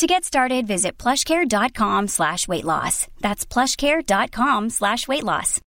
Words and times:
To 0.00 0.06
get 0.06 0.24
started, 0.24 0.66
visit 0.66 0.96
plushcare.com 0.96 2.08
slash 2.08 2.48
weight 2.48 2.64
loss. 2.64 3.06
That's 3.20 3.44
plushcare.com 3.44 4.70
slash 4.70 5.06
weight 5.06 5.22
loss. 5.22 5.60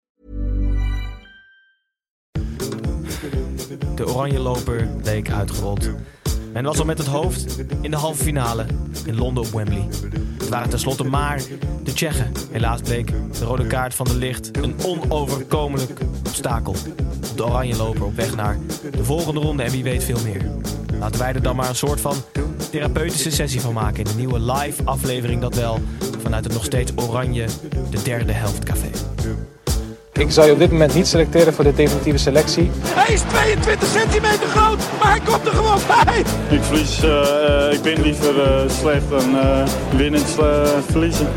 De 3.95 4.07
oranje 4.07 4.39
loper 4.39 4.89
leek 5.03 5.31
uitgerold. 5.31 5.91
En 6.53 6.65
was 6.65 6.79
al 6.79 6.85
met 6.85 6.99
het 6.99 7.07
hoofd 7.07 7.59
in 7.81 7.91
de 7.91 7.97
halve 7.97 8.23
finale 8.23 8.67
in 9.05 9.17
Londen 9.17 9.45
op 9.45 9.51
Wembley. 9.51 9.89
Het 10.39 10.49
waren 10.49 10.71
tenslotte 10.71 11.05
maar 11.05 11.43
de 11.83 11.93
Tsjechen. 11.93 12.33
Helaas 12.51 12.81
bleek 12.81 13.07
de 13.39 13.45
rode 13.45 13.67
kaart 13.67 13.95
van 13.95 14.07
de 14.07 14.17
licht 14.17 14.57
een 14.57 14.75
onoverkomelijk 14.85 16.01
obstakel. 16.27 16.75
De 17.37 17.45
oranje 17.45 17.77
loper 17.77 18.05
op 18.05 18.15
weg 18.15 18.37
naar 18.37 18.59
de 18.91 19.05
volgende 19.05 19.41
ronde 19.41 19.63
en 19.63 19.71
wie 19.71 19.83
weet 19.83 20.05
veel 20.05 20.21
meer. 20.25 20.51
Laten 20.99 21.21
wij 21.21 21.33
er 21.33 21.43
dan 21.43 21.57
maar 21.57 21.69
een 21.69 21.75
soort 21.75 22.01
van 22.01 22.17
therapeutische 22.73 23.31
sessie 23.31 23.61
van 23.61 23.73
maken 23.73 23.99
in 23.99 24.05
de 24.05 24.15
nieuwe 24.17 24.41
live 24.41 24.83
aflevering 24.85 25.41
dat 25.41 25.55
wel 25.55 25.81
vanuit 26.23 26.45
het 26.45 26.53
nog 26.53 26.65
steeds 26.65 26.93
oranje 26.97 27.47
de 27.91 28.03
derde 28.03 28.33
helft 28.33 28.65
café. 28.65 28.91
Ik 30.13 30.31
zou 30.31 30.47
je 30.47 30.53
op 30.53 30.59
dit 30.59 30.71
moment 30.71 30.95
niet 30.95 31.07
selecteren 31.07 31.55
voor 31.55 31.65
de 31.65 31.75
definitieve 31.75 32.19
selectie. 32.19 32.71
Hij 32.83 33.15
is 33.15 33.21
22 33.21 33.89
centimeter 33.89 34.49
groot, 34.49 34.79
maar 35.01 35.11
hij 35.11 35.21
komt 35.21 35.47
er 35.47 35.53
gewoon 35.53 35.81
bij. 35.87 36.19
Ik 36.57 36.63
verlies, 36.63 37.03
eh, 37.03 37.67
eh, 37.67 37.73
ik 37.73 37.83
ben 37.83 38.03
liever 38.03 38.43
eh, 38.43 38.71
slecht 38.81 39.09
dan 39.11 39.39
eh 39.39 39.67
winnend 39.97 40.39
eh, 40.39 40.69
verliezen. 40.91 41.29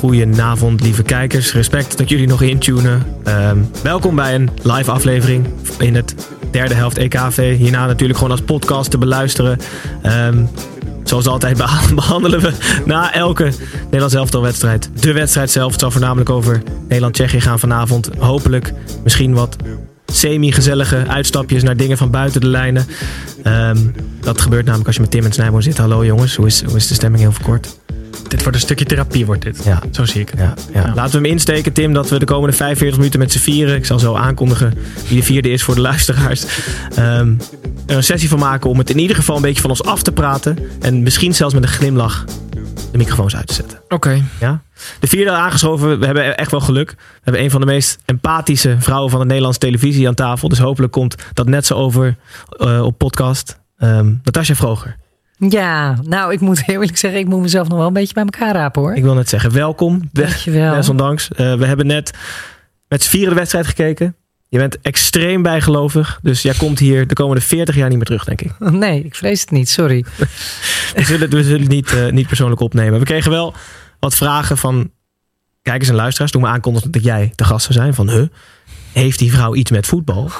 Goedenavond, 0.00 0.80
lieve 0.80 1.02
kijkers. 1.02 1.52
Respect 1.52 1.98
dat 1.98 2.08
jullie 2.08 2.26
nog 2.26 2.42
intunen. 2.42 3.02
Ehm, 3.24 3.58
welkom 3.82 4.14
bij 4.14 4.34
een 4.34 4.50
live 4.62 4.90
aflevering 4.90 5.46
in 5.78 5.94
het 5.94 6.14
derde 6.50 6.74
helft 6.74 6.98
EKV. 6.98 7.56
Hierna 7.56 7.86
natuurlijk 7.86 8.18
gewoon 8.18 8.32
als 8.32 8.42
podcast 8.42 8.90
te 8.90 8.98
beluisteren. 8.98 9.58
Ehm, 10.02 10.44
zoals 11.04 11.26
altijd 11.26 11.56
beha- 11.56 11.94
behandelen 11.94 12.40
we 12.40 12.52
na 12.86 13.14
elke 13.14 13.52
Nederlands 13.84 14.14
elftalwedstrijd 14.14 14.90
de 15.00 15.12
wedstrijd 15.12 15.50
zelf. 15.50 15.70
Het 15.70 15.80
zal 15.80 15.90
voornamelijk 15.90 16.30
over 16.30 16.62
Nederland-Tsjechië 16.82 17.40
gaan 17.40 17.58
vanavond. 17.58 18.10
Hopelijk 18.18 18.72
misschien 19.04 19.34
wat 19.34 19.56
semi-gezellige 20.06 21.04
uitstapjes 21.08 21.62
naar 21.62 21.76
dingen 21.76 21.96
van 21.96 22.10
buiten 22.10 22.40
de 22.40 22.46
lijnen. 22.46 22.86
Ehm, 23.42 23.78
dat 24.20 24.40
gebeurt 24.40 24.64
namelijk 24.64 24.86
als 24.86 24.96
je 24.96 25.02
met 25.02 25.10
Tim 25.10 25.24
en 25.24 25.32
Snijboom 25.32 25.60
zit. 25.60 25.78
Hallo 25.78 26.04
jongens, 26.04 26.36
hoe 26.36 26.46
is, 26.46 26.62
hoe 26.64 26.76
is 26.76 26.86
de 26.88 26.94
stemming 26.94 27.22
heel 27.22 27.32
verkort? 27.32 27.78
Dit 28.30 28.42
wordt 28.42 28.56
een 28.56 28.62
stukje 28.62 28.84
therapie, 28.84 29.26
wordt 29.26 29.42
dit. 29.42 29.64
Ja. 29.64 29.82
Zo 29.90 30.04
zie 30.04 30.20
ik 30.20 30.28
het. 30.28 30.38
Ja, 30.38 30.54
ja. 30.72 30.92
Laten 30.94 31.12
we 31.12 31.16
hem 31.16 31.36
insteken, 31.36 31.72
Tim, 31.72 31.92
dat 31.92 32.08
we 32.08 32.18
de 32.18 32.24
komende 32.24 32.56
45 32.56 32.96
minuten 32.98 33.20
met 33.20 33.32
z'n 33.32 33.38
vieren. 33.38 33.76
Ik 33.76 33.86
zal 33.86 33.98
zo 33.98 34.14
aankondigen 34.14 34.74
wie 35.08 35.18
de 35.18 35.24
vierde 35.24 35.50
is 35.50 35.62
voor 35.62 35.74
de 35.74 35.80
luisteraars. 35.80 36.44
ehm, 36.94 37.34
er 37.86 37.96
een 37.96 38.02
sessie 38.04 38.28
van 38.28 38.38
maken 38.38 38.70
om 38.70 38.78
het 38.78 38.90
in 38.90 38.98
ieder 38.98 39.16
geval 39.16 39.36
een 39.36 39.42
beetje 39.42 39.60
van 39.60 39.70
ons 39.70 39.82
af 39.82 40.02
te 40.02 40.12
praten. 40.12 40.58
En 40.80 41.02
misschien 41.02 41.34
zelfs 41.34 41.54
met 41.54 41.62
een 41.62 41.68
glimlach 41.68 42.24
de 42.92 42.98
microfoons 42.98 43.36
uit 43.36 43.46
te 43.46 43.54
zetten. 43.54 43.80
Oké. 43.88 44.22
Ja? 44.40 44.62
De 45.00 45.06
vierde 45.06 45.30
aangeschoven, 45.30 45.98
we 45.98 46.06
hebben 46.06 46.36
echt 46.36 46.50
wel 46.50 46.60
geluk. 46.60 46.90
We 46.90 47.20
hebben 47.22 47.42
een 47.42 47.50
van 47.50 47.60
de 47.60 47.66
meest 47.66 47.98
empathische 48.04 48.76
vrouwen 48.78 49.10
van 49.10 49.20
de 49.20 49.26
Nederlandse 49.26 49.60
televisie 49.60 50.08
aan 50.08 50.14
tafel. 50.14 50.48
Dus 50.48 50.58
hopelijk 50.58 50.92
komt 50.92 51.14
dat 51.32 51.46
net 51.46 51.66
zo 51.66 51.74
over 51.74 52.16
eh, 52.58 52.82
op 52.82 52.98
podcast. 52.98 53.58
Ehm 53.78 54.14
Natasja 54.22 54.54
Vroger. 54.54 54.96
Ja, 55.48 55.96
nou, 56.02 56.32
ik 56.32 56.40
moet 56.40 56.64
heel 56.64 56.74
eerlijk 56.80 56.98
zeggen, 56.98 57.20
ik 57.20 57.26
moet 57.26 57.40
mezelf 57.40 57.68
nog 57.68 57.78
wel 57.78 57.86
een 57.86 57.92
beetje 57.92 58.14
bij 58.14 58.24
elkaar 58.24 58.54
rapen 58.54 58.82
hoor. 58.82 58.94
Ik 58.94 59.02
wil 59.02 59.14
net 59.14 59.28
zeggen, 59.28 59.52
welkom. 59.52 60.08
Dankjewel. 60.12 60.74
Desondanks. 60.74 61.28
Eh, 61.30 61.54
we 61.54 61.66
hebben 61.66 61.86
net 61.86 62.12
met 62.88 63.02
z'n 63.02 63.10
vieren 63.10 63.28
de 63.28 63.34
wedstrijd 63.34 63.66
gekeken. 63.66 64.14
Je 64.48 64.58
bent 64.58 64.80
extreem 64.80 65.42
bijgelovig. 65.42 66.18
Dus 66.22 66.42
jij 66.42 66.54
komt 66.54 66.78
hier 66.78 67.06
de 67.06 67.14
komende 67.14 67.40
40 67.42 67.74
jaar 67.74 67.88
niet 67.88 67.96
meer 67.96 68.06
terug, 68.06 68.24
denk 68.24 68.40
ik. 68.40 68.52
Nee, 68.70 69.04
ik 69.04 69.14
vrees 69.14 69.40
het 69.40 69.50
niet, 69.50 69.68
sorry. 69.68 70.04
We 70.94 71.04
zullen, 71.04 71.30
we 71.30 71.44
zullen 71.44 71.60
het 71.60 71.68
niet, 71.68 71.92
eh, 71.92 72.10
niet 72.10 72.26
persoonlijk 72.26 72.60
opnemen. 72.60 72.98
We 72.98 73.04
kregen 73.04 73.30
wel 73.30 73.54
wat 73.98 74.14
vragen 74.14 74.58
van 74.58 74.90
kijkers 75.62 75.88
en 75.88 75.94
luisteraars. 75.94 76.30
Toen 76.30 76.42
we 76.42 76.48
aankondigden 76.48 76.90
dat 76.90 77.04
jij 77.04 77.32
de 77.34 77.44
gast 77.44 77.66
zou 77.66 77.78
zijn. 77.78 77.94
Van, 77.94 78.10
huh, 78.10 78.26
heeft 78.92 79.18
die 79.18 79.32
vrouw 79.32 79.54
iets 79.54 79.70
met 79.70 79.86
voetbal? 79.86 80.30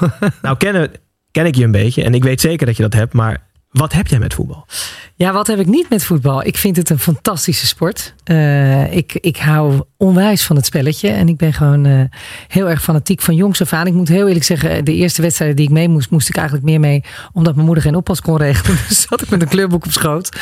nou, 0.43 0.57
kennen, 0.57 0.91
ken 1.31 1.47
ik 1.47 1.55
je 1.55 1.65
een 1.65 1.71
beetje. 1.71 2.03
En 2.03 2.15
ik 2.15 2.25
weet 2.25 2.41
zeker 2.41 2.67
dat 2.67 2.77
je 2.77 2.83
dat 2.83 2.95
hebt. 2.95 3.13
Maar 3.13 3.49
wat 3.71 3.93
heb 3.93 4.07
jij 4.07 4.19
met 4.19 4.35
voetbal? 4.35 4.67
Ja, 5.15 5.33
wat 5.33 5.47
heb 5.47 5.59
ik 5.59 5.67
niet 5.67 5.91
met 5.91 6.05
voetbal? 6.05 6.45
Ik 6.45 6.57
vind 6.57 6.77
het 6.77 6.91
een 6.91 6.99
fantastische 6.99 7.67
sport. 7.67 8.15
Eh, 8.25 8.97
ik, 8.97 9.13
ik 9.21 9.37
hou 9.37 9.83
onwijs 9.97 10.45
van 10.45 10.57
het 10.57 10.67
spelletje. 10.67 11.09
En 11.09 11.29
ik 11.29 11.37
ben 11.37 11.53
gewoon 11.53 11.85
eh, 11.85 12.01
heel 12.49 12.69
erg 12.69 12.83
fanatiek 12.83 13.21
van 13.21 13.35
jongs 13.35 13.61
af 13.61 13.73
aan. 13.73 13.87
Ik 13.87 13.93
moet 13.93 14.09
heel 14.09 14.27
eerlijk 14.27 14.45
zeggen, 14.45 14.85
de 14.85 14.95
eerste 14.95 15.23
wedstrijden 15.23 15.57
die 15.57 15.67
ik 15.67 15.73
mee 15.73 15.89
moest, 15.89 16.11
moest 16.11 16.29
ik 16.29 16.37
eigenlijk 16.37 16.67
meer 16.67 16.81
mee. 16.81 17.05
Omdat 17.33 17.55
mijn 17.55 17.67
moeder 17.67 17.85
geen 17.85 17.95
oppas 17.95 18.21
kon 18.21 18.37
regelen. 18.37 18.79
Dus 18.89 19.07
zat 19.09 19.23
ik 19.23 19.31
met 19.31 19.43
een 19.43 19.49
kleurboek 19.49 19.85
op 19.85 19.93
schoot. 19.93 20.41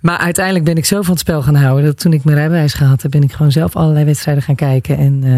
Maar 0.00 0.18
uiteindelijk 0.18 0.64
ben 0.64 0.76
ik 0.76 0.84
zo 0.84 1.02
van 1.02 1.10
het 1.10 1.20
spel 1.20 1.42
gaan 1.42 1.54
houden. 1.54 1.84
Dat 1.84 1.98
toen 1.98 2.12
ik 2.12 2.24
mijn 2.24 2.36
rijbewijs 2.36 2.74
gehad 2.74 3.02
heb, 3.02 3.10
ben 3.10 3.22
ik 3.22 3.32
gewoon 3.32 3.52
zelf 3.52 3.76
allerlei 3.76 4.04
wedstrijden 4.04 4.42
gaan 4.42 4.54
kijken. 4.54 4.98
En, 4.98 5.20
eh, 5.24 5.32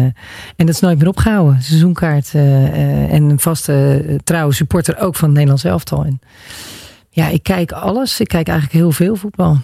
en 0.55 0.65
dat 0.65 0.69
is 0.69 0.79
nooit 0.79 0.97
meer 0.97 1.07
opgehouden. 1.07 1.61
Seizoenkaart 1.61 2.33
en 2.33 3.23
een 3.23 3.39
vaste 3.39 4.03
trouwe 4.23 4.53
supporter 4.53 4.99
ook 4.99 5.15
van 5.15 5.23
het 5.23 5.33
Nederlands 5.33 5.63
elftal. 5.63 6.05
En, 6.05 6.19
ja, 7.15 7.27
ik 7.27 7.43
kijk 7.43 7.71
alles. 7.71 8.19
Ik 8.19 8.27
kijk 8.27 8.47
eigenlijk 8.47 8.79
heel 8.79 8.91
veel 8.91 9.15
voetbal. 9.15 9.57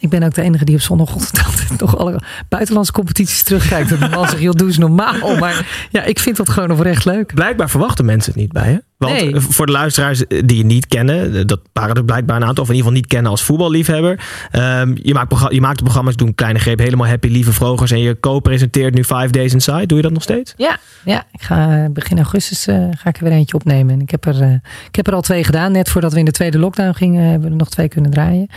Ik 0.00 0.08
ben 0.08 0.22
ook 0.22 0.34
de 0.34 0.42
enige 0.42 0.64
die 0.64 0.74
op 0.74 0.80
zondagochtend 0.80 1.44
altijd 1.46 1.80
nog 1.80 1.98
alle 1.98 2.20
buitenlandse 2.48 2.92
competities 2.92 3.42
terugkijkt. 3.42 3.92
En 3.92 3.98
de 3.98 4.08
man 4.08 4.28
zegt, 4.28 4.42
joh, 4.42 4.54
doe 4.54 4.66
eens 4.66 4.78
normaal. 4.78 5.36
Maar 5.36 5.88
ja, 5.90 6.02
ik 6.04 6.18
vind 6.18 6.36
dat 6.36 6.48
gewoon 6.48 6.70
oprecht 6.70 7.04
leuk. 7.04 7.34
Blijkbaar 7.34 7.70
verwachten 7.70 8.04
mensen 8.04 8.32
het 8.32 8.40
niet 8.40 8.52
bij 8.52 8.70
je. 8.70 8.82
Want 8.98 9.12
Nee. 9.12 9.34
eh, 9.34 9.40
voor 9.40 9.66
de 9.66 9.72
luisteraars 9.72 10.24
die 10.44 10.56
je 10.56 10.64
niet 10.64 10.86
kennen, 10.86 11.34
eh, 11.34 11.42
dat 11.46 11.60
waren 11.72 11.94
er 11.94 12.04
blijkbaar 12.04 12.36
een 12.36 12.44
aantal, 12.44 12.62
of 12.62 12.68
in 12.70 12.74
ieder 12.74 12.88
geval 12.90 13.02
niet 13.02 13.12
kennen 13.12 13.30
als 13.30 13.42
voetballiefhebber. 13.42 14.20
Ehm, 14.50 14.96
je, 15.02 15.14
maakt 15.14 15.52
je 15.52 15.60
maakt 15.60 15.78
de 15.78 15.84
programma's, 15.84 16.16
doen 16.16 16.34
kleine 16.34 16.58
greep, 16.58 16.78
helemaal 16.78 17.06
happy, 17.06 17.28
lieve 17.28 17.52
vrogers. 17.52 17.90
En 17.90 18.00
je 18.00 18.20
co-presenteert 18.20 18.94
nu 18.94 19.04
Five 19.04 19.30
Days 19.30 19.52
Inside. 19.52 19.86
Doe 19.86 19.96
je 19.96 20.02
dat 20.02 20.12
nog 20.12 20.22
steeds? 20.22 20.54
Ja, 20.56 20.76
ja 21.04 21.24
ik 21.32 21.42
ga 21.42 21.82
eh, 21.84 21.90
begin 21.90 22.16
augustus 22.16 22.66
eh, 22.66 22.84
ga 22.90 23.08
ik 23.08 23.16
er 23.16 23.24
weer 23.24 23.32
eentje 23.32 23.54
opnemen. 23.54 23.94
En 23.94 24.00
ik 24.00 24.10
heb, 24.10 24.26
er, 24.26 24.42
eh, 24.42 24.52
ik 24.88 24.96
heb 24.96 25.06
er 25.06 25.14
al 25.14 25.20
twee 25.20 25.44
gedaan. 25.44 25.72
Net 25.72 25.88
voordat 25.88 26.12
we 26.12 26.18
in 26.18 26.24
de 26.24 26.30
tweede 26.30 26.58
lockdown 26.58 26.92
gingen, 26.92 27.22
hebben 27.22 27.42
we 27.42 27.50
er 27.50 27.56
nog 27.56 27.70
twee 27.70 27.88
kunnen 27.88 28.10
draaien. 28.10 28.48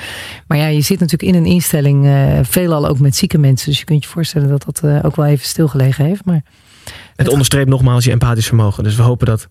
Maar 0.47 0.57
ja, 0.57 0.67
je 0.67 0.81
zit 0.81 0.99
natuurlijk 0.99 1.30
in 1.35 1.43
een 1.43 1.51
instelling, 1.51 2.05
eh, 2.05 2.39
veelal 2.41 2.87
ook 2.87 2.99
met 2.99 3.15
zieke 3.15 3.37
mensen. 3.37 3.69
Dus 3.69 3.79
je 3.79 3.85
kunt 3.85 4.03
je 4.03 4.09
voorstellen 4.09 4.49
dat 4.49 4.63
dat 4.65 4.81
eh, 4.83 4.99
ook 5.05 5.15
wel 5.15 5.25
even 5.25 5.45
stilgelegen 5.45 6.05
heeft. 6.05 6.25
Maar 6.25 6.41
Het 7.15 7.27
onderstreept 7.27 7.69
nogmaals 7.69 8.03
je 8.05 8.11
empathisch 8.11 8.47
vermogen. 8.47 8.83
Dus 8.83 8.95
we 8.95 9.01
hopen 9.01 9.25
dat 9.27 9.47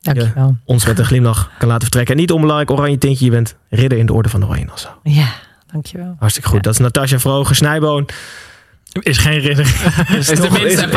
dankjewel. 0.00 0.56
ons 0.64 0.86
met 0.86 0.98
een 0.98 1.04
glimlach 1.04 1.50
kan 1.58 1.68
laten 1.68 1.82
vertrekken. 1.82 2.14
En 2.14 2.20
niet 2.20 2.32
onbelangrijk, 2.32 2.70
oranje 2.70 2.98
tintje. 2.98 3.24
Je 3.24 3.30
bent 3.30 3.56
ridder 3.70 3.98
in 3.98 4.06
de 4.06 4.12
orde 4.12 4.28
van 4.28 4.40
de 4.40 4.46
Oranje 4.46 4.64
Nassau. 4.64 4.94
Ja, 5.02 5.28
dankjewel. 5.72 6.16
Hartstikke 6.18 6.48
goed. 6.48 6.62
Dat 6.62 6.72
is 6.72 6.78
Natasja 6.78 7.18
Vroger, 7.18 7.54
Snijboon. 7.56 8.08
Is 9.00 9.18
geen 9.18 9.38
ridder. 9.38 9.66
Is, 10.18 10.26
de 10.26 10.48
minste 10.52 10.86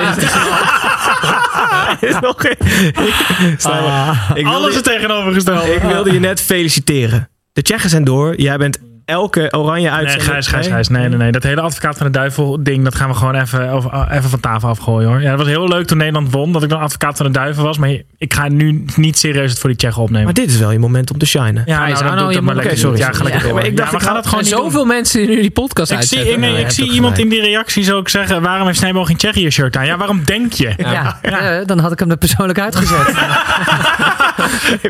is 2.07 2.15
nog 2.21 2.35
geen... 2.37 2.55
Ik 4.37 4.43
wilde- 4.43 4.49
Alles 4.49 4.75
is 4.75 4.81
tegenovergesteld. 4.81 5.67
Ik 5.67 5.81
wilde 5.81 6.11
je 6.13 6.19
net 6.19 6.41
feliciteren. 6.41 7.29
De 7.53 7.61
Tsjechen 7.61 7.89
zijn 7.89 8.03
door. 8.03 8.41
Jij 8.41 8.57
bent 8.57 8.77
elke 9.09 9.53
oranje 9.57 9.81
Nee, 9.89 9.97
uitzending... 9.97 10.29
Gijs, 10.31 10.47
Gijs, 10.47 10.67
Gijs. 10.67 10.87
Nee, 10.87 11.07
nee, 11.07 11.17
nee. 11.17 11.31
Dat 11.31 11.43
hele 11.43 11.61
advocaat 11.61 11.97
van 11.97 12.05
de 12.05 12.11
duivel 12.11 12.63
ding, 12.63 12.83
dat 12.83 12.95
gaan 12.95 13.09
we 13.09 13.15
gewoon 13.15 13.35
even, 13.35 13.73
of, 13.73 13.85
uh, 13.85 14.05
even 14.11 14.29
van 14.29 14.39
tafel 14.39 14.69
afgooien 14.69 15.09
hoor. 15.09 15.21
Ja, 15.21 15.29
dat 15.29 15.37
was 15.39 15.47
heel 15.47 15.67
leuk 15.67 15.87
toen 15.87 15.97
Nederland 15.97 16.31
won, 16.31 16.51
dat 16.51 16.63
ik 16.63 16.69
dan 16.69 16.79
advocaat 16.79 17.17
van 17.17 17.25
de 17.25 17.31
duivel 17.31 17.63
was. 17.63 17.77
Maar 17.77 17.89
ik 18.17 18.33
ga 18.33 18.47
nu 18.47 18.85
niet 18.95 19.17
serieus 19.17 19.49
het 19.49 19.59
voor 19.59 19.69
die 19.69 19.77
Tsjechen 19.79 20.01
opnemen. 20.01 20.23
Maar 20.25 20.33
dit 20.33 20.49
is 20.49 20.57
wel 20.57 20.71
je 20.71 20.79
moment 20.79 21.11
om 21.11 21.17
te 21.17 21.25
shinen. 21.25 21.63
ja, 21.65 21.85
Gijs, 21.85 21.99
nou, 21.99 22.03
dan 22.09 22.17
doe 22.17 22.23
ik 22.23 22.29
je 22.29 22.35
dat 22.35 22.43
maar 22.43 22.55
lekker. 22.55 22.77
Sorry, 22.77 22.97
Ja, 22.97 23.03
sorry. 23.05 23.17
ga 23.17 23.23
lekker 23.23 23.47
Ja, 23.47 23.53
maar 23.53 23.65
ik 23.65 23.77
dacht, 23.77 23.91
Ja, 23.91 23.95
ik 23.97 24.01
we 24.01 24.05
gaan 24.05 24.15
ga- 24.15 24.19
het 24.21 24.27
gewoon 24.29 24.43
En 24.43 24.49
niet 24.49 24.55
doen. 24.55 24.65
zoveel 24.71 24.85
mensen 24.85 25.19
die 25.19 25.35
nu 25.35 25.41
die 25.41 25.51
podcast 25.51 25.91
Ik 25.91 26.01
zie, 26.01 26.31
ik, 26.31 26.37
nee, 26.37 26.59
ik 26.59 26.69
zie 26.71 26.91
iemand 26.91 27.15
gelijk. 27.15 27.33
in 27.33 27.41
die 27.41 27.49
reacties 27.51 27.91
ook 27.91 28.09
zeggen: 28.09 28.41
waarom 28.41 28.65
heeft 28.67 28.79
Snijboog 28.79 29.07
geen 29.07 29.17
Tsjechië 29.17 29.49
shirt 29.49 29.77
aan? 29.77 29.85
Ja, 29.85 29.97
waarom 29.97 30.23
denk 30.25 30.53
je? 30.53 30.73
Ja, 30.77 31.19
eh, 31.21 31.65
dan 31.65 31.79
had 31.79 31.91
ik 31.91 31.99
hem 31.99 32.09
er 32.11 32.17
persoonlijk 32.17 32.59
uitgezet. 32.59 33.13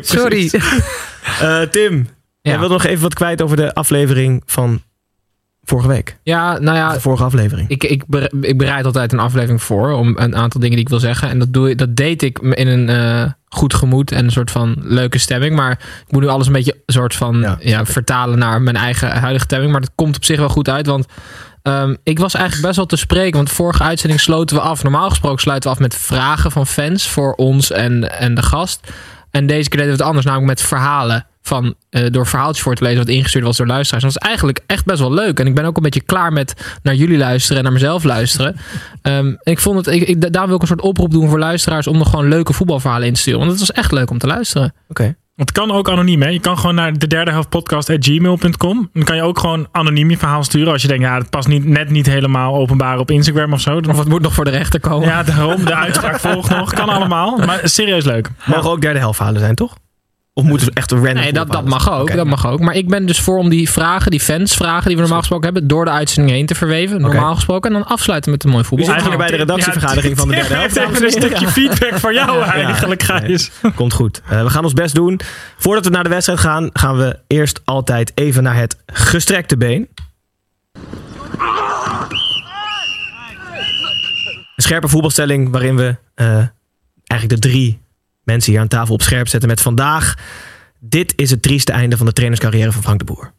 Sorry. 0.00 0.50
Eh, 1.40 1.60
Tim, 2.42 2.52
Jij 2.52 2.58
wilde 2.60 2.74
nog 2.74 2.84
even 2.84 3.02
wat 3.02 3.14
kwijt 3.14 3.42
over 3.42 3.56
de 3.56 3.74
aflevering 3.74 4.42
van 4.46 4.82
vorige 5.62 5.88
week. 5.88 6.18
Ja, 6.22 6.58
nou 6.58 6.76
ja, 6.76 6.92
De 6.92 7.00
vorige 7.00 7.24
aflevering. 7.24 7.68
Ik, 7.68 7.84
ik, 7.84 8.04
ik 8.40 8.58
bereid 8.58 8.84
altijd 8.84 9.12
een 9.12 9.18
aflevering 9.18 9.62
voor 9.62 9.92
om 9.92 10.16
een 10.18 10.36
aantal 10.36 10.60
dingen 10.60 10.76
die 10.76 10.84
ik 10.84 10.90
wil 10.90 11.00
zeggen. 11.00 11.28
En 11.28 11.38
dat, 11.38 11.52
doe, 11.52 11.74
dat 11.74 11.96
deed 11.96 12.22
ik 12.22 12.38
in 12.38 12.66
een 12.66 12.88
eh, 12.88 13.30
goed 13.48 13.74
gemoed 13.74 14.12
en 14.12 14.24
een 14.24 14.30
soort 14.30 14.50
van 14.50 14.76
leuke 14.78 15.18
stemming. 15.18 15.56
Maar 15.56 15.70
ik 16.06 16.12
moet 16.12 16.22
nu 16.22 16.28
alles 16.28 16.46
een 16.46 16.52
beetje 16.52 16.82
een 16.86 16.94
soort 16.94 17.14
van 17.14 17.40
Ja, 17.40 17.56
ja, 17.60 17.84
vertalen 17.84 18.38
naar 18.38 18.62
mijn 18.62 18.76
eigen 18.76 19.10
huidige 19.10 19.44
stemming. 19.44 19.72
Maar 19.72 19.80
dat 19.80 19.92
komt 19.94 20.16
op 20.16 20.24
zich 20.24 20.38
wel 20.38 20.48
goed 20.48 20.68
uit. 20.68 20.86
Want 20.86 21.06
ehm, 21.62 21.94
ik 22.02 22.18
was 22.18 22.34
eigenlijk 22.34 22.64
best 22.64 22.76
wel 22.76 22.86
te 22.86 22.96
spreken. 22.96 23.36
Want 23.36 23.50
vorige 23.50 23.82
uitzending 23.82 24.20
sloten 24.20 24.56
we 24.56 24.62
af. 24.62 24.82
Normaal 24.82 25.08
gesproken 25.08 25.40
sluiten 25.40 25.70
we 25.70 25.76
af 25.76 25.82
met 25.82 25.94
vragen 25.94 26.50
van 26.50 26.66
fans 26.66 27.08
voor 27.08 27.32
ons 27.32 27.70
en, 27.70 28.18
en 28.18 28.34
de 28.34 28.42
gast. 28.42 28.92
En 29.30 29.46
deze 29.46 29.68
keer 29.68 29.78
deden 29.78 29.96
we 29.96 29.98
het 29.98 30.08
anders, 30.08 30.26
namelijk 30.26 30.48
met 30.48 30.68
verhalen. 30.68 31.26
Van, 31.50 31.74
eh, 31.90 32.06
door 32.10 32.26
verhaaltjes 32.26 32.62
voor 32.62 32.74
te 32.74 32.82
lezen 32.82 32.98
wat 32.98 33.08
ingestuurd 33.08 33.44
was 33.44 33.56
door 33.56 33.66
luisteraars. 33.66 34.04
En 34.04 34.10
dat 34.12 34.22
is 34.22 34.28
eigenlijk 34.28 34.60
echt 34.66 34.84
best 34.84 35.00
wel 35.00 35.12
leuk. 35.12 35.40
En 35.40 35.46
ik 35.46 35.54
ben 35.54 35.64
ook 35.64 35.76
een 35.76 35.82
beetje 35.82 36.00
klaar 36.00 36.32
met 36.32 36.78
naar 36.82 36.94
jullie 36.94 37.18
luisteren 37.18 37.56
en 37.56 37.62
naar 37.62 37.72
mezelf 37.72 38.04
luisteren. 38.04 38.56
Ehm, 39.02 39.26
en 39.26 39.38
ik 39.42 39.58
vond 39.58 39.76
het, 39.76 39.94
ik, 39.94 40.08
ik, 40.08 40.20
daarom 40.20 40.46
wil 40.46 40.56
ik 40.56 40.62
een 40.62 40.68
soort 40.68 40.80
oproep 40.80 41.10
doen 41.10 41.28
voor 41.28 41.38
luisteraars 41.38 41.86
om 41.86 41.98
nog 41.98 42.10
gewoon 42.10 42.28
leuke 42.28 42.52
voetbalverhalen 42.52 43.06
in 43.06 43.14
te 43.14 43.20
sturen. 43.20 43.38
Want 43.38 43.50
het 43.50 43.60
was 43.60 43.72
echt 43.72 43.92
leuk 43.92 44.10
om 44.10 44.18
te 44.18 44.26
luisteren. 44.26 44.74
Oké. 44.88 45.16
Het 45.36 45.52
kan 45.52 45.70
ook 45.70 45.90
anoniem, 45.90 46.22
hè? 46.22 46.28
Je 46.28 46.40
kan 46.40 46.58
gewoon 46.58 46.74
naar 46.74 46.98
de 46.98 47.06
derde 47.06 47.30
helft 47.30 47.48
podcast.gmail.com. 47.48 48.90
Dan 48.92 49.04
kan 49.04 49.16
je 49.16 49.22
ook 49.22 49.38
gewoon 49.38 49.68
anoniem 49.72 50.10
je 50.10 50.18
verhaal 50.18 50.44
sturen. 50.44 50.72
Als 50.72 50.82
je 50.82 50.88
denkt, 50.88 51.02
ja, 51.02 51.18
het 51.18 51.30
past 51.30 51.48
niet, 51.48 51.64
net 51.64 51.90
niet 51.90 52.06
helemaal 52.06 52.54
openbaar 52.54 52.98
op 52.98 53.10
Instagram 53.10 53.52
of 53.52 53.60
zo. 53.60 53.80
Dan 53.80 53.90
Of 53.90 53.98
het 53.98 54.08
moet 54.08 54.22
nog 54.22 54.34
voor 54.34 54.44
de 54.44 54.50
rechter 54.50 54.80
komen. 54.80 55.08
Ja, 55.08 55.22
daarom. 55.22 55.64
De 55.64 55.74
uitspraak 55.74 56.20
volgt 56.20 56.50
nog. 56.50 56.72
Kan 56.72 56.88
allemaal. 56.88 57.38
Maar 57.46 57.60
serieus 57.62 58.04
leuk. 58.04 58.28
Mogen 58.44 58.70
ook 58.70 58.80
derde 58.80 58.98
helft 58.98 59.16
verhalen 59.16 59.40
zijn, 59.40 59.54
toch? 59.54 59.76
Of 60.40 60.46
moeten 60.46 60.66
ze 60.66 60.72
echt 60.74 60.90
een 60.90 60.98
random 60.98 61.22
Nee, 61.22 61.32
dat, 61.32 61.52
dat 61.52 61.64
mag 61.64 61.92
ook. 61.92 62.16
Dat 62.16 62.26
mag 62.26 62.46
ook. 62.46 62.60
Maar 62.60 62.74
ik 62.74 62.88
ben 62.88 63.06
dus 63.06 63.20
voor 63.20 63.38
om 63.38 63.48
die 63.48 63.70
vragen, 63.70 64.10
die 64.10 64.20
fansvragen 64.20 64.86
die 64.86 64.94
we 64.94 65.00
normaal 65.00 65.18
gesproken 65.18 65.44
hebben, 65.44 65.68
door 65.68 65.84
de 65.84 65.90
uitzending 65.90 66.36
heen 66.36 66.46
te 66.46 66.54
verweven. 66.54 67.00
Normaal 67.00 67.34
gesproken. 67.34 67.70
En 67.72 67.78
dan 67.78 67.88
afsluiten 67.88 68.30
met 68.30 68.44
een 68.44 68.50
mooi 68.50 68.64
voetbal. 68.64 68.94
zit 68.94 69.06
hier 69.08 69.16
bij 69.16 69.30
de 69.30 69.36
redactievergadering 69.36 70.16
van 70.18 70.28
de 70.28 70.34
derde 70.34 70.54
helft. 70.54 70.76
Even 70.76 71.04
een 71.04 71.10
stukje 71.10 71.48
feedback 71.48 71.98
van 71.98 72.14
jou 72.14 72.42
eigenlijk, 72.42 73.02
Gijs. 73.02 73.50
Komt 73.74 73.92
goed. 73.92 74.22
Eh, 74.28 74.42
we 74.42 74.50
gaan 74.50 74.64
ons 74.64 74.72
best 74.72 74.94
doen. 74.94 75.20
Voordat 75.58 75.84
we 75.84 75.90
naar 75.90 76.02
de 76.02 76.08
wedstrijd 76.08 76.40
gaan, 76.40 76.70
gaan 76.72 76.96
we 76.96 77.18
eerst 77.26 77.60
altijd 77.64 78.12
even 78.14 78.42
naar 78.42 78.56
het 78.56 78.76
gestrekte 78.86 79.56
been. 79.56 79.88
Een 84.56 84.66
scherpe 84.66 84.88
voetbalstelling 84.88 85.50
waarin 85.50 85.76
we 85.76 85.96
eh, 86.14 86.26
eigenlijk 87.06 87.42
de 87.42 87.48
drie 87.48 87.80
mensen 88.30 88.52
hier 88.52 88.60
aan 88.60 88.68
tafel 88.68 88.94
op 88.94 89.02
scherp 89.02 89.28
zetten 89.28 89.48
met 89.48 89.60
vandaag. 89.60 90.14
Dit 90.78 91.12
is 91.16 91.30
het 91.30 91.42
trieste 91.42 91.72
einde 91.72 91.96
van 91.96 92.06
de 92.06 92.12
trainerscarrière 92.12 92.72
van 92.72 92.82
Frank 92.82 92.98
de 92.98 93.04
Boer. 93.04 93.32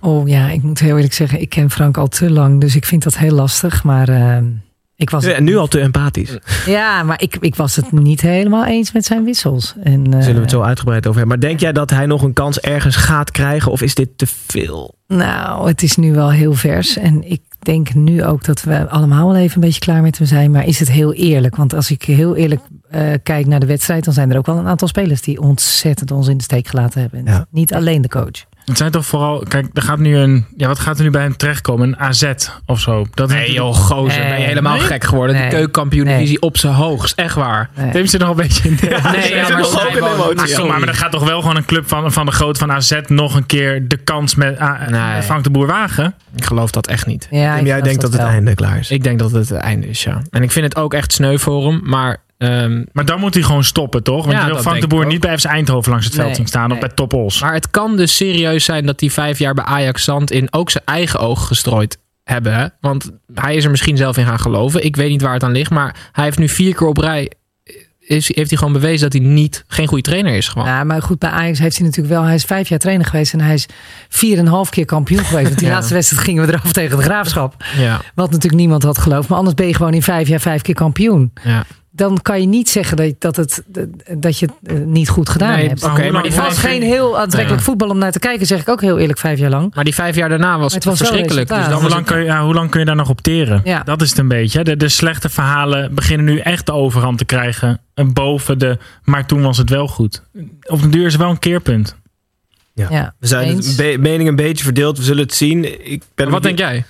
Oh 0.00 0.28
ja, 0.28 0.50
ik 0.50 0.62
moet 0.62 0.78
heel 0.78 0.94
eerlijk 0.94 1.12
zeggen, 1.12 1.40
ik 1.40 1.48
ken 1.48 1.70
Frank 1.70 1.96
al 1.96 2.08
te 2.08 2.30
lang, 2.30 2.60
dus 2.60 2.76
ik 2.76 2.84
vind 2.84 3.02
dat 3.02 3.16
heel 3.16 3.34
lastig. 3.34 3.84
Maar 3.84 4.08
eh, 4.08 4.42
ik 4.98 5.10
was 5.10 5.24
het, 5.24 5.40
nu 5.40 5.56
al 5.56 5.66
te 5.66 5.80
empathisch. 5.80 6.38
ja, 6.66 7.02
maar 7.02 7.22
ik, 7.22 7.36
ik 7.40 7.54
was 7.54 7.76
het 7.76 7.92
niet 7.92 8.20
helemaal 8.20 8.64
eens 8.64 8.92
met 8.92 9.04
zijn 9.04 9.24
wissels. 9.24 9.74
En, 9.82 10.04
eh, 10.04 10.10
Daar 10.10 10.20
zullen 10.22 10.36
we 10.36 10.42
het 10.42 10.50
zo 10.50 10.62
uitgebreid 10.62 11.06
over 11.06 11.18
hebben. 11.18 11.38
Maar 11.38 11.48
denk 11.48 11.60
jij 11.60 11.72
dat 11.72 11.90
hij 11.90 12.06
nog 12.06 12.22
een 12.22 12.32
kans 12.32 12.60
ergens 12.60 12.96
gaat 12.96 13.30
krijgen? 13.30 13.72
Of 13.72 13.82
is 13.82 13.94
dit 13.94 14.08
te 14.16 14.26
veel? 14.46 14.94
Nou, 15.06 15.68
het 15.68 15.82
is 15.82 15.96
nu 15.96 16.12
wel 16.14 16.30
heel 16.30 16.52
vers. 16.52 16.96
En 16.96 17.30
ik 17.30 17.40
denk 17.58 17.94
nu 17.94 18.24
ook 18.24 18.44
dat 18.44 18.62
we 18.62 18.88
allemaal 18.88 19.26
wel 19.26 19.36
even 19.36 19.54
een 19.54 19.60
beetje 19.60 19.80
klaar 19.80 20.02
met 20.02 20.18
hem 20.18 20.26
zijn. 20.26 20.50
Maar 20.50 20.66
is 20.66 20.78
het 20.78 20.90
heel 20.90 21.12
eerlijk? 21.12 21.56
Want 21.56 21.74
als 21.74 21.90
ik 21.90 22.02
heel 22.02 22.36
eerlijk 22.36 22.60
eh, 22.90 23.02
kijk 23.22 23.46
naar 23.46 23.60
de 23.60 23.66
wedstrijd, 23.66 24.04
dan 24.04 24.14
zijn 24.14 24.30
er 24.30 24.38
ook 24.38 24.46
wel 24.46 24.58
een 24.58 24.66
aantal 24.66 24.88
spelers 24.88 25.20
die 25.20 25.40
ontzettend 25.40 26.10
ons 26.10 26.28
in 26.28 26.36
de 26.36 26.42
steek 26.42 26.68
gelaten 26.68 27.00
hebben. 27.00 27.24
Ja. 27.24 27.46
Niet 27.50 27.74
alleen 27.74 28.02
de 28.02 28.08
coach. 28.08 28.44
Het 28.68 28.76
zijn 28.76 28.90
toch 28.90 29.06
vooral... 29.06 29.44
Kijk, 29.48 29.66
er 29.72 29.82
gaat 29.82 29.98
nu 29.98 30.16
een... 30.16 30.46
Ja, 30.56 30.66
wat 30.66 30.78
gaat 30.78 30.98
er 30.98 31.04
nu 31.04 31.10
bij 31.10 31.22
hem 31.22 31.36
terechtkomen? 31.36 31.88
Een 31.88 31.98
AZ 31.98 32.32
of 32.66 32.80
zo. 32.80 33.06
Dat 33.14 33.28
is 33.28 33.34
Nee 33.34 33.52
joh, 33.52 33.74
gozer, 33.74 34.18
Nee. 34.20 34.28
ben 34.28 34.40
je 34.40 34.46
helemaal 34.46 34.76
Nee? 34.76 34.82
gek 34.86 35.04
geworden. 35.04 35.36
Nee. 35.36 35.44
De 35.44 35.50
keukenkampioen-divisie 35.56 36.40
op 36.40 36.56
zijn 36.58 36.72
hoogst. 36.74 37.18
Echt 37.18 37.34
waar. 37.34 37.70
Nee. 37.74 37.92
Neem 37.92 38.06
ze 38.06 38.18
nog 38.18 38.28
een 38.30 38.36
beetje 38.36 38.68
in. 38.68 38.78
Nee, 39.12 39.34
ja, 39.34 39.48
maar 39.48 39.58
nog 39.58 39.74
ook 39.82 39.88
een 39.88 39.92
Simon, 39.94 40.12
emotie. 40.12 40.34
Maar, 40.34 40.46
sorry. 40.48 40.54
kom 40.60 40.66
maar, 40.68 40.76
maar 40.78 40.86
dan 40.86 40.96
gaat 40.96 41.10
toch 41.12 41.24
wel 41.28 41.40
gewoon 41.40 41.56
een 41.56 41.64
club 41.64 41.88
van, 41.88 42.12
van 42.12 42.26
de 42.26 42.32
groot 42.32 42.58
van 42.58 42.72
AZ 42.72 42.98
nog 43.06 43.34
een 43.34 43.46
keer 43.46 43.88
de 43.88 43.96
kans 43.96 44.34
met 44.34 44.58
ah, 44.58 44.88
Nee. 44.88 45.22
Frank 45.22 45.44
de 45.44 45.50
Boer 45.50 45.66
wagen? 45.66 46.14
Ik 46.36 46.44
geloof 46.44 46.70
dat 46.70 46.86
echt 46.86 47.06
niet. 47.06 47.28
Ja, 47.30 47.56
En 47.58 47.64
jij 47.64 47.80
denkt 47.80 48.00
dat 48.00 48.12
het 48.12 48.20
wel. 48.22 48.30
einde 48.30 48.54
klaar 48.54 48.78
is? 48.78 48.90
Ik 48.90 49.02
denk 49.02 49.18
dat 49.18 49.30
het 49.30 49.48
het 49.48 49.58
einde 49.58 49.88
is, 49.88 50.02
ja. 50.02 50.22
En 50.30 50.42
ik 50.42 50.50
vind 50.50 50.64
het 50.64 50.76
ook 50.76 50.94
echt 50.94 51.12
sneu 51.12 51.38
voor 51.38 51.66
hem. 51.66 51.80
Maar 51.84 52.16
ehm, 52.38 52.84
Maar 52.92 53.04
dan 53.04 53.20
moet 53.20 53.34
hij 53.34 53.42
gewoon 53.42 53.64
stoppen, 53.64 54.02
toch? 54.02 54.24
Want 54.24 54.36
Ja, 54.36 54.46
je 54.46 54.52
wil 54.52 54.62
Frank 54.62 54.80
de 54.80 54.86
Boer 54.86 55.06
niet 55.06 55.20
bij 55.20 55.38
FC 55.38 55.44
Eindhoven 55.44 55.90
langs 55.90 56.06
het 56.06 56.14
veld 56.14 56.26
Nee, 56.26 56.36
zien 56.36 56.46
staan 56.46 56.72
of 56.72 56.78
bij 56.78 56.88
Top 56.88 57.12
Os. 57.12 57.40
Maar 57.40 57.52
het 57.54 57.70
kan 57.70 57.96
dus 57.96 58.16
serieus 58.16 58.64
zijn 58.64 58.86
dat 58.86 58.98
die 58.98 59.12
vijf 59.12 59.38
jaar 59.38 59.54
bij 59.54 59.64
Ajax 59.64 60.04
zand 60.04 60.30
in 60.30 60.52
ook 60.52 60.70
zijn 60.70 60.84
eigen 60.84 61.20
oog 61.20 61.46
gestrooid 61.46 61.98
hebben. 62.24 62.54
Hè? 62.54 62.66
Want 62.80 63.10
hij 63.34 63.54
is 63.56 63.64
er 63.64 63.70
misschien 63.70 63.96
zelf 63.96 64.16
in 64.16 64.26
gaan 64.26 64.40
geloven. 64.40 64.84
Ik 64.84 64.96
weet 64.96 65.10
niet 65.10 65.22
waar 65.22 65.32
het 65.32 65.42
aan 65.44 65.52
ligt. 65.52 65.70
Maar 65.70 65.96
hij 66.12 66.24
heeft 66.24 66.38
nu 66.38 66.48
vier 66.48 66.74
keer 66.74 66.86
op 66.86 66.98
rij. 66.98 67.30
Is, 68.00 68.34
heeft 68.34 68.48
hij 68.48 68.58
gewoon 68.58 68.72
bewezen 68.72 69.10
dat 69.10 69.20
hij 69.22 69.30
niet, 69.30 69.64
geen 69.66 69.86
goede 69.86 70.02
trainer 70.02 70.34
is. 70.36 70.48
Gewoon. 70.48 70.66
Ja, 70.66 70.84
maar 70.84 71.02
goed, 71.02 71.18
bij 71.18 71.30
Ajax 71.30 71.58
heeft 71.58 71.76
hij 71.76 71.86
natuurlijk 71.86 72.14
wel... 72.14 72.24
Hij 72.24 72.34
is 72.34 72.44
vijf 72.44 72.68
jaar 72.68 72.78
trainer 72.78 73.06
geweest 73.06 73.32
en 73.32 73.40
hij 73.40 73.54
is 73.54 73.66
vier 74.08 74.38
en 74.38 74.46
een 74.46 74.52
half 74.52 74.70
keer 74.70 74.84
kampioen 74.84 75.24
geweest. 75.24 75.46
Want 75.46 75.58
die 75.58 75.68
Ja. 75.68 75.74
laatste 75.74 75.94
wedstrijd 75.94 76.22
gingen 76.22 76.46
we 76.46 76.52
eraf 76.52 76.72
tegen 76.72 76.96
de 76.96 77.02
Graafschap. 77.02 77.64
Ja, 77.76 78.00
Wat 78.14 78.30
natuurlijk 78.30 78.60
niemand 78.60 78.82
had 78.82 78.98
geloofd. 78.98 79.28
Maar 79.28 79.38
anders 79.38 79.56
ben 79.56 79.66
je 79.66 79.74
gewoon 79.74 79.94
in 79.94 80.02
vijf 80.02 80.28
jaar 80.28 80.40
vijf 80.40 80.62
keer 80.62 80.74
kampioen. 80.74 81.32
ja. 81.44 81.64
Dan 81.98 82.18
kan 82.22 82.40
je 82.40 82.46
niet 82.46 82.68
zeggen 82.68 82.96
dat, 82.96 83.14
dat, 83.18 83.36
het, 83.36 83.62
dat 84.18 84.38
je 84.38 84.46
het 84.46 84.76
eh, 84.78 84.84
niet 84.84 85.08
goed 85.08 85.28
gedaan 85.28 85.56
Nee, 85.56 85.68
hebt. 85.68 85.84
oké, 85.84 86.10
maar 86.10 86.22
die 86.22 86.32
Het 86.32 86.40
was 86.40 86.58
geen 86.58 86.82
heel 86.82 87.18
aantrekkelijk 87.18 87.60
Ja. 87.60 87.66
voetbal 87.66 87.88
om 87.88 87.98
naar 87.98 88.12
te 88.12 88.18
kijken, 88.18 88.46
zeg 88.46 88.60
ik 88.60 88.68
ook 88.68 88.80
heel 88.80 88.98
eerlijk, 88.98 89.18
vijf 89.18 89.38
jaar 89.38 89.50
lang. 89.50 89.74
Maar 89.74 89.84
die 89.84 89.94
vijf 89.94 90.16
jaar 90.16 90.28
daarna 90.28 90.58
was 90.58 90.74
het 90.74 90.84
het 90.84 90.84
was 90.84 90.98
verschrikkelijk. 90.98 91.48
Dus 91.48 91.66
Hoe 91.66 91.88
lang, 91.88 91.94
het, 91.94 92.04
kun 92.04 92.18
je, 92.18 92.24
ja, 92.24 92.44
hoe 92.44 92.54
lang 92.54 92.70
kun 92.70 92.80
je 92.80 92.86
daar 92.86 92.96
nog 92.96 93.08
op 93.08 93.20
teren? 93.20 93.60
Ja. 93.64 93.82
Dat 93.82 94.02
is 94.02 94.08
het 94.10 94.18
een 94.18 94.28
beetje. 94.28 94.64
De, 94.64 94.76
de 94.76 94.88
slechte 94.88 95.28
verhalen 95.28 95.94
beginnen 95.94 96.26
nu 96.26 96.38
echt 96.38 96.66
de 96.66 96.72
overhand 96.72 97.18
te 97.18 97.24
krijgen. 97.24 97.80
En 97.94 98.12
boven 98.12 98.58
de, 98.58 98.78
maar 99.04 99.26
toen 99.26 99.42
was 99.42 99.58
het 99.58 99.70
wel 99.70 99.88
goed. 99.88 100.22
Op 100.62 100.82
de 100.82 100.88
duur 100.88 101.06
is 101.06 101.12
er 101.12 101.18
wel 101.18 101.30
een 101.30 101.38
keerpunt. 101.38 101.96
Ja, 102.74 103.14
We 103.18 103.26
zijn 103.26 103.56
het 103.56 103.74
be- 103.76 103.96
mening 103.98 104.28
een 104.28 104.36
beetje 104.36 104.64
verdeeld. 104.64 104.98
We 104.98 105.04
zullen 105.04 105.22
het 105.22 105.34
zien. 105.34 105.90
Ik 105.90 106.02
ben 106.14 106.30
wat 106.30 106.42
denk 106.42 106.58
jij? 106.58 106.84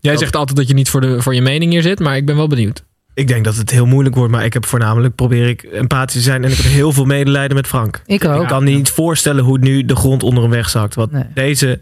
Jij 0.00 0.16
zegt 0.16 0.36
altijd 0.36 0.56
dat 0.56 0.68
je 0.68 0.74
niet 0.74 0.88
voor, 0.88 1.00
de, 1.00 1.22
voor 1.22 1.34
je 1.34 1.42
mening 1.42 1.72
hier 1.72 1.82
zit, 1.82 1.98
maar 1.98 2.16
ik 2.16 2.26
ben 2.26 2.36
wel 2.36 2.46
benieuwd. 2.48 2.84
Ik 3.14 3.28
denk 3.28 3.44
dat 3.44 3.56
het 3.56 3.70
heel 3.70 3.86
moeilijk 3.86 4.14
wordt. 4.14 4.32
Maar 4.32 4.44
ik 4.44 4.52
heb 4.52 4.66
voornamelijk 4.66 5.14
probeer 5.14 5.48
ik 5.48 5.62
empathisch 5.62 6.12
te 6.16 6.20
zijn. 6.30 6.44
En 6.44 6.50
ik 6.50 6.56
heb 6.56 6.66
heel 6.72 6.92
veel 6.92 7.04
medelijden 7.04 7.56
met 7.56 7.66
Frank. 7.66 8.02
Ik 8.06 8.24
ook. 8.24 8.42
Ik 8.42 8.48
kan 8.48 8.64
niet 8.64 8.90
voorstellen 8.90 9.44
hoe 9.44 9.58
nu 9.58 9.84
de 9.84 9.96
grond 9.96 10.22
onder 10.22 10.42
hem 10.42 10.52
wegzakt. 10.52 10.94
Want 10.94 11.10
Nee. 11.12 11.24
deze 11.34 11.80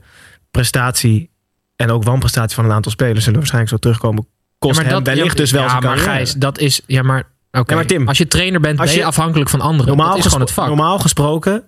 prestatie 0.51 1.31
en 1.77 1.91
ook 1.91 2.05
wanprestatie 2.05 2.55
van 2.55 2.65
een 2.65 2.73
aantal 2.73 2.93
spelers 2.93 3.21
zullen 3.25 3.39
waarschijnlijk 3.39 3.73
zo 3.73 3.79
terugkomen. 3.79 4.27
Kost 4.59 4.75
Ja, 4.77 4.83
maar 4.83 4.93
hem 4.93 5.05
dat- 5.05 5.15
wellicht 5.15 5.37
ja, 5.37 5.41
dus 5.43 5.51
wel 5.51 5.63
ja, 5.63 5.69
zijn 5.69 5.83
maar 5.83 5.91
carrière. 5.97 6.15
Gijs, 6.17 6.33
dat 6.33 6.59
is... 6.59 6.81
Ja, 6.87 7.03
maar... 7.03 7.31
Oké, 7.51 7.71
Ja, 7.73 7.75
maar 7.79 7.87
Tim, 7.87 8.09
als 8.09 8.19
je 8.19 8.27
trainer 8.29 8.61
bent, 8.61 8.79
als 8.79 8.87
ben 8.87 8.95
je 8.97 9.01
je- 9.03 9.07
afhankelijk 9.09 9.51
van 9.51 9.61
anderen. 9.61 9.87
normaal, 9.87 10.09
dat 10.09 10.19
is 10.19 10.25
gewoon 10.25 10.41
het 10.41 10.51
vak. 10.51 10.67
normaal 10.67 10.99
gesproken, 10.99 11.63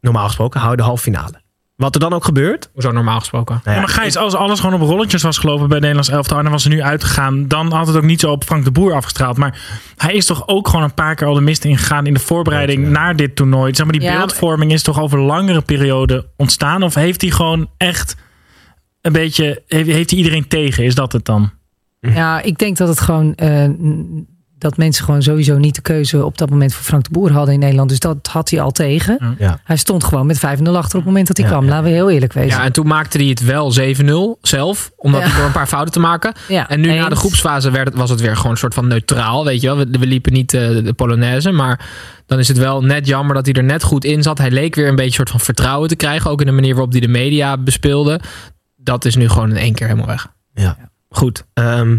normaal 0.00 0.26
gesproken 0.26 0.58
hou 0.60 0.72
je 0.72 0.76
de 0.78 0.82
halve 0.82 1.02
finale. 1.02 1.39
Wat 1.80 1.94
er 1.94 2.00
dan 2.00 2.12
ook 2.12 2.24
gebeurt. 2.24 2.70
Hoezo 2.72 2.90
normaal 2.90 3.18
gesproken? 3.18 3.54
nou 3.54 3.60
Ja, 3.64 3.72
ja, 3.72 3.78
maar 3.78 3.88
Gijs, 3.88 4.16
als 4.16 4.34
alles 4.34 4.60
gewoon 4.60 4.80
op 4.80 4.88
rolletjes 4.88 5.22
was 5.22 5.38
gelopen 5.38 5.68
bij 5.68 5.78
Nederlands 5.78 6.08
elftal 6.08 6.36
en 6.36 6.42
dan 6.42 6.52
was 6.52 6.64
er 6.64 6.70
nu 6.70 6.82
uitgegaan, 6.82 7.48
dan 7.48 7.72
had 7.72 7.86
het 7.86 7.96
ook 7.96 8.02
niet 8.02 8.20
zo 8.20 8.30
op 8.30 8.44
Frank 8.44 8.64
de 8.64 8.70
Boer 8.70 8.94
afgestraald. 8.94 9.36
Maar 9.36 9.60
hij 9.96 10.14
is 10.14 10.26
toch 10.26 10.48
ook 10.48 10.68
gewoon 10.68 10.84
een 10.84 10.94
paar 10.94 11.14
keer 11.14 11.26
al 11.26 11.34
de 11.34 11.40
mist 11.40 11.64
ingegaan 11.64 12.06
in 12.06 12.14
de 12.14 12.20
voorbereiding 12.20 12.88
naar 12.88 13.16
dit 13.16 13.36
toernooi. 13.36 13.74
Zeg 13.74 13.86
maar, 13.86 13.98
die 13.98 14.10
beeldvorming 14.10 14.72
is 14.72 14.82
toch 14.82 15.00
over 15.00 15.20
langere 15.20 15.60
periode 15.60 16.26
ontstaan? 16.36 16.82
Of 16.82 16.94
heeft 16.94 17.20
hij 17.20 17.30
gewoon 17.30 17.70
echt 17.76 18.16
een 19.00 19.12
beetje, 19.12 19.62
heeft, 19.66 19.90
heeft 19.90 20.10
hij 20.10 20.18
iedereen 20.18 20.48
tegen? 20.48 20.84
Is 20.84 20.94
dat 20.94 21.12
het 21.12 21.24
dan? 21.24 21.50
Ja, 22.00 22.42
ik 22.42 22.58
denk 22.58 22.76
dat 22.76 22.88
het 22.88 23.00
gewoon. 23.00 23.34
eh, 23.34 23.68
dat 24.60 24.76
mensen 24.76 25.04
gewoon 25.04 25.22
sowieso 25.22 25.58
niet 25.58 25.74
de 25.74 25.80
keuze 25.80 26.24
op 26.24 26.38
dat 26.38 26.50
moment 26.50 26.74
voor 26.74 26.84
Frank 26.84 27.04
de 27.04 27.10
Boer 27.10 27.32
hadden 27.32 27.54
in 27.54 27.60
Nederland. 27.60 27.88
Dus 27.88 27.98
dat 27.98 28.28
had 28.32 28.50
hij 28.50 28.60
al 28.60 28.70
tegen. 28.70 29.34
Ja. 29.38 29.60
Hij 29.64 29.76
stond 29.76 30.04
gewoon 30.04 30.26
met 30.26 30.36
5-0 30.38 30.40
achter 30.40 30.74
op 30.74 30.90
het 30.92 31.04
moment 31.04 31.26
dat 31.26 31.36
hij 31.36 31.46
Ja, 31.46 31.52
kwam. 31.52 31.64
ja. 31.64 31.70
Laten 31.70 31.84
we 31.84 31.90
heel 31.90 32.10
eerlijk 32.10 32.32
wezen. 32.32 32.58
Ja, 32.58 32.64
en 32.64 32.72
toen 32.72 32.86
maakte 32.86 33.18
hij 33.18 33.26
het 33.26 33.44
wel 33.44 33.72
7-0 33.72 34.38
zelf. 34.42 34.92
Omdat 34.96 35.20
Ja. 35.20 35.26
hij 35.26 35.36
door 35.36 35.46
een 35.46 35.52
paar 35.52 35.66
fouten 35.66 35.92
te 35.92 36.00
maken. 36.00 36.32
Ja, 36.48 36.68
En 36.68 36.80
nu 36.80 36.94
na 36.94 37.08
de 37.08 37.16
groepsfase 37.16 37.70
werd 37.70 37.88
het, 37.88 37.96
was 37.96 38.10
het 38.10 38.20
weer 38.20 38.36
gewoon 38.36 38.52
een 38.52 38.56
soort 38.58 38.74
van 38.74 38.86
neutraal. 38.88 39.44
Weet 39.44 39.60
je 39.60 39.66
wel, 39.66 39.76
we, 39.76 39.98
we 39.98 40.06
liepen 40.06 40.32
niet 40.32 40.54
eh, 40.54 40.60
de 40.84 40.92
Polonaise. 40.92 41.50
Maar 41.50 41.88
dan 42.26 42.38
is 42.38 42.48
het 42.48 42.58
wel 42.58 42.82
net 42.82 43.06
jammer 43.06 43.34
dat 43.34 43.44
hij 43.46 43.54
er 43.54 43.64
net 43.64 43.82
goed 43.82 44.04
in 44.04 44.22
zat. 44.22 44.38
Hij 44.38 44.50
leek 44.50 44.74
weer 44.74 44.88
een 44.88 44.94
beetje 44.94 45.04
een 45.10 45.12
soort 45.16 45.30
van 45.30 45.40
vertrouwen 45.40 45.88
te 45.88 45.96
krijgen. 45.96 46.30
Ook 46.30 46.40
in 46.40 46.46
de 46.46 46.52
manier 46.52 46.72
waarop 46.74 46.92
hij 46.92 47.00
de 47.00 47.08
media 47.08 47.56
bespeelde. 47.58 48.20
Dat 48.76 49.04
is 49.04 49.16
nu 49.16 49.28
gewoon 49.28 49.50
in 49.50 49.56
één 49.56 49.74
keer 49.74 49.86
helemaal 49.86 50.06
weg. 50.08 50.28
Goed. 51.08 51.44
ehm, 51.52 51.96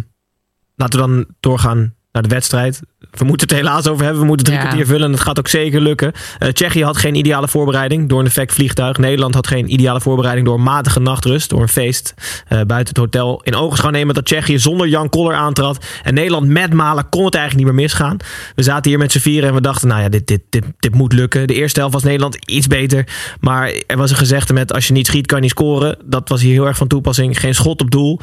laten 0.76 1.00
we 1.00 1.06
dan 1.08 1.26
doorgaan 1.40 1.94
naar 2.12 2.24
de 2.24 2.30
wedstrijd. 2.30 2.82
We 3.12 3.26
moeten 3.26 3.48
het 3.48 3.58
helaas 3.58 3.88
over 3.88 4.04
hebben. 4.04 4.22
We 4.22 4.28
moeten 4.28 4.46
drie 4.46 4.58
Ja. 4.58 4.64
kwartier 4.64 4.86
vullen 4.86 5.06
en 5.06 5.12
het 5.12 5.20
gaat 5.22 5.40
ook 5.40 5.48
zeker 5.48 5.82
lukken. 5.82 6.12
Eh, 6.40 6.50
Tsjechië 6.50 6.84
had 6.84 6.98
geen 6.98 7.16
ideale 7.16 7.48
voorbereiding 7.48 8.10
door 8.10 8.20
een 8.20 8.26
defect 8.26 8.54
vliegtuig. 8.54 8.98
Nederland 8.98 9.34
had 9.34 9.48
geen 9.48 9.74
ideale 9.74 10.02
voorbereiding 10.02 10.48
door 10.48 10.60
matige 10.62 11.00
nachtrust. 11.00 11.50
Door 11.50 11.62
een 11.62 11.68
feest 11.68 12.14
eh, 12.48 12.62
buiten 12.62 12.88
het 12.88 12.98
hotel. 12.98 13.42
In 13.44 13.56
ogenschouw 13.56 13.90
nemen 13.90 14.16
dat 14.16 14.26
Tsjechië 14.26 14.60
zonder 14.60 14.88
Jan 14.88 15.10
Koller 15.10 15.36
aantrad. 15.36 15.86
En 16.04 16.14
Nederland 16.14 16.48
met 16.48 16.74
Malen 16.74 17.10
kon 17.10 17.26
het 17.26 17.36
eigenlijk 17.36 17.66
niet 17.66 17.76
meer 17.76 17.84
misgaan. 17.84 18.18
We 18.56 18.64
zaten 18.64 18.90
hier 18.90 19.00
met 19.00 19.12
z'n 19.12 19.20
vieren 19.20 19.50
en 19.50 19.56
we 19.56 19.62
dachten, 19.62 19.88
nou 19.88 20.02
ja, 20.02 20.10
dit, 20.10 20.28
dit, 20.28 20.42
dit, 20.50 20.64
dit 20.80 20.96
moet 20.96 21.14
lukken. 21.14 21.48
De 21.48 21.54
eerste 21.54 21.80
helft 21.80 21.94
was 21.94 22.04
Nederland 22.04 22.50
iets 22.50 22.68
beter. 22.68 23.08
Maar 23.40 23.74
er 23.88 23.98
was 23.98 24.10
een 24.10 24.16
gezegde 24.18 24.54
met, 24.54 24.74
als 24.74 24.88
je 24.88 24.94
niet 24.94 25.08
schiet 25.08 25.26
kan 25.26 25.38
je 25.38 25.44
niet 25.44 25.52
scoren. 25.52 25.98
Dat 26.06 26.30
was 26.30 26.42
hier 26.42 26.54
heel 26.54 26.68
erg 26.68 26.78
van 26.78 26.88
toepassing. 26.88 27.40
Geen 27.40 27.56
schot 27.56 27.82
op 27.82 27.92
doel. 27.92 28.20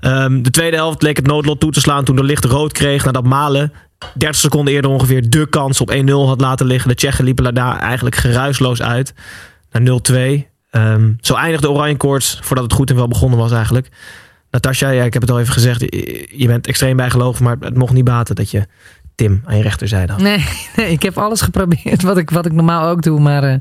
Ehm, 0.00 0.42
de 0.42 0.50
tweede 0.50 0.76
helft 0.76 1.02
leek 1.02 1.16
het 1.16 1.26
noodlot 1.26 1.60
toe 1.60 1.70
te 1.72 1.80
slaan 1.80 2.04
toen 2.04 2.16
de 2.16 2.24
licht 2.24 2.44
rood 2.44 2.72
kreeg. 2.72 3.04
Nadat 3.04 3.24
Malen 3.24 3.72
30 4.14 4.40
seconden 4.40 4.74
eerder 4.74 4.90
ongeveer 4.90 5.30
de 5.30 5.48
kans 5.48 5.80
op 5.80 5.92
1-0 5.92 6.04
had 6.04 6.40
laten 6.40 6.66
liggen. 6.66 6.88
De 6.88 6.94
Tsjechen 6.94 7.24
liepen 7.24 7.54
daar 7.54 7.78
eigenlijk 7.78 8.16
geruisloos 8.16 8.82
uit. 8.82 9.14
Naar 9.70 9.82
0-2. 9.82 10.48
Ehm, 10.70 11.12
zo 11.20 11.34
eindigde 11.34 11.70
Oranje 11.70 11.96
Koorts 11.96 12.38
voordat 12.42 12.64
het 12.64 12.72
goed 12.72 12.90
en 12.90 12.96
wel 12.96 13.08
begonnen 13.08 13.38
was 13.38 13.52
eigenlijk. 13.52 13.88
Natasja, 14.50 14.90
ja, 14.90 15.04
ik 15.04 15.12
heb 15.12 15.22
het 15.22 15.30
al 15.30 15.40
even 15.40 15.52
gezegd. 15.52 15.80
Je 15.80 16.28
je 16.36 16.46
bent 16.46 16.66
extreem 16.66 16.96
bijgelovig, 16.96 17.40
maar 17.40 17.56
het 17.60 17.76
mocht 17.76 17.92
niet 17.92 18.04
baten 18.04 18.34
dat 18.34 18.50
je 18.50 18.66
Tim 19.14 19.42
aan 19.44 19.56
je 19.56 19.62
rechterzijde 19.62 20.12
had. 20.12 20.20
Nee, 20.20 20.44
nee, 20.76 20.90
ik 20.90 21.02
heb 21.02 21.18
alles 21.18 21.40
geprobeerd 21.40 22.02
wat 22.02 22.16
ik, 22.16 22.30
wat 22.30 22.46
ik 22.46 22.52
normaal 22.52 22.88
ook 22.88 23.02
doe. 23.02 23.20
Maar 23.20 23.42
eh, 23.42 23.54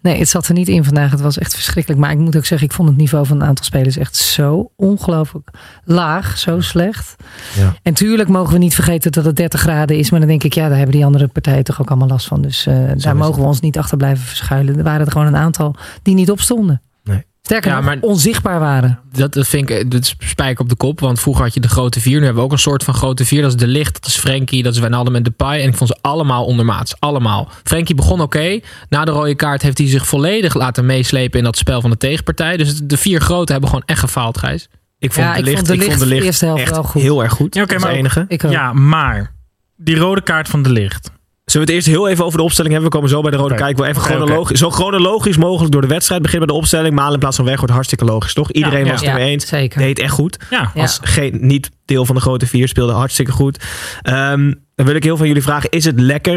nee, 0.00 0.18
het 0.18 0.28
zat 0.28 0.48
er 0.48 0.54
niet 0.54 0.68
in 0.68 0.84
vandaag. 0.84 1.10
Het 1.10 1.20
was 1.20 1.38
echt 1.38 1.54
verschrikkelijk. 1.54 2.00
Maar 2.00 2.10
ik 2.10 2.18
moet 2.18 2.36
ook 2.36 2.44
zeggen, 2.44 2.68
ik 2.68 2.74
vond 2.74 2.88
het 2.88 2.98
niveau 2.98 3.26
van 3.26 3.40
een 3.40 3.46
aantal 3.46 3.64
spelers 3.64 3.96
echt 3.96 4.16
zo 4.16 4.70
ongelooflijk 4.76 5.48
laag. 5.84 6.38
Zo 6.38 6.60
slecht. 6.60 7.16
Ja. 7.56 7.74
En 7.82 7.94
tuurlijk 7.94 8.28
mogen 8.28 8.52
we 8.52 8.58
niet 8.58 8.74
vergeten 8.74 9.12
dat 9.12 9.24
het 9.24 9.36
30 9.36 9.60
graden 9.60 9.96
is. 9.96 10.10
Maar 10.10 10.20
dan 10.20 10.28
denk 10.28 10.44
ik, 10.44 10.54
ja, 10.54 10.68
daar 10.68 10.76
hebben 10.76 10.96
die 10.96 11.04
andere 11.04 11.28
partijen 11.28 11.64
toch 11.64 11.80
ook 11.80 11.88
allemaal 11.88 12.08
last 12.08 12.26
van. 12.26 12.42
Dus 12.42 12.66
eh, 12.66 12.76
daar 12.96 13.16
mogen 13.16 13.40
we 13.40 13.48
ons 13.48 13.60
niet 13.60 13.78
achter 13.78 13.96
blijven 13.96 14.24
verschuilen. 14.24 14.78
Er 14.78 14.84
waren 14.84 15.06
er 15.06 15.12
gewoon 15.12 15.26
een 15.26 15.36
aantal 15.36 15.74
die 16.02 16.14
niet 16.14 16.30
opstonden. 16.30 16.82
Nee. 17.04 17.24
Sterker 17.42 17.70
Ja, 17.70 17.76
nog, 17.76 17.84
maar- 17.84 17.98
onzichtbaar 18.00 18.60
waren. 18.60 19.00
Dat, 19.12 19.32
dat 19.32 19.48
vind 19.48 19.70
ik, 19.70 19.90
dat 19.90 20.00
is 20.02 20.14
spijker 20.18 20.62
op 20.62 20.68
de 20.68 20.76
kop. 20.76 21.00
Want 21.00 21.20
vroeger 21.20 21.44
had 21.44 21.54
je 21.54 21.60
de 21.60 21.68
grote 21.68 22.00
vier. 22.00 22.18
Nu 22.18 22.24
hebben 22.24 22.36
we 22.42 22.48
ook 22.48 22.52
een 22.52 22.58
soort 22.58 22.84
van 22.84 22.94
grote 22.94 23.24
vier. 23.24 23.42
Dat 23.42 23.50
is 23.50 23.56
De 23.56 23.66
Licht, 23.66 23.94
dat 23.94 24.06
is 24.06 24.16
Frenkie, 24.18 24.62
dat 24.62 24.74
is 24.74 24.78
Wijnaldum 24.80 25.14
en 25.14 25.22
Depay. 25.22 25.60
En 25.62 25.68
ik 25.68 25.76
vond 25.76 25.90
ze 25.90 25.98
allemaal 26.00 26.44
ondermaats. 26.44 26.94
Allemaal. 26.98 27.48
Frenkie 27.64 27.94
begon 27.94 28.20
oké. 28.20 28.60
Na 28.88 29.04
de 29.04 29.10
rode 29.10 29.34
kaart 29.34 29.62
heeft 29.62 29.78
hij 29.78 29.86
zich 29.88 30.06
volledig 30.06 30.54
laten 30.54 30.86
meeslepen 30.86 31.38
in 31.38 31.44
dat 31.44 31.56
spel 31.56 31.80
van 31.80 31.90
de 31.90 31.96
tegenpartij. 31.96 32.56
Dus 32.56 32.80
de 32.84 32.96
vier 32.96 33.20
grote 33.20 33.52
hebben 33.52 33.70
gewoon 33.70 33.86
echt 33.86 34.00
gefaald, 34.00 34.38
Gijs. 34.38 34.68
Ik 34.98 35.12
vond 35.12 35.26
Ja, 35.26 35.32
de 35.32 35.38
ik 35.38 35.44
licht, 35.44 35.56
vond 35.56 35.68
de 35.68 35.74
ik 35.74 35.82
vond 35.82 35.98
de 35.98 36.06
licht 36.06 36.24
eerste 36.24 36.44
helft 36.44 36.62
echt 36.62 36.70
wel 36.70 36.82
goed. 36.82 37.02
heel 37.02 37.22
erg 37.22 37.32
goed. 37.32 37.54
Ja, 37.54 37.68
is 37.68 37.82
maar- 37.82 37.92
enige. 37.92 38.26
Ja, 38.48 38.72
maar 38.72 39.34
die 39.76 39.96
rode 39.96 40.22
kaart 40.22 40.48
van 40.48 40.62
de 40.62 40.70
licht. 40.70 41.10
Zullen 41.50 41.66
we 41.66 41.72
het 41.72 41.82
eerst 41.82 41.96
heel 41.96 42.08
even 42.08 42.24
over 42.24 42.38
de 42.38 42.44
opstelling 42.44 42.72
hebben? 42.72 42.90
We 42.90 42.96
komen 42.96 43.12
zo 43.12 43.20
bij 43.20 43.30
de 43.30 43.36
rode 43.36 43.54
kijk. 43.54 43.76
Wil 43.76 43.86
even 43.86 44.02
chronologisch, 44.02 44.58
zo 44.58 44.70
chronologisch 44.70 45.36
mogelijk 45.36 45.72
door 45.72 45.80
de 45.80 45.86
wedstrijd 45.86 46.22
beginnen 46.22 46.46
bij 46.46 46.56
de 46.56 46.62
opstelling. 46.62 46.94
Malen 46.94 47.12
in 47.12 47.18
plaats 47.18 47.36
van 47.36 47.44
weg 47.44 47.56
wordt 47.56 47.72
hartstikke 47.72 48.04
logisch, 48.04 48.34
toch? 48.34 48.52
Iedereen 48.52 48.84
Ja, 48.84 48.90
was 48.90 49.00
ja. 49.00 49.06
het 49.06 49.16
ermee 49.16 49.32
eens. 49.32 49.46
zeker. 49.46 49.78
Deed 49.80 49.98
echt 49.98 50.12
goed. 50.12 50.38
Ja. 50.50 50.72
Als 50.74 50.98
geen, 51.02 51.38
niet 51.40 51.70
deel 51.84 52.04
van 52.04 52.14
de 52.14 52.20
grote 52.20 52.46
vier 52.46 52.68
speelde 52.68 52.92
hartstikke 52.92 53.32
goed. 53.32 53.64
Ehm, 54.02 54.52
dan 54.74 54.86
wil 54.86 54.94
ik 54.94 55.04
heel 55.04 55.16
van 55.16 55.26
jullie 55.26 55.42
vragen. 55.42 55.70
Is 55.70 55.84
het 55.84 56.00
lekker 56.00 56.36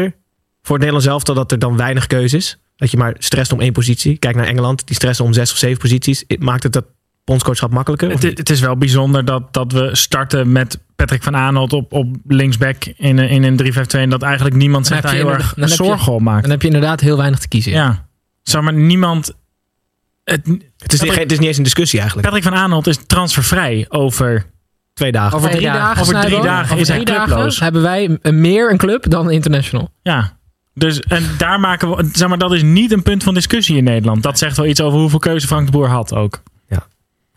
voor 0.62 0.76
het 0.76 0.84
Nederlands 0.84 1.06
elftal 1.06 1.34
dat 1.34 1.52
er 1.52 1.58
dan 1.58 1.76
weinig 1.76 2.06
keuze 2.06 2.36
is? 2.36 2.58
Dat 2.76 2.90
je 2.90 2.96
maar 2.96 3.14
stresst 3.18 3.52
om 3.52 3.60
één 3.60 3.72
positie. 3.72 4.16
Kijk 4.16 4.36
naar 4.36 4.46
Engeland. 4.46 4.86
Die 4.86 4.96
stressen 4.96 5.24
om 5.24 5.32
zes 5.32 5.52
of 5.52 5.58
zeven 5.58 5.78
posities. 5.78 6.24
Maakt 6.38 6.62
het 6.62 6.72
dat 6.72 6.84
bondscoachschap 7.24 7.70
makkelijker? 7.70 8.10
Het, 8.10 8.22
het 8.22 8.50
is 8.50 8.60
wel 8.60 8.76
bijzonder 8.76 9.24
dat, 9.24 9.52
dat 9.52 9.72
we 9.72 9.88
starten 9.92 10.52
met 10.52 10.78
Patrick 10.96 11.22
van 11.22 11.36
Aanholt 11.36 11.72
op, 11.72 11.92
op 11.92 12.16
linksback 12.26 12.84
in, 12.84 13.18
een- 13.18 13.28
in 13.28 13.42
een 13.42 13.72
3-5-2. 13.74 14.00
En 14.00 14.10
dat 14.10 14.22
eigenlijk 14.22 14.56
niemand 14.56 14.86
zich 14.86 15.00
daar 15.00 15.12
heel 15.12 15.32
erg 15.32 15.54
zorgen 15.56 16.12
op 16.12 16.20
maakt. 16.20 16.42
Dan 16.42 16.50
heb 16.50 16.60
je 16.60 16.66
inderdaad 16.66 17.00
heel 17.00 17.16
weinig 17.16 17.38
te 17.38 17.48
kiezen. 17.48 17.72
Ja. 17.72 18.06
Zeg 18.42 18.62
maar, 18.62 18.72
niemand... 18.74 19.32
Het, 20.24 20.46
Het 20.78 20.92
is, 20.92 21.00
niet, 21.00 21.14
het 21.18 21.32
is 21.32 21.38
niet 21.38 21.48
eens 21.48 21.56
een 21.56 21.62
discussie 21.62 21.98
eigenlijk. 21.98 22.28
Patrick 22.28 22.48
van 22.48 22.58
Aanholt 22.62 22.86
is 22.86 22.98
transfervrij 23.06 23.86
over... 23.88 24.52
Twee 24.94 25.12
dagen. 25.12 25.36
Over 25.38 25.50
drie 25.50 25.62
dagen. 25.66 26.00
Over 26.02 26.20
drie 26.20 26.40
dagen 26.42 26.64
over 26.64 26.78
is 26.78 26.88
hij 26.88 26.96
drie 26.96 27.14
dagen 27.14 27.24
clubloos. 27.32 27.60
hebben 27.60 27.82
wij 27.82 28.18
een- 28.22 28.40
meer 28.40 28.70
een 28.70 28.76
club 28.78 29.10
dan 29.10 29.30
international. 29.30 29.88
Ja. 30.02 30.36
Dus, 30.74 31.00
en 31.00 31.24
daar 31.38 31.60
maken 31.60 31.96
we... 31.96 32.08
Zeg 32.12 32.28
maar, 32.28 32.38
dat 32.38 32.52
is 32.52 32.62
niet 32.62 32.92
een 32.92 33.02
punt 33.02 33.22
van 33.22 33.34
discussie 33.34 33.76
in 33.76 33.84
Nederland. 33.84 34.22
Dat 34.22 34.38
zegt 34.38 34.56
wel 34.56 34.66
iets 34.66 34.80
over 34.80 34.98
hoeveel 34.98 35.18
keuze 35.18 35.46
Frank 35.46 35.66
de 35.66 35.72
Boer 35.72 35.88
had 35.88 36.14
ook. 36.14 36.42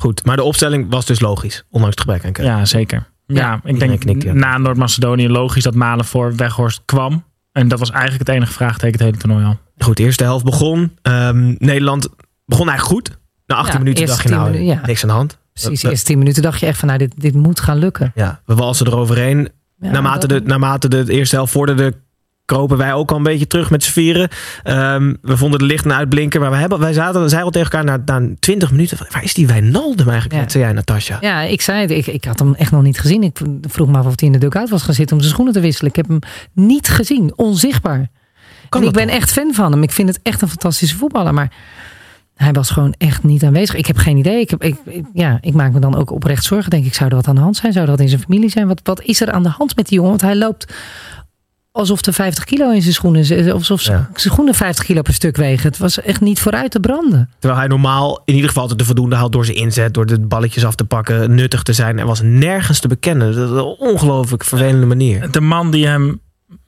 Goed, 0.02 0.26
maar 0.26 0.36
de 0.36 0.44
opstelling 0.44 0.86
was 0.90 1.06
dus 1.06 1.20
logisch. 1.20 1.64
Ondanks 1.70 1.96
het 1.96 2.04
gebrek 2.06 2.26
aan 2.26 2.32
keuze. 2.32 2.52
Ja, 2.52 2.66
zeker. 2.66 3.08
Ja, 3.26 3.60
ik 3.64 3.80
denk 3.80 4.00
knikt, 4.00 4.24
ja. 4.24 4.34
na 4.34 4.58
Noord-Macedonië 4.58 5.30
logisch 5.30 5.64
dat 5.64 5.76
Malen 5.76 6.06
voor 6.06 6.36
Weghorst 6.36 6.82
kwam. 6.86 7.24
En 7.52 7.68
dat 7.68 7.80
was 7.80 7.90
eigenlijk 7.92 8.28
het 8.28 8.36
enige 8.36 8.52
vraagteken 8.54 8.92
het 8.92 9.02
hele 9.02 9.18
toernooi 9.18 9.46
al. 9.46 9.58
Goed, 9.78 9.98
de 9.98 10.04
eerste 10.04 10.24
helft 10.24 10.46
begon. 10.46 10.92
Ehm, 11.02 11.56
Nederland 11.58 12.08
begon 12.46 12.70
eigenlijk 12.70 13.00
goed. 13.00 13.18
Na 13.46 13.56
18 13.56 13.74
Ja, 13.74 13.80
minuten 13.80 14.06
dacht 14.06 14.22
je 14.22 14.28
10 14.28 14.38
nou, 14.38 14.52
minuten, 14.52 14.76
ja. 14.76 14.82
niks 14.86 15.02
aan 15.02 15.10
de 15.10 15.16
hand. 15.16 15.38
Precies, 15.54 15.84
eerste 15.84 16.06
10 16.06 16.18
minuten 16.18 16.42
dacht 16.42 16.60
je 16.60 16.66
echt 16.66 16.80
van, 16.80 16.88
nou, 16.88 17.00
dit, 17.00 17.14
dit 17.18 17.34
moet 17.36 17.60
gaan 17.60 17.78
lukken. 17.78 18.12
Ja, 18.16 18.42
we 18.46 18.56
walsen 18.56 18.88
eroverheen. 18.88 19.50
Ja, 19.80 19.92
naarmate, 19.92 20.28
dat- 20.28 20.40
de, 20.44 20.48
naarmate 20.50 20.88
de 20.88 21.06
eerste 21.08 21.36
helft 21.36 21.52
vorderde, 21.52 21.94
kropen 22.48 22.78
wij 22.78 22.94
ook 22.94 23.12
al 23.12 23.18
een 23.18 23.24
beetje 23.24 23.48
terug 23.48 23.70
met 23.70 23.84
z'n 23.84 23.92
vieren. 23.92 24.30
Ehm, 24.64 25.14
we 25.22 25.38
vonden 25.38 25.60
de 25.60 25.66
lichten 25.66 25.94
uitblinken. 25.96 26.42
Maar 26.42 26.50
we 26.52 26.56
hebben, 26.56 26.80
wij 26.80 26.94
zaten, 26.94 27.20
zeiden 27.20 27.42
al 27.44 27.50
tegen 27.50 27.72
elkaar 27.72 28.00
na, 28.06 28.20
na 28.20 28.30
20 28.40 28.72
minuten. 28.72 28.98
Waar 29.12 29.24
is 29.24 29.34
die 29.34 29.48
Wijnaldum 29.48 30.06
eigenlijk? 30.10 30.34
Ja. 30.34 30.40
Wat 30.42 30.52
zei 30.52 30.64
jij, 30.64 30.74
Natasja? 30.74 31.18
Ja, 31.22 31.42
ik 31.42 31.62
zei 31.62 31.82
het. 31.82 31.92
Ik, 31.92 32.08
ik 32.08 32.26
had 32.26 32.40
hem 32.40 32.54
echt 32.56 32.72
nog 32.72 32.82
niet 32.84 33.00
gezien. 33.00 33.24
Ik 33.24 33.40
vroeg 33.62 33.88
me 33.88 33.98
af 33.98 34.06
of 34.06 34.14
hij 34.20 34.28
in 34.28 34.32
de 34.34 34.40
dugout 34.40 34.70
was 34.70 34.82
gaan 34.84 34.94
zitten 34.94 35.16
om 35.16 35.22
zijn 35.22 35.34
schoenen 35.34 35.54
te 35.54 35.60
wisselen. 35.60 35.90
Ik 35.90 35.96
heb 35.96 36.08
hem 36.08 36.20
niet 36.54 36.88
gezien. 36.88 37.34
Onzichtbaar. 37.36 38.08
Kan 38.70 38.82
en 38.82 38.88
ik 38.88 38.94
dat 38.94 39.06
ben 39.06 39.16
echt 39.16 39.32
fan 39.32 39.54
van 39.54 39.72
hem. 39.72 39.84
Ik 39.84 39.92
vind 39.92 40.08
het 40.10 40.20
echt 40.24 40.42
een 40.42 40.48
fantastische 40.50 40.98
voetballer. 40.98 41.34
Maar 41.34 41.52
hij 42.36 42.52
was 42.52 42.70
gewoon 42.70 42.94
echt 42.98 43.24
niet 43.24 43.44
aanwezig. 43.44 43.76
Ik 43.76 43.86
heb 43.86 43.98
geen 43.98 44.18
idee. 44.18 44.40
Ik, 44.40 44.50
heb, 44.50 44.64
ik, 44.64 44.76
ik- 44.86 45.06
ja, 45.14 45.38
ik 45.42 45.54
maak 45.54 45.72
me 45.74 45.80
dan 45.80 45.96
ook 45.96 46.12
oprecht 46.12 46.44
zorgen. 46.44 46.70
Denk 46.70 46.86
ik, 46.86 46.94
zou 46.94 47.10
er 47.10 47.16
wat 47.16 47.28
aan 47.28 47.36
de 47.36 47.42
hand 47.42 47.56
zijn? 47.58 47.74
Zou 47.74 47.86
wat 47.88 48.00
in 48.00 48.10
zijn 48.10 48.22
familie 48.22 48.50
zijn? 48.50 48.68
Wat, 48.68 48.80
wat 48.84 49.02
is 49.02 49.22
er 49.22 49.32
aan 49.32 49.44
de 49.44 49.50
hand 49.50 49.76
met 49.76 49.88
die 49.88 49.96
jongen? 49.96 50.10
Want 50.10 50.22
hij 50.22 50.36
loopt 50.36 50.74
alsof 51.78 52.06
er 52.06 52.14
50 52.14 52.44
kilo 52.44 52.72
in 52.72 52.82
zijn 52.82 52.94
schoenen 52.94 53.26
zit. 53.26 53.52
Alsof 53.52 53.82
zijn 53.82 53.98
Ja. 53.98 54.10
zijn 54.16 54.34
schoenen 54.34 54.54
50 54.54 54.86
kilo 54.86 55.02
per 55.02 55.14
stuk 55.14 55.36
wegen. 55.38 55.68
Het 55.68 55.78
was 55.78 56.02
echt 56.02 56.22
niet 56.22 56.40
vooruit 56.40 56.72
te 56.72 56.80
branden. 56.80 57.30
Terwijl 57.40 57.60
hij 57.60 57.70
normaal 57.70 58.22
in 58.26 58.34
ieder 58.34 58.48
geval 58.48 58.62
altijd 58.62 58.80
de 58.80 58.86
voldoende 58.86 59.16
haalt 59.16 59.32
door 59.32 59.46
zijn 59.46 59.58
inzet. 59.58 59.94
Door 59.94 60.06
de 60.06 60.20
balletjes 60.20 60.66
af 60.66 60.76
te 60.76 60.86
pakken, 60.86 61.36
nuttig 61.36 61.64
te 61.64 61.74
zijn. 61.74 62.00
Er 62.00 62.06
was 62.06 62.22
nergens 62.22 62.80
te 62.80 62.88
bekennen. 62.88 63.36
Dat 63.36 63.50
is 63.50 63.56
een 63.56 63.64
ongelooflijk 63.64 64.44
vervelende 64.44 64.86
manier. 64.86 65.32
De 65.32 65.42
man 65.42 65.72
die 65.72 65.88
hem 65.88 66.20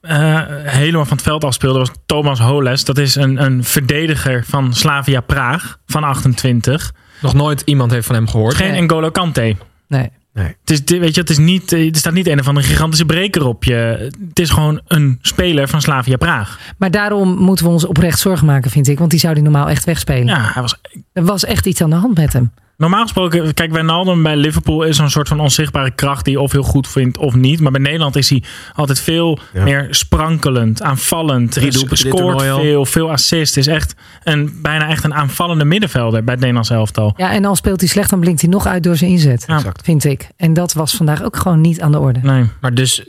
eh, 0.01 0.39
helemaal 0.63 1.06
van 1.06 1.18
het 1.18 1.25
veld 1.25 1.44
afspeelde 1.44 1.80
was 1.80 1.89
Thomas 2.06 2.39
Holes. 2.39 2.84
Dat 2.86 2.98
is 2.98 3.16
een, 3.16 3.44
een 3.44 3.63
verdediger 3.63 4.44
van 4.48 4.74
Slavia 4.74 5.22
Praag 5.22 5.78
van 5.86 6.04
28. 6.04 6.92
Nog 7.22 7.34
nooit 7.34 7.62
iemand 7.66 7.92
heeft 7.92 8.06
van 8.06 8.16
hem 8.16 8.28
gehoord. 8.28 8.56
Geen 8.56 8.72
Nee. 8.72 8.82
N'Golo 8.82 9.10
Kante. 9.12 9.56
Nee. 9.88 10.10
Het, 10.39 10.91
is, 10.91 11.00
weet 11.00 11.15
je, 11.15 11.22
het, 11.22 11.29
is 11.29 11.38
niet, 11.38 11.72
eh, 11.72 11.88
er 11.88 11.96
staat 11.96 12.13
niet 12.13 12.27
een 12.27 12.39
of 12.39 12.48
andere 12.48 12.65
gigantische 12.65 13.05
breker 13.05 13.46
op 13.46 13.63
je. 13.63 14.10
Het 14.29 14.39
is 14.39 14.50
gewoon 14.50 14.81
een 14.88 15.19
speler 15.22 15.67
van 15.67 15.81
Slavia 15.81 16.17
Praag. 16.17 16.60
Maar 16.77 16.91
daarom 16.91 17.38
moeten 17.38 17.65
we 17.65 17.72
ons 17.72 17.86
oprecht 17.86 18.19
zorgen 18.19 18.46
maken, 18.46 18.72
vind 18.72 18.88
ik. 18.88 19.00
Want 19.00 19.12
die 19.12 19.19
zou 19.19 19.34
die 19.34 19.43
normaal 19.43 19.69
echt 19.69 19.84
wegspelen. 19.84 20.25
Ja, 20.25 20.51
hij 20.53 20.62
was 20.62 20.81
Er 21.13 21.24
was 21.24 21.46
echt 21.46 21.65
iets 21.65 21.81
aan 21.81 21.89
de 21.89 21.96
hand 21.96 22.17
met 22.17 22.34
hem. 22.34 22.51
Normaal 22.79 23.01
gesproken, 23.01 23.53
kijk, 23.53 23.71
Wijnaldum 23.71 24.24
bij 24.24 24.36
Liverpool 24.36 24.83
is 24.83 24.95
zo'n 24.95 25.09
soort 25.09 25.27
van 25.27 25.39
onzichtbare 25.39 25.91
kracht 25.91 26.25
die 26.25 26.33
je 26.33 26.39
of 26.41 26.51
heel 26.51 26.63
goed 26.63 26.88
vindt 26.88 27.17
of 27.17 27.36
niet. 27.36 27.59
Maar 27.59 27.71
bij 27.71 27.81
Nederland 27.81 28.15
is 28.15 28.29
hij 28.29 28.43
altijd 28.75 29.00
veel 29.00 29.39
Ja. 29.53 29.63
meer 29.63 29.88
sprankelend, 29.89 30.81
aanvallend. 30.81 31.53
Dit 31.59 31.86
scoort 31.91 32.41
veel, 32.41 32.86
veel 32.86 33.12
assist. 33.12 33.57
Is 33.57 33.67
echt 33.67 33.95
een, 34.24 34.59
bijna 34.62 34.88
echt 34.88 35.03
een 35.03 35.13
aanvallende 35.13 35.65
middenvelder 35.65 36.19
bij 36.24 36.31
het 36.31 36.39
Nederlands 36.39 36.69
elftal. 36.69 37.13
Ja, 37.17 37.31
en 37.31 37.45
al 37.45 37.55
speelt 37.55 37.79
hij 37.79 37.89
slecht, 37.89 38.09
dan 38.09 38.19
blinkt 38.19 38.41
hij 38.41 38.50
nog 38.50 38.65
uit 38.67 38.83
door 38.83 38.95
zijn 38.95 39.12
inzet. 39.12 39.43
Ja. 39.48 39.62
Vind 39.83 40.03
ik. 40.03 40.29
En 40.38 40.53
dat 40.53 40.74
was 40.74 40.95
vandaag 40.95 41.24
ook 41.24 41.36
gewoon 41.38 41.62
niet 41.62 41.81
aan 41.81 41.91
de 41.91 42.00
orde. 42.00 42.19
Nee. 42.24 42.45
Maar 42.62 42.74
dus, 42.74 43.03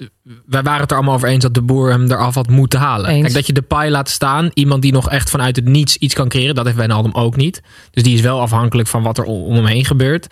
wij 0.46 0.62
waren 0.62 0.80
het 0.80 0.90
er 0.90 0.96
allemaal 0.96 1.14
over 1.14 1.28
eens 1.28 1.42
dat 1.42 1.54
de 1.54 1.62
boer 1.62 1.90
hem 1.90 2.10
eraf 2.10 2.34
had 2.34 2.48
moeten 2.48 2.78
halen. 2.78 3.10
Eens. 3.10 3.22
Kijk, 3.22 3.34
dat 3.34 3.46
je 3.46 3.52
de 3.52 3.62
paai 3.62 3.90
laat 3.90 4.08
staan. 4.08 4.50
Iemand 4.54 4.82
die 4.82 4.92
nog 4.92 5.10
echt 5.10 5.30
vanuit 5.30 5.56
het 5.56 5.64
niets 5.64 5.96
iets 5.96 6.14
kan 6.14 6.28
creëren. 6.28 6.54
Dat 6.54 6.64
heeft 6.64 6.76
Wijnaldum 6.76 7.14
ook 7.14 7.36
niet. 7.36 7.62
Dus 7.90 8.02
die 8.02 8.14
is 8.14 8.20
wel 8.20 8.40
afhankelijk 8.40 8.88
van 8.88 9.02
wat 9.02 9.18
er 9.18 9.24
om 9.24 9.42
om 9.42 9.54
hem 9.54 9.66
heen 9.66 9.84
gebeurt. 9.84 10.26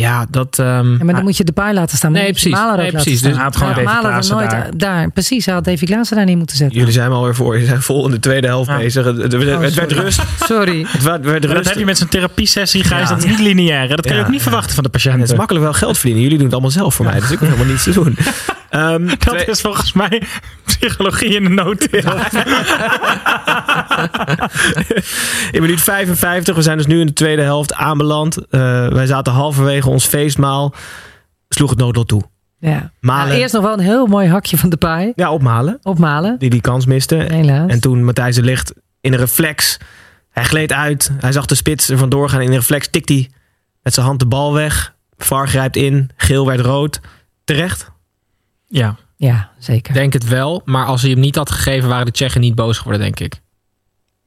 Ja, 0.00 0.26
dat... 0.30 0.58
ehm, 0.58 0.92
Ja, 0.92 1.04
maar 1.04 1.14
dan 1.14 1.22
moet 1.24 1.36
je 1.36 1.44
de 1.44 1.52
paai 1.52 1.74
laten 1.74 1.96
staan. 1.96 2.12
Nee, 2.12 2.30
precies. 2.30 2.56
Nee, 2.76 2.90
precies. 2.90 3.20
Dus 3.22 3.36
had 3.36 3.56
gewoon 3.56 3.74
Ja, 3.82 4.20
nooit 4.28 4.50
daar. 4.50 4.68
daar. 4.76 5.10
Precies, 5.10 5.44
hij 5.44 5.54
had 5.54 5.64
Davy 5.64 5.84
Klaassen 5.84 6.16
daar 6.16 6.24
niet 6.26 6.36
moeten 6.36 6.56
zetten. 6.56 6.78
Jullie 6.78 6.92
zijn 6.92 7.10
alweer 7.10 7.34
voor. 7.34 7.58
Je 7.58 7.66
zijn 7.66 7.82
vol 7.82 8.04
in 8.04 8.10
de 8.10 8.18
tweede 8.18 8.46
helft 8.46 8.70
Ja. 8.70 8.76
bezig. 8.76 9.04
Het, 9.04 9.16
het- 9.22 9.32
het 9.32 9.44
werd 9.44 9.56
Oh, 9.56 9.68
sorry. 9.88 9.94
rust. 10.04 10.22
Sorry. 10.46 10.86
Het 10.88 11.02
werd, 11.02 11.24
werd 11.24 11.24
Maar 11.24 11.40
dat 11.40 11.50
rust. 11.56 11.68
heb 11.68 11.78
je 11.78 11.84
met 11.84 11.98
zo'n 11.98 12.08
therapiesessie, 12.08 12.84
Gijs. 12.84 13.08
Ja. 13.08 13.14
Dat 13.14 13.24
is 13.24 13.30
niet 13.30 13.38
lineair. 13.38 13.88
Dat 13.88 14.06
kan 14.06 14.16
je 14.16 14.22
ook 14.22 14.28
niet 14.28 14.42
verwachten 14.42 14.74
van 14.74 14.84
de 14.84 14.90
Het 15.10 15.30
is 15.30 15.34
makkelijk 15.36 15.64
wel 15.64 15.72
geld 15.74 15.94
verdienen. 15.96 16.22
Jullie 16.22 16.36
doen 16.36 16.46
het 16.46 16.54
allemaal 16.54 16.72
zelf 16.72 16.94
voor 16.94 17.04
mij. 17.04 17.20
Dus 17.20 17.30
ik 17.30 17.38
hoef 17.38 17.48
helemaal 17.48 17.70
niets 17.70 17.84
te 17.84 17.92
doen. 17.92 18.16
Ehm, 18.70 19.06
Dat 19.06 19.18
twee- 19.20 19.44
is 19.44 19.60
volgens 19.60 19.92
mij 19.92 20.22
psychologie 20.64 21.28
in 21.34 21.42
de 21.44 21.48
noodteel. 21.48 22.02
In 25.50 25.60
minuut 25.62 25.80
55, 25.80 26.54
we 26.56 26.62
zijn 26.62 26.76
dus 26.76 26.86
nu 26.86 27.00
in 27.00 27.06
de 27.06 27.12
tweede 27.12 27.42
helft 27.42 27.74
aanbeland. 27.74 28.36
Eh, 28.50 28.88
wij 28.88 29.06
zaten 29.06 29.32
halverwege 29.32 29.88
ons 29.90 30.06
feestmaal. 30.06 30.74
Sloeg 31.48 31.70
het 31.70 31.78
noodlot 31.78 32.08
toe. 32.08 32.22
Ja. 32.58 32.92
Malen. 33.00 33.28
Nou, 33.28 33.40
eerst 33.40 33.54
nog 33.54 33.62
wel 33.62 33.72
een 33.72 33.80
heel 33.80 34.06
mooi 34.06 34.28
hakje 34.28 34.58
van 34.58 34.70
de 34.70 34.76
paai. 34.76 35.12
Ja, 35.14 35.32
opmalen. 35.32 35.78
Opmalen. 35.82 36.38
Die 36.38 36.50
die 36.50 36.60
kans 36.60 36.86
miste. 36.86 37.14
Helaas. 37.14 37.70
En 37.70 37.80
toen 37.80 38.04
Matthijs 38.04 38.34
de 38.34 38.42
Ligt 38.42 38.72
in 39.00 39.12
een 39.12 39.18
reflex. 39.18 39.78
Hij 40.30 40.44
gleed 40.44 40.72
uit. 40.72 41.10
Hij 41.20 41.32
zag 41.32 41.46
de 41.46 41.54
spits 41.54 41.88
er 41.88 41.98
vandoor 41.98 42.28
gaan. 42.28 42.40
In 42.40 42.48
een 42.48 42.54
reflex 42.54 42.88
tikt 42.90 43.08
hij 43.08 43.30
met 43.82 43.94
zijn 43.94 44.06
hand 44.06 44.18
de 44.18 44.26
bal 44.26 44.52
weg. 44.52 44.94
VAR 45.16 45.48
grijpt 45.48 45.76
in. 45.76 46.10
Geel 46.16 46.46
werd 46.46 46.60
rood. 46.60 47.00
Terecht. 47.44 47.90
Ja. 48.68 48.96
Ja, 49.16 49.50
zeker. 49.58 49.94
Denk 49.94 50.12
het 50.12 50.28
wel, 50.28 50.62
maar 50.64 50.86
als 50.86 51.02
hij 51.02 51.10
hem 51.10 51.20
niet 51.20 51.36
had 51.36 51.50
gegeven, 51.50 51.88
waren 51.88 52.06
de 52.06 52.12
Tsjechen 52.12 52.40
niet 52.40 52.54
boos 52.54 52.78
geworden, 52.78 53.02
denk 53.02 53.20
ik. 53.20 53.40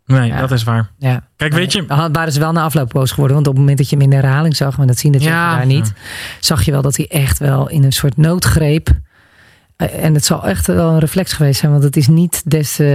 Nee, 0.06 0.28
Ja. 0.28 0.40
dat 0.40 0.52
is 0.52 0.64
waar. 0.64 0.90
Ja. 0.98 1.22
Kijk, 1.36 1.54
weet 1.54 1.72
je, 1.74 1.86
Dan 1.86 2.14
waren 2.14 2.34
ze 2.34 2.40
wel 2.40 2.52
na 2.52 2.64
afloop 2.64 2.90
boos 2.90 3.10
geworden. 3.12 3.36
Want 3.36 3.48
op 3.48 3.54
het 3.54 3.62
moment 3.62 3.78
dat 3.80 3.90
je 3.90 3.96
hem 3.96 4.04
in 4.04 4.10
de 4.10 4.16
herhaling 4.26 4.56
zag, 4.56 4.78
maar 4.78 4.88
dat 4.88 4.98
zien 4.98 5.12
de 5.12 5.20
Ja. 5.20 5.56
daar 5.56 5.66
niet, 5.66 5.94
zag 6.40 6.64
je 6.64 6.72
wel 6.72 6.82
dat 6.82 6.96
hij 6.98 7.08
echt 7.08 7.40
wel 7.40 7.70
in 7.70 7.84
een 7.84 7.92
soort 7.92 8.18
noodgreep. 8.18 8.90
eh, 9.76 10.04
En 10.04 10.14
het 10.14 10.26
zal 10.26 10.48
echt 10.48 10.68
wel 10.68 10.90
een 10.90 11.00
reflex 11.00 11.34
geweest 11.34 11.60
zijn, 11.60 11.72
want 11.72 11.84
het 11.84 11.96
is 11.98 12.08
niet 12.08 12.42
des. 12.46 12.80
eh, 12.80 12.88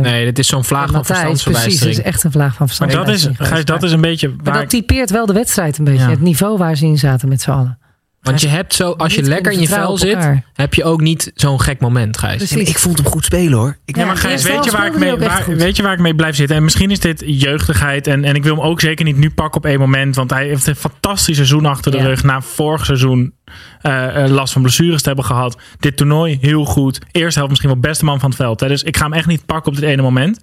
Nee, 0.00 0.24
dit 0.24 0.38
is 0.38 0.46
zo'n 0.48 0.64
vlaag 0.64 0.84
van 0.86 0.94
Matthijs, 0.94 1.42
precies, 1.42 1.80
het 1.80 1.88
is 1.88 2.02
echt 2.02 2.24
een 2.24 2.32
vlaag 2.32 2.54
van 2.56 2.68
maar 2.78 2.88
dat 2.88 3.08
is, 3.08 3.28
geweest. 3.32 3.66
Dat 3.66 3.82
is 3.82 3.92
een 3.92 4.00
beetje 4.00 4.28
Maar 4.28 4.36
waar 4.42 4.54
dat 4.54 4.68
typeert 4.70 5.10
wel 5.10 5.26
de 5.26 5.32
wedstrijd 5.32 5.78
een 5.78 5.84
beetje. 5.84 6.00
Ja. 6.04 6.10
Het 6.10 6.20
niveau 6.20 6.58
waar 6.58 6.76
ze 6.76 6.86
in 6.86 6.98
zaten 6.98 7.28
met 7.28 7.42
z'n 7.42 7.50
allen. 7.50 7.78
Want 8.24 8.40
je 8.40 8.48
hebt 8.48 8.74
zo, 8.74 8.90
als 8.90 9.14
je 9.14 9.20
Niet 9.20 9.28
lekker 9.28 9.52
in 9.52 9.60
je 9.60 9.68
vel 9.68 9.98
zit, 9.98 10.28
heb 10.52 10.74
je 10.74 10.84
ook 10.84 11.00
niet 11.00 11.30
zo'n 11.34 11.60
gek 11.60 11.80
moment, 11.80 12.18
Gijs. 12.18 12.36
Precies. 12.36 12.68
ik 12.68 12.78
vond 12.78 12.98
hem 12.98 13.06
goed 13.06 13.24
spelen 13.24 13.58
hoor. 13.58 13.76
Ik, 13.84 13.96
Ja, 13.96 14.06
maar 14.06 14.16
Gijs, 14.16 14.42
weet 14.42 14.64
je, 14.64 14.70
waar 14.70 14.86
ik 14.86 14.98
mee, 14.98 15.16
waar, 15.16 15.44
weet 15.56 15.76
je 15.76 15.82
waar 15.82 15.92
ik 15.92 15.98
mee 15.98 16.14
blijf 16.14 16.36
zitten? 16.36 16.56
En 16.56 16.64
misschien 16.64 16.90
is 16.90 17.00
dit 17.00 17.22
jeugdigheid. 17.26 18.06
En, 18.06 18.24
en 18.24 18.34
ik 18.34 18.42
wil 18.42 18.54
hem 18.56 18.64
ook 18.64 18.80
zeker 18.80 19.04
niet 19.04 19.16
nu 19.16 19.30
pakken 19.30 19.56
op 19.56 19.66
één 19.66 19.78
moment. 19.78 20.16
Want 20.16 20.30
hij 20.30 20.46
heeft 20.46 20.66
een 20.66 20.76
fantastisch 20.76 21.36
seizoen 21.36 21.66
achter 21.66 21.90
de 21.90 21.98
Ja. 21.98 22.04
rug. 22.04 22.22
Na 22.22 22.40
vorig 22.40 22.84
seizoen 22.84 23.34
eh, 23.80 24.24
eh, 24.24 24.30
last 24.30 24.52
van 24.52 24.62
blessures 24.62 25.00
te 25.02 25.06
hebben 25.06 25.24
gehad. 25.24 25.58
Dit 25.78 25.96
toernooi 25.96 26.38
heel 26.40 26.64
goed. 26.64 26.98
Eerste 27.12 27.38
helft 27.38 27.48
misschien 27.48 27.70
wel 27.70 27.80
beste 27.80 28.04
man 28.04 28.20
van 28.20 28.28
het 28.28 28.38
veld. 28.38 28.60
Hè? 28.60 28.68
Dus 28.68 28.82
ik 28.82 28.96
ga 28.96 29.04
hem 29.04 29.12
echt 29.12 29.26
niet 29.26 29.46
pakken 29.46 29.72
op 29.72 29.78
dit 29.78 29.88
ene 29.88 30.02
moment. 30.02 30.40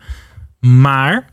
Maar 0.59 1.29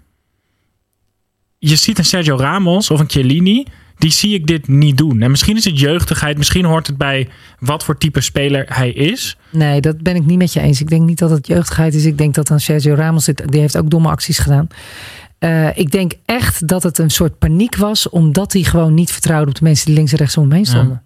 je 1.59 1.77
ziet 1.77 1.99
een 1.99 2.05
Sergio 2.05 2.37
Ramos 2.37 2.91
of 2.91 3.01
een 3.01 3.11
Chiellini. 3.11 3.65
Die 3.99 4.11
zie 4.11 4.35
ik 4.35 4.47
dit 4.47 4.69
niet 4.69 4.97
doen. 4.97 5.23
En 5.23 5.31
misschien 5.31 5.57
is 5.57 5.65
het 5.65 5.81
jeugdigheid. 5.81 6.37
Misschien 6.37 6.65
hoort 6.65 6.87
het 6.87 6.97
bij 6.97 7.29
wat 7.59 7.85
voor 7.85 7.99
type 7.99 8.21
speler 8.21 8.65
hij 8.69 8.91
is. 8.91 9.37
Nee, 9.51 9.81
dat 9.81 9.99
ben 10.03 10.17
ik 10.17 10.25
niet 10.25 10.39
met 10.39 10.53
je 10.53 10.61
eens. 10.61 10.81
Ik 10.81 10.89
denk 10.89 11.07
niet 11.07 11.19
dat 11.19 11.31
het 11.31 11.47
jeugdigheid 11.47 11.95
is. 11.95 12.05
Ik 12.05 12.19
denk 12.19 12.35
dat 12.35 12.47
dan 12.47 12.61
Sergio 12.61 12.95
Ramos 12.95 13.25
zit. 13.25 13.43
Die 13.47 13.61
heeft 13.61 13.77
ook 13.77 13.91
domme 13.91 14.09
acties 14.09 14.39
gedaan. 14.39 14.69
Eh, 15.39 15.77
ik 15.79 15.91
denk 15.91 16.13
echt 16.25 16.69
dat 16.69 16.83
het 16.83 16.99
een 16.99 17.11
soort 17.11 17.39
paniek 17.39 17.77
was. 17.77 18.09
Omdat 18.09 18.53
hij 18.53 18.63
gewoon 18.63 18.95
niet 18.95 19.13
vertrouwde 19.13 19.49
op 19.49 19.55
de 19.55 19.65
mensen 19.65 19.87
die 19.87 19.95
links 19.95 20.13
en 20.13 20.19
rechts 20.19 20.37
om 20.37 20.43
hem 20.43 20.53
heen 20.53 20.67
stonden. 20.67 21.03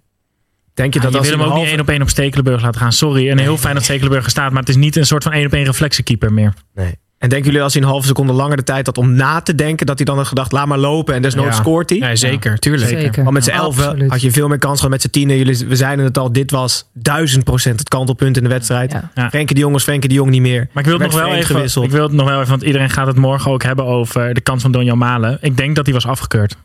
denk 0.74 0.94
je 0.94 0.98
Ja, 1.00 1.04
dat 1.04 1.12
je 1.12 1.18
als 1.18 1.28
wil 1.28 1.38
hem 1.38 1.48
ook 1.48 1.58
niet 1.58 1.66
één 1.66 1.80
op 1.80 1.88
één 1.88 2.02
op 2.02 2.08
Stekelenburg 2.08 2.62
laten 2.62 2.80
gaan. 2.80 2.92
Sorry. 2.92 3.30
En 3.30 3.38
heel 3.38 3.56
fijn 3.58 3.74
dat 3.74 3.84
Stekelenburg 3.84 4.24
er 4.24 4.30
staat. 4.30 4.50
Maar 4.50 4.60
het 4.60 4.68
is 4.68 4.76
niet 4.76 4.96
een 4.96 5.06
soort 5.06 5.22
van 5.22 5.32
één 5.32 5.46
op 5.46 5.52
één 5.52 5.64
reflexiekeeper 5.64 6.32
meer. 6.32 6.54
Nee. 6.74 6.94
En 7.22 7.28
denken 7.28 7.46
jullie 7.46 7.62
als 7.62 7.72
hij 7.74 7.82
een 7.82 7.88
halve 7.88 8.06
seconde 8.06 8.32
langer 8.32 8.56
de 8.56 8.62
tijd 8.62 8.86
had 8.86 8.98
om 8.98 9.12
na 9.14 9.40
te 9.40 9.54
denken, 9.54 9.86
dat 9.86 9.96
hij 9.96 10.04
dan 10.04 10.16
had 10.16 10.26
gedacht, 10.26 10.52
laat 10.52 10.66
maar 10.66 10.78
lopen 10.78 11.14
en 11.14 11.22
desnoods 11.22 11.48
Ja. 11.56 11.62
scoort 11.62 11.90
hij? 11.90 11.98
Nee, 11.98 12.16
zeker, 12.16 12.58
tuurlijk. 12.58 12.90
Zeker. 12.90 13.22
Want 13.22 13.34
met 13.34 13.44
z'n 13.44 13.50
Ja, 13.50 13.56
elfen 13.56 13.84
absoluut. 13.88 14.10
had 14.10 14.20
je 14.20 14.30
veel 14.30 14.48
meer 14.48 14.58
kans 14.58 14.76
gehad 14.76 14.90
met 14.90 15.02
z'n 15.02 15.08
tienen. 15.10 15.36
Jullie, 15.36 15.66
we 15.68 15.76
zeiden 15.76 16.04
het 16.04 16.18
al, 16.18 16.32
dit 16.32 16.50
was 16.50 16.88
duizend 16.92 17.44
procent 17.44 17.78
het 17.78 17.88
kantelpunt 17.88 18.36
in 18.36 18.42
de 18.42 18.48
wedstrijd. 18.48 18.92
Ja. 18.92 19.10
Ja. 19.14 19.28
Frenkie 19.28 19.54
de 19.54 19.60
Jong 19.60 19.72
was 19.72 19.82
Frenkie 19.82 20.08
de 20.08 20.14
Jong 20.14 20.30
niet 20.30 20.40
meer. 20.40 20.68
Maar 20.72 20.82
ik 20.82 20.88
wil, 20.88 20.98
het 20.98 21.10
nog 21.10 21.20
wel 21.20 21.32
even, 21.34 21.44
gewisseld. 21.56 21.84
ik 21.84 21.90
wil 21.90 22.02
het 22.02 22.12
nog 22.12 22.26
wel 22.28 22.36
even, 22.38 22.50
want 22.50 22.62
iedereen 22.62 22.90
gaat 22.90 23.06
het 23.06 23.16
morgen 23.16 23.50
ook 23.50 23.62
hebben 23.62 23.84
over 23.84 24.34
de 24.34 24.40
kans 24.40 24.62
van 24.62 24.72
Donjan 24.72 24.98
Malen. 24.98 25.38
Ik 25.40 25.56
denk 25.56 25.76
dat 25.76 25.84
hij 25.84 25.94
was 25.94 26.06
afgekeurd. 26.06 26.56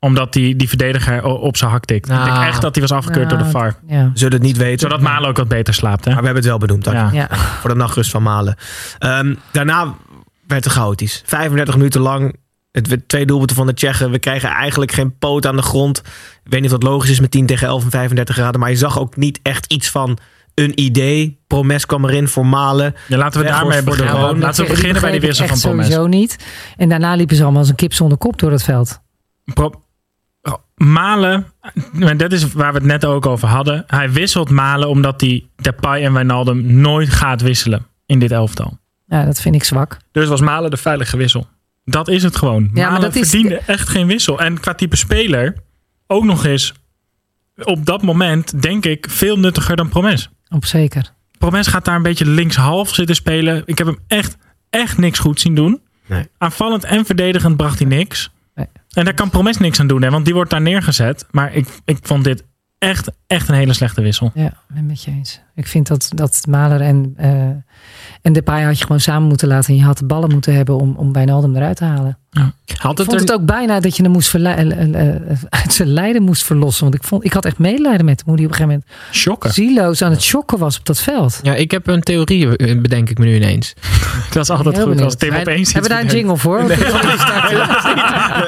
Omdat 0.00 0.32
die, 0.32 0.56
die 0.56 0.68
verdediger 0.68 1.24
op 1.24 1.56
zijn 1.56 1.70
hak 1.70 1.84
tikt. 1.84 2.08
Ik 2.08 2.14
denk 2.14 2.26
Nou. 2.28 2.46
echt 2.46 2.60
dat 2.62 2.74
hij 2.74 2.82
was 2.86 2.92
afgekeurd 2.96 3.28
door 3.30 3.38
de 3.38 3.44
VAR. 3.50 3.76
Ja. 3.86 4.10
Zullen 4.14 4.32
het 4.34 4.42
niet 4.42 4.56
weten. 4.56 4.78
Zodat 4.80 5.00
Malen 5.00 5.28
ook 5.28 5.36
wat 5.36 5.48
beter 5.48 5.74
slaapt. 5.74 6.04
Hè? 6.04 6.10
Maar 6.10 6.20
we 6.20 6.24
hebben 6.26 6.42
het 6.42 6.50
wel 6.52 6.58
benoemd. 6.66 6.84
dank 6.84 7.10
je. 7.10 7.16
Ja. 7.16 7.28
Ja. 7.30 7.36
Voor 7.36 7.70
de 7.70 7.76
nachtrust 7.76 8.10
van 8.10 8.22
Malen. 8.22 8.56
Ehm, 8.98 9.34
daarna 9.52 9.94
werd 10.46 10.64
het 10.64 10.72
chaotisch. 10.72 11.22
35 11.26 11.76
minuten 11.76 12.00
lang. 12.00 12.36
Het 12.72 12.88
werd 12.88 13.08
twee 13.08 13.26
doelpunten 13.26 13.56
van 13.56 13.66
de 13.66 13.74
Tsjechen. 13.74 14.10
We 14.10 14.18
krijgen 14.18 14.48
eigenlijk 14.48 14.92
geen 14.92 15.18
poot 15.18 15.46
aan 15.46 15.56
de 15.56 15.62
grond. 15.62 15.98
Ik 16.44 16.50
weet 16.52 16.60
niet 16.60 16.72
of 16.72 16.78
dat 16.78 16.90
logisch 16.90 17.10
is 17.10 17.20
met 17.20 17.30
10 17.30 17.46
tegen 17.46 17.66
11 17.68 17.84
en 17.84 17.90
35 17.90 18.34
graden. 18.34 18.60
Maar 18.60 18.70
je 18.70 18.76
zag 18.76 18.98
ook 18.98 19.16
niet 19.16 19.40
echt 19.42 19.72
iets 19.72 19.90
van 19.90 20.18
een 20.54 20.80
idee. 20.80 21.40
Promes 21.46 21.86
kwam 21.86 22.04
erin 22.04 22.28
voor 22.28 22.46
Malen. 22.46 22.94
Ja, 23.08 23.16
laten 23.16 23.40
we 23.40 23.46
daarmee 23.46 23.82
voor 23.82 23.96
de 23.96 24.02
beginnen. 24.02 24.38
Laten 24.38 24.64
we 24.64 24.70
beginnen 24.70 25.00
bij 25.02 25.10
die 25.10 25.20
wissel 25.20 25.46
van 25.46 25.58
Promes. 25.60 25.86
sowieso 25.86 26.06
niet. 26.06 26.36
En 26.76 26.88
daarna 26.88 27.14
liepen 27.14 27.36
ze 27.36 27.42
allemaal 27.42 27.60
als 27.60 27.68
een 27.68 27.74
kip 27.74 27.92
zonder 27.92 28.18
kop 28.18 28.38
door 28.38 28.50
het 28.50 28.62
veld. 28.62 29.00
Pro- 29.54 29.82
Malen, 30.84 31.46
en 32.00 32.16
dat 32.16 32.32
is 32.32 32.52
waar 32.52 32.72
we 32.72 32.78
het 32.78 32.86
net 32.86 33.04
ook 33.04 33.26
over 33.26 33.48
hadden. 33.48 33.84
Hij 33.86 34.10
wisselt 34.12 34.50
Malen 34.50 34.88
omdat 34.88 35.20
hij 35.20 35.44
Depay 35.56 36.04
en 36.04 36.12
Wijnaldum 36.12 36.80
nooit 36.80 37.10
gaat 37.10 37.40
wisselen 37.40 37.86
in 38.06 38.18
dit 38.18 38.30
elftal. 38.30 38.78
Ja, 39.06 39.24
dat 39.24 39.40
vind 39.40 39.54
ik 39.54 39.64
zwak. 39.64 39.96
Dus 40.12 40.28
was 40.28 40.40
Malen 40.40 40.70
de 40.70 40.76
veilige 40.76 41.16
wissel. 41.16 41.46
Dat 41.84 42.08
is 42.08 42.22
het 42.22 42.36
gewoon. 42.36 42.70
Ja, 42.74 42.82
maar 42.90 42.92
Malen 43.00 43.12
is- 43.14 43.28
verdiende 43.30 43.60
echt 43.66 43.88
geen 43.88 44.06
wissel. 44.06 44.40
En 44.40 44.60
qua 44.60 44.74
type 44.74 44.96
speler 44.96 45.54
ook 46.06 46.24
nog 46.24 46.44
eens 46.44 46.72
op 47.62 47.86
dat 47.86 48.02
moment 48.02 48.62
denk 48.62 48.84
ik 48.86 49.06
veel 49.10 49.38
nuttiger 49.38 49.76
dan 49.76 49.88
Promes. 49.88 50.28
Op 50.48 50.64
zeker. 50.64 51.12
Promes 51.38 51.66
gaat 51.66 51.84
daar 51.84 51.96
een 51.96 52.02
beetje 52.02 52.26
linkshalf 52.26 52.94
zitten 52.94 53.14
spelen. 53.16 53.62
Ik 53.66 53.78
heb 53.78 53.86
hem 53.86 53.98
echt, 54.06 54.36
echt 54.70 54.98
niks 54.98 55.18
goed 55.18 55.40
zien 55.40 55.54
doen. 55.54 55.80
Nee. 56.06 56.28
Aanvallend 56.38 56.84
en 56.84 57.06
verdedigend 57.06 57.56
bracht 57.56 57.78
hij 57.78 57.88
niks. 57.88 58.30
En 58.90 59.04
daar 59.04 59.14
kan 59.14 59.30
Promes 59.30 59.56
niks 59.56 59.80
aan 59.80 59.86
doen, 59.86 60.02
hè, 60.02 60.10
want 60.10 60.24
die 60.24 60.34
wordt 60.34 60.50
daar 60.50 60.60
neergezet. 60.60 61.26
Maar 61.30 61.54
ik, 61.54 61.68
ik 61.84 61.98
vond 62.02 62.24
dit 62.24 62.44
echt, 62.78 63.10
echt 63.26 63.48
een 63.48 63.54
hele 63.54 63.72
slechte 63.72 64.00
wissel. 64.00 64.30
Ja, 64.34 64.52
ben 64.68 64.86
met 64.86 65.02
je 65.02 65.10
eens. 65.10 65.40
Ik 65.54 65.66
vind 65.66 65.86
dat, 65.86 66.10
dat 66.14 66.46
Maler 66.48 66.80
en, 66.80 67.12
eh 67.16 67.50
en 68.22 68.32
Depay 68.32 68.62
had 68.62 68.78
je 68.78 68.84
gewoon 68.84 69.00
samen 69.00 69.28
moeten 69.28 69.48
laten. 69.48 69.70
En 69.70 69.76
je 69.76 69.84
had 69.84 69.98
de 69.98 70.04
ballen 70.04 70.30
moeten 70.30 70.54
hebben 70.54 70.76
om, 70.76 70.94
om 70.96 71.12
Wijnaldum 71.12 71.56
eruit 71.56 71.76
te 71.76 71.84
halen. 71.84 72.18
Had 72.30 72.52
Ik 72.64 72.80
het 72.80 73.06
vond 73.06 73.12
er, 73.12 73.18
het 73.20 73.32
ook 73.32 73.44
bijna 73.46 73.80
dat 73.80 73.96
je 73.96 74.02
hem 74.02 74.12
moest 74.12 74.28
verle- 74.28 74.50
eh, 74.50 75.08
eh, 75.10 75.20
uit 75.48 75.72
zijn 75.72 75.88
lijden 75.88 76.22
moest 76.22 76.44
verlossen. 76.44 76.82
Want 76.82 76.94
ik, 76.94 77.02
vond, 77.04 77.24
ik 77.24 77.32
had 77.32 77.44
echt 77.44 77.58
medelijden 77.58 78.04
met 78.04 78.16
hem. 78.24 78.26
Hoe 78.28 78.34
hij 78.36 78.44
op 78.44 78.50
een 78.50 78.56
gegeven 78.56 78.82
moment 78.84 79.16
Shocken. 79.16 79.52
zieloos 79.52 80.02
aan 80.02 80.10
het 80.10 80.22
shocken 80.22 80.58
was 80.58 80.78
op 80.78 80.86
dat 80.86 81.00
veld. 81.00 81.40
ja, 81.42 81.54
ik 81.54 81.70
heb 81.70 81.86
een 81.86 82.00
theorie, 82.00 82.56
eh, 82.56 82.80
bedenk 82.80 83.10
ik 83.10 83.18
me 83.18 83.24
nu 83.24 83.34
ineens. 83.34 83.74
Dat 84.32 84.42
is 84.42 84.50
altijd 84.50 84.76
Heel 84.76 84.86
goed 84.86 85.00
als. 85.00 85.14
Tim 85.16 85.34
opeens 85.34 85.72
Hebben 85.72 85.90
we 85.90 85.96
daar 85.96 86.04
een 86.06 86.16
jingle 86.16 86.36
voor? 86.36 86.58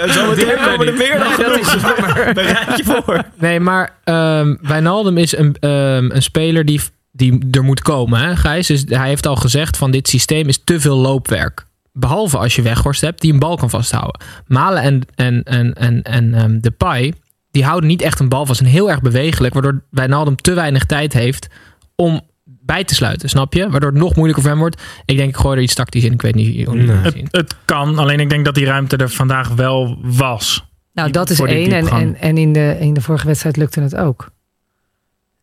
Zometeen 0.09 0.57
komen 0.65 0.87
er 0.87 0.95
meer 0.97 1.19
dan 1.19 1.33
genoeg. 1.33 2.33
Bereid 2.35 2.77
je 2.77 2.85
voor. 2.85 3.23
Nee, 3.39 3.61
maar 3.61 3.91
ehm 4.05 4.55
Wijnaldum 4.61 5.19
is 5.19 5.37
een, 5.37 5.57
ehm, 5.61 6.11
een 6.11 6.23
speler 6.23 6.65
die, 6.65 6.81
die 7.13 7.47
er 7.51 7.65
moet 7.65 7.83
komen, 7.83 8.21
hè, 8.21 8.37
Gijs? 8.37 8.67
Dus 8.67 8.85
hij 8.87 9.09
heeft 9.09 9.27
al 9.27 9.37
gezegd 9.37 9.77
van 9.77 9.91
dit 9.91 10.09
systeem 10.09 10.49
is 10.49 10.65
te 10.65 10.81
veel 10.81 10.97
loopwerk. 10.97 11.67
Behalve 11.93 12.39
als 12.39 12.57
je 12.57 12.63
Weghorst 12.63 13.01
hebt 13.01 13.21
die 13.21 13.33
een 13.33 13.39
bal 13.39 13.57
kan 13.57 13.71
vasthouden. 13.71 14.21
Malen 14.47 14.83
en, 14.83 15.03
en, 15.15 15.43
en, 15.43 15.73
en, 15.75 16.03
en 16.03 16.35
ehm, 16.35 16.59
Depay, 16.61 17.13
die 17.51 17.65
houden 17.65 17.89
niet 17.89 18.03
echt 18.03 18.21
een 18.21 18.29
bal 18.29 18.47
vast. 18.47 18.59
Zijn 18.59 18.71
heel 18.71 18.91
erg 18.91 19.01
bewegelijk, 19.01 19.55
waardoor 19.55 19.83
Wijnaldum 19.91 20.37
te 20.37 20.55
weinig 20.55 20.85
tijd 20.85 21.13
heeft 21.13 21.49
om 21.97 22.21
bij 22.45 22.85
te 22.85 22.95
sluiten, 22.95 23.29
snap 23.29 23.55
je? 23.55 23.71
Waardoor 23.71 23.91
het 23.91 23.99
nog 23.99 24.15
moeilijker 24.15 24.43
voor 24.43 24.53
hem 24.53 24.61
wordt. 24.61 24.83
Ik 25.05 25.17
denk, 25.17 25.29
ik 25.29 25.37
gooi 25.37 25.57
er 25.57 25.63
iets 25.63 25.75
tactisch 25.75 26.05
in. 26.05 26.13
Ik 26.13 26.23
weet 26.23 26.35
niet 26.35 26.67
hoe 26.67 26.77
Nee. 26.77 26.87
het 26.89 27.05
Het, 27.05 27.15
zien. 27.15 27.29
het 27.31 27.55
kan, 27.65 27.99
alleen 27.99 28.21
ik 28.21 28.31
denk 28.31 28.45
dat 28.45 28.55
die 28.55 28.65
ruimte 28.65 28.97
er 28.97 29.11
vandaag 29.11 29.49
wel 29.49 29.99
was. 30.03 30.65
Nou, 30.93 31.11
dat 31.11 31.31
is 31.31 31.41
één. 31.41 31.73
En, 31.73 31.89
en, 31.89 32.17
en 32.17 32.39
in, 32.39 32.53
de, 32.53 32.77
in 32.81 32.95
de 32.95 33.01
vorige 33.01 33.27
wedstrijd 33.27 33.57
lukte 33.57 33.81
het 33.81 33.97
ook. 33.97 34.31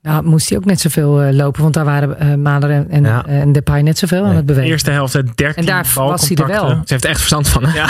Nou, 0.02 0.24
moest 0.24 0.50
hij 0.50 0.58
ook 0.58 0.66
net 0.66 0.80
zoveel 0.80 1.22
eh, 1.22 1.34
lopen. 1.34 1.62
Want 1.62 1.74
daar 1.74 1.86
waren 1.86 2.20
eh 2.20 2.36
Maler 2.36 2.70
en, 2.72 2.90
en, 2.90 3.04
Ja. 3.04 3.26
en 3.26 3.52
Depay 3.52 3.82
net 3.82 3.98
zoveel 3.98 4.24
aan 4.24 4.30
het 4.30 4.38
De 4.38 4.44
bewegen. 4.44 4.70
eerste 4.72 4.92
helft 4.92 5.16
eh, 5.16 5.22
13 5.36 5.56
En 5.56 5.66
daar 5.66 5.86
was 5.94 6.28
hij 6.28 6.38
er 6.38 6.48
wel. 6.48 6.70
Ze 6.70 6.76
heeft 6.86 7.04
er 7.04 7.10
echt 7.10 7.18
verstand 7.20 7.48
van, 7.50 7.66
hè? 7.66 7.84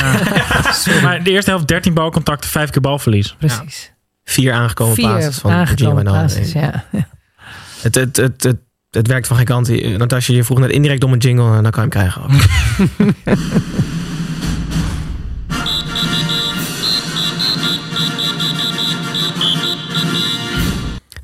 Maar 1.03 1.23
de 1.23 1.29
eerste 1.31 1.49
helft 1.49 1.67
13 1.67 1.93
balcontacten, 1.93 2.49
5 2.49 2.69
keer 2.69 2.81
balverlies. 2.81 3.35
Precies. 3.39 3.93
Vier 4.23 4.53
aangekomen 4.53 4.95
Vier 4.95 5.31
van 5.31 5.51
aangekomen 5.51 6.03
plaatses, 6.03 6.51
ja. 6.51 6.83
Het, 7.81 7.95
het, 7.95 8.17
het, 8.17 8.43
het, 8.43 8.57
het 8.89 9.07
werkt 9.07 9.27
van 9.27 9.35
geen 9.37 9.45
kant. 9.45 9.69
Eh, 9.69 9.97
Natasja, 9.97 10.35
je 10.35 10.43
vroeg 10.43 10.59
net 10.59 10.69
indirect 10.71 11.03
om 11.03 11.13
een 11.13 11.19
jingle. 11.19 11.55
En 11.55 11.63
dan 11.63 11.71
kan 11.71 11.89
je 11.89 11.97
hem 11.97 12.11
krijgen. 12.11 12.21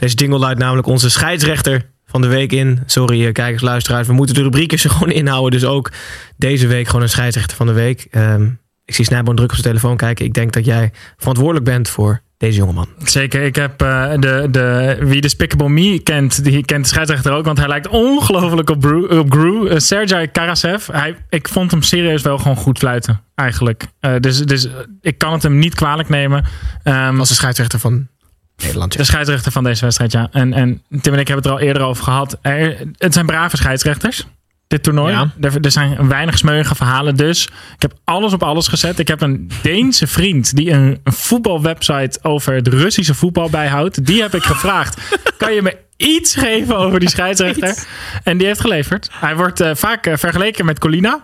Deze 0.05 0.17
jingle 0.17 0.39
luidt 0.39 0.59
namelijk 0.59 0.87
onze 0.87 1.09
scheidsrechter 1.09 1.85
van 2.05 2.21
de 2.21 2.27
week 2.27 2.51
in. 2.51 2.79
Sorry, 2.85 3.25
eh, 3.25 3.31
kijkers, 3.31 3.61
luisteraars. 3.61 4.07
We 4.07 4.13
moeten 4.13 4.35
de 4.35 4.41
rubriekjes 4.41 4.83
er 4.83 4.89
gewoon 4.89 5.11
inhouden. 5.11 5.59
Dus 5.59 5.69
ook 5.69 5.91
deze 6.37 6.67
week 6.67 6.85
gewoon 6.85 7.01
een 7.01 7.09
scheidsrechter 7.09 7.57
van 7.57 7.65
de 7.67 7.73
week. 7.73 8.07
Ehm, 8.11 8.49
ik 8.85 8.95
zie 8.95 9.05
Snijboon 9.05 9.35
druk 9.35 9.49
op 9.49 9.55
zijn 9.55 9.67
telefoon 9.67 9.97
kijken. 9.97 10.25
Ik 10.25 10.33
denk 10.33 10.53
dat 10.53 10.65
jij 10.65 10.91
verantwoordelijk 11.17 11.65
bent 11.65 11.89
voor 11.89 12.21
deze 12.37 12.57
jongeman. 12.57 12.87
Zeker, 13.03 13.41
ik 13.41 13.55
heb 13.55 13.81
eh, 13.81 14.11
de, 14.19 14.47
de, 14.51 14.97
wie 14.99 15.21
de 15.21 15.29
Spickable 15.29 15.69
Me 15.69 15.99
kent, 15.99 16.43
die 16.43 16.65
kent 16.65 16.83
de 16.83 16.89
scheidsrechter 16.89 17.31
ook, 17.31 17.45
want 17.45 17.57
hij 17.57 17.67
lijkt 17.67 17.87
ongelooflijk 17.87 18.69
op, 18.69 18.85
op 19.09 19.31
Gru. 19.31 19.79
Sergej 19.79 20.27
Karasev, 20.27 20.87
hij, 20.91 21.15
ik 21.29 21.47
vond 21.47 21.71
hem 21.71 21.81
serieus 21.81 22.21
wel 22.21 22.37
gewoon 22.37 22.57
goed 22.57 22.77
fluiten, 22.77 23.21
eigenlijk. 23.35 23.85
Dus 24.19 24.39
dus 24.39 24.67
ik 25.01 25.17
kan 25.17 25.33
het 25.33 25.43
hem 25.43 25.59
niet 25.59 25.75
kwalijk 25.75 26.09
nemen. 26.09 26.45
Ehm, 26.83 27.19
Als 27.19 27.29
de 27.29 27.35
scheidsrechter 27.35 27.79
van 27.79 28.07
Nederland. 28.57 28.97
De 28.97 29.03
scheidsrechter 29.03 29.51
van 29.51 29.63
deze 29.63 29.83
wedstrijd, 29.83 30.11
ja. 30.11 30.27
En, 30.31 30.53
en 30.53 30.81
Tim 31.01 31.13
en 31.13 31.19
ik 31.19 31.27
hebben 31.27 31.35
het 31.35 31.45
er 31.45 31.51
al 31.51 31.59
eerder 31.59 31.81
over 31.81 32.03
gehad. 32.03 32.37
Er, 32.41 32.77
het 32.97 33.13
zijn 33.13 33.25
brave 33.25 33.57
scheidsrechters. 33.57 34.25
Dit 34.67 34.83
toernooi. 34.83 35.13
Ja. 35.13 35.31
Er, 35.41 35.57
er 35.61 35.71
zijn 35.71 36.07
weinig 36.07 36.37
smeuïge 36.37 36.75
verhalen. 36.75 37.15
Dus 37.15 37.45
ik 37.75 37.81
heb 37.81 37.93
alles 38.03 38.33
op 38.33 38.43
alles 38.43 38.67
gezet. 38.67 38.99
Ik 38.99 39.07
heb 39.07 39.21
een 39.21 39.51
Deense 39.61 40.07
vriend 40.07 40.55
die 40.55 40.71
een, 40.71 40.99
een 41.03 41.13
voetbalwebsite 41.13 42.19
over 42.21 42.53
het 42.53 42.67
Russische 42.67 43.13
voetbal 43.13 43.49
bijhoudt. 43.49 44.05
Die 44.05 44.21
heb 44.21 44.33
ik 44.33 44.43
gevraagd. 44.53 45.17
kan 45.37 45.53
je 45.53 45.61
me 45.61 45.77
iets 45.97 46.35
geven 46.35 46.77
over 46.77 46.99
die 46.99 47.09
scheidsrechter? 47.15 47.87
En 48.23 48.37
die 48.37 48.47
heeft 48.47 48.61
geleverd. 48.61 49.09
Hij 49.11 49.35
wordt 49.35 49.59
eh, 49.59 49.75
vaak 49.75 50.05
eh, 50.05 50.17
vergeleken 50.17 50.65
met 50.65 50.79
Colina. 50.79 51.23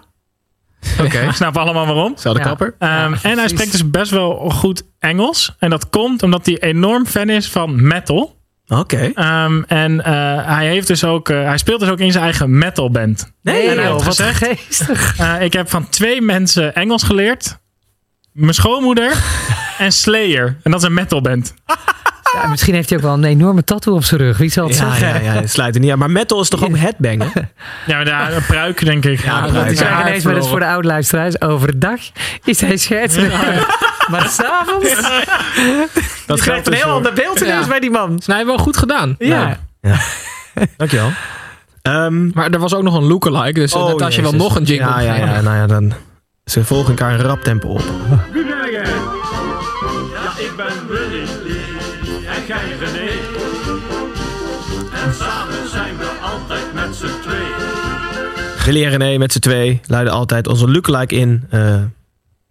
Oké. 0.99 1.31
Snappen 1.33 1.61
allemaal 1.61 1.85
waarom. 1.85 2.13
Zelfde 2.17 2.41
Ja. 2.41 2.47
kapper. 2.47 2.75
Ehm, 2.79 3.13
en 3.21 3.37
hij 3.37 3.47
spreekt 3.47 3.71
dus 3.71 3.89
best 3.89 4.11
wel 4.11 4.49
goed 4.49 4.83
Engels. 4.99 5.55
En 5.59 5.69
dat 5.69 5.89
komt 5.89 6.23
omdat 6.23 6.45
hij 6.45 6.59
enorm 6.59 7.05
fan 7.05 7.29
is 7.29 7.49
van 7.49 7.87
metal. 7.87 8.39
Oké. 8.67 9.11
Ehm, 9.13 9.61
en 9.67 10.03
eh, 10.03 10.45
hij, 10.45 10.67
heeft 10.67 10.87
dus 10.87 11.03
ook, 11.03 11.29
eh, 11.29 11.43
hij 11.43 11.57
speelt 11.57 11.79
dus 11.79 11.89
ook 11.89 11.99
in 11.99 12.11
zijn 12.11 12.23
eigen 12.23 12.57
metalband. 12.57 13.31
Nee, 13.41 13.67
en 13.69 13.83
joh, 13.83 13.91
wat 13.91 14.03
gezegd, 14.03 14.37
Geestig. 14.45 15.17
eh, 15.19 15.41
ik 15.41 15.53
heb 15.53 15.69
van 15.69 15.89
twee 15.89 16.21
mensen 16.21 16.75
Engels 16.75 17.03
geleerd. 17.03 17.59
Mijn 18.31 18.53
schoonmoeder 18.53 19.23
en 19.77 19.91
Slayer. 19.91 20.57
En 20.63 20.71
dat 20.71 20.81
is 20.81 20.87
een 20.87 20.93
metalband. 20.93 21.53
Ja, 22.33 22.47
misschien 22.49 22.73
heeft 22.73 22.89
hij 22.89 22.97
ook 22.97 23.03
wel 23.03 23.13
een 23.13 23.23
enorme 23.23 23.63
tattoo 23.63 23.95
op 23.95 24.03
zijn 24.03 24.21
rug. 24.21 24.37
Wie 24.37 24.49
zal 24.49 24.67
het 24.67 24.77
Ja, 24.77 24.89
zeggen? 24.95 25.23
ja, 25.23 25.33
ja, 25.33 25.39
het 25.41 25.51
sluit 25.51 25.75
er 25.75 25.81
niet 25.81 25.91
aan. 25.91 25.97
Maar 25.99 26.11
metal 26.11 26.41
is 26.41 26.49
toch 26.49 26.63
ook 26.63 26.77
headbangen? 26.77 27.31
Ja, 27.85 27.95
maar 27.95 28.05
daar, 28.05 28.33
een 28.33 28.45
pruik 28.45 28.85
denk 28.85 29.05
ik. 29.05 29.23
Ja, 29.23 29.41
dat 29.41 29.49
pruik. 29.51 29.65
is 29.65 29.71
Ik 29.71 29.77
zeg 29.77 29.87
haar 29.87 30.07
ineens, 30.07 30.23
maar 30.23 30.33
dat 30.33 30.43
is 30.43 30.49
voor 30.49 30.59
de 30.59 30.65
oude 30.65 30.87
luisteraars. 30.87 31.41
Overdag 31.41 31.99
is 32.43 32.61
hij 32.61 32.77
scheidsrechter. 32.77 33.67
Maar 34.09 34.27
s'avonds 34.29 34.95
Dat 36.25 36.37
je 36.37 36.43
krijgt 36.43 36.67
een 36.67 36.73
heel 36.73 36.85
ander 36.89 37.13
beeld 37.13 37.39
ineens 37.41 37.61
Ja. 37.63 37.67
bij 37.67 37.79
die 37.79 37.91
man. 37.91 38.15
Dus 38.15 38.25
hij 38.25 38.35
heeft 38.35 38.47
wel 38.47 38.57
goed 38.57 38.77
gedaan. 38.77 39.15
Ja. 39.19 39.57
Dankjewel. 40.77 41.11
Ehm 41.81 42.29
Maar 42.33 42.49
er 42.49 42.59
was 42.59 42.73
ook 42.73 42.83
nog 42.83 42.95
een 42.95 43.03
lookalike. 43.07 43.59
Dus 43.59 43.73
oh, 43.73 43.83
oh, 43.83 43.89
net 43.91 44.01
als 44.01 44.15
je 44.15 44.21
wel 44.21 44.31
nog 44.33 44.55
een 44.55 44.63
jingle 44.63 44.87
Ja, 44.89 44.99
ja, 44.99 45.15
ja. 45.15 45.41
Nou 45.41 45.55
ja, 45.55 45.67
dan... 45.67 45.93
Ze 46.45 46.63
volgen 46.65 46.89
elkaar 46.89 47.13
een 47.13 47.21
rap 47.25 47.41
tempo 47.43 47.67
op. 47.67 47.81
tweeën. 58.61 58.77
Gilly 58.77 58.93
en 58.93 58.97
René 58.99 59.17
met 59.17 59.31
z'n 59.31 59.39
twee 59.39 59.79
luiden 59.87 60.13
altijd 60.13 60.47
onze 60.47 60.67
lookalike 60.71 61.15
in. 61.15 61.43
eh, 61.49 61.75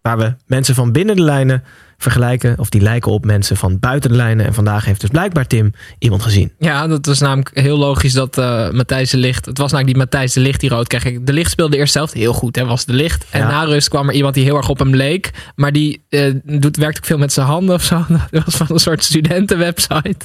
waar 0.03 0.19
we 0.19 0.35
mensen 0.47 0.75
van 0.75 0.93
binnen 0.93 1.17
de 1.17 1.23
lijnen 1.23 1.63
vergelijken. 1.99 2.59
Of 2.59 2.69
die 2.69 2.81
lijken 2.81 3.13
op 3.13 3.25
mensen 3.25 3.57
van 3.57 3.79
buiten 3.79 4.11
de 4.11 4.17
lijnen. 4.17 4.47
En 4.47 4.55
vandaag 4.55 4.85
heeft 4.85 5.01
dus 5.01 5.11
blijkbaar 5.11 5.47
Tim 5.47 5.73
iemand 5.99 6.23
gezien. 6.23 6.53
Ja, 6.59 6.87
dat 6.87 7.07
was 7.07 7.19
namelijk 7.21 7.51
heel 7.55 7.79
logisch 7.79 8.13
dat 8.13 8.39
eh, 8.39 8.71
Matthijs 8.71 9.11
de 9.11 9.17
Licht... 9.17 9.47
Het 9.47 9.59
was 9.59 9.73
namelijk 9.73 9.97
die 9.97 10.05
Matthijs 10.05 10.33
de 10.33 10.41
Licht 10.41 10.61
die 10.61 10.71
rood 10.71 10.87
kreeg. 10.87 11.21
De 11.23 11.33
Licht 11.33 11.51
speelde 11.51 11.77
eerst 11.77 11.93
zelf 11.93 12.13
heel 12.13 12.33
goed, 12.33 12.57
hè, 12.57 12.65
was 12.65 12.85
de 12.85 12.93
Licht. 12.93 13.25
En 13.31 13.41
Ja. 13.41 13.49
na 13.51 13.65
rust 13.65 13.89
kwam 13.89 14.09
er 14.09 14.15
iemand 14.15 14.35
die 14.35 14.45
heel 14.45 14.57
erg 14.57 14.69
op 14.69 14.79
hem 14.79 14.95
leek. 14.95 15.31
Maar 15.57 15.73
die 15.73 16.03
eh, 16.09 16.35
doet, 16.45 16.77
werkt 16.77 16.97
ook 16.97 17.05
veel 17.05 17.19
met 17.19 17.33
zijn 17.33 17.47
handen 17.47 17.75
of 17.75 17.83
zo. 17.85 18.05
Dat 18.31 18.45
was 18.45 18.57
van 18.57 18.67
een 18.71 18.79
soort 18.79 19.05
studentenwebsite. 19.05 20.17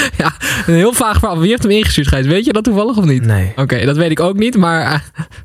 ja, 0.18 0.32
een 0.66 0.74
heel 0.74 0.92
vaag 0.92 1.18
verhaal. 1.18 1.38
Wie 1.38 1.50
heeft 1.50 1.62
hem 1.62 1.72
ingestuurd, 1.72 2.08
Gijs? 2.08 2.26
Weet 2.26 2.44
je 2.44 2.52
dat 2.52 2.64
toevallig 2.64 2.96
of 2.96 3.04
niet? 3.04 3.24
Nee. 3.24 3.52
Oké, 3.56 3.84
dat 3.84 3.96
weet 3.96 4.10
ik 4.10 4.20
ook 4.20 4.36
niet, 4.38 4.56
maar 4.56 4.92
eh, 4.92 4.98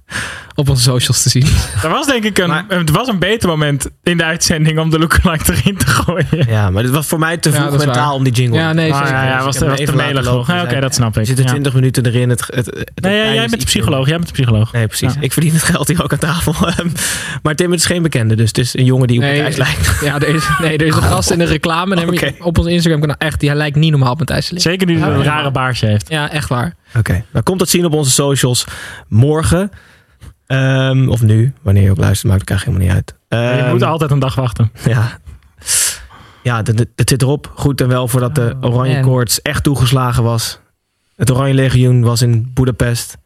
op 0.55 0.69
onze 0.69 0.81
socials 0.83 1.21
te 1.23 1.29
zien. 1.29 1.45
Er 1.83 1.89
was 1.89 2.05
denk 2.07 2.23
ik 2.23 2.37
een, 2.37 2.47
Maar- 2.49 2.65
het 2.67 2.89
was 2.89 3.07
een 3.07 3.19
beter 3.19 3.49
moment 3.49 3.89
in 4.03 4.17
de 4.17 4.23
uitzending 4.23 4.79
om 4.79 4.89
de 4.89 4.99
lookalike 4.99 5.51
erin 5.53 5.77
te 5.77 5.87
gooien. 5.87 6.45
Ja, 6.47 6.69
maar 6.69 6.83
dit 6.83 6.91
was 6.91 7.07
voor 7.07 7.19
mij 7.19 7.37
te 7.37 7.51
vroeg 7.51 7.69
mentaal 7.77 7.93
waar. 7.93 8.11
om 8.13 8.23
die 8.23 8.33
jingle. 8.33 8.57
Ja, 8.59 8.73
nee, 8.73 8.91
Ah, 8.93 8.97
zeker. 8.99 9.13
ja, 9.13 9.23
ja, 9.25 9.43
was, 9.43 9.57
was 9.57 9.79
te 9.79 9.95
melig. 9.95 10.25
Ja, 10.47 10.61
Oké, 10.63 10.79
dat 10.79 10.93
snap 10.95 11.15
Er 11.15 11.21
ik. 11.21 11.27
zitten 11.27 11.45
Ja. 11.45 11.49
20 11.51 11.73
minuten 11.73 12.05
erin. 12.05 12.29
Het, 12.29 12.43
het, 12.53 12.65
het 12.65 12.91
Nee, 12.95 13.33
jij, 13.33 13.35
bent 13.47 13.59
de 13.59 13.65
psycholoog. 13.65 14.07
Jij 14.07 14.15
bent 14.15 14.27
de 14.27 14.33
psycholoog. 14.33 14.71
Nee, 14.73 14.87
precies. 14.87 15.13
Ja. 15.13 15.21
Ik 15.21 15.33
verdien 15.33 15.53
het 15.53 15.63
geld 15.63 15.87
hier 15.87 16.03
ook 16.03 16.11
aan 16.11 16.17
tafel. 16.19 16.55
maar 17.43 17.55
Tim 17.55 17.71
het 17.71 17.79
is 17.79 17.85
geen 17.85 18.01
bekende, 18.01 18.35
dus 18.35 18.47
het 18.47 18.57
is 18.57 18.77
een 18.77 18.85
jongen 18.85 19.07
die 19.07 19.17
op 19.17 19.23
Nee. 19.23 19.57
Lijkt. 19.57 19.97
Ja, 20.03 20.15
er 20.15 20.27
is, 20.35 20.43
nee, 20.61 20.77
er 20.77 20.85
is 20.85 20.95
een 20.95 21.01
gast 21.03 21.31
in 21.31 21.37
de 21.37 21.45
reclame. 21.45 22.35
Op 22.39 22.57
ons 22.57 22.67
Instagram 22.67 22.99
kanaal. 23.01 23.15
Echt, 23.19 23.39
die 23.39 23.49
hij 23.49 23.57
lijkt 23.57 23.75
niet 23.75 23.91
normaal 23.91 24.11
op 24.11 24.19
Zeker 24.41 24.87
nu 24.87 24.99
hij 24.99 25.09
een 25.11 25.23
rare 25.23 25.51
baardje 25.51 25.87
heeft. 25.87 26.09
Ja, 26.09 26.31
echt 26.31 26.49
waar. 26.49 26.75
Oké, 26.97 27.23
dan 27.31 27.43
komt 27.43 27.59
dat 27.59 27.69
zien 27.69 27.85
op 27.85 27.93
onze 27.93 28.11
socials 28.11 28.65
morgen. 29.07 29.69
Ehm, 30.45 31.09
of 31.09 31.21
nu, 31.21 31.53
wanneer 31.61 31.83
je 31.83 31.91
ook 31.91 31.97
luistert, 31.97 32.31
maakt 32.31 32.41
het 32.41 32.49
eigenlijk 32.49 32.79
helemaal 32.81 33.03
niet 33.05 33.07
uit. 33.29 33.55
je 33.57 33.61
Ehm, 33.61 33.71
moet 33.71 33.83
altijd 33.83 34.11
een 34.11 34.19
dag 34.19 34.35
wachten. 34.35 34.71
Ja, 34.85 35.19
ja 36.43 36.57
het- 36.63 37.09
zit 37.09 37.21
erop. 37.21 37.51
Goed 37.55 37.81
en 37.81 37.87
wel 37.87 38.07
voordat 38.07 38.35
de 38.35 38.55
Oh, 38.61 38.73
Oranje 38.73 38.93
man. 38.93 39.01
Koorts 39.01 39.41
echt 39.41 39.63
toegeslagen 39.63 40.23
was. 40.23 40.59
Het 41.15 41.31
Oranje 41.31 41.53
Legioen 41.53 42.01
was 42.01 42.21
in 42.21 42.51
Budapest. 42.53 43.17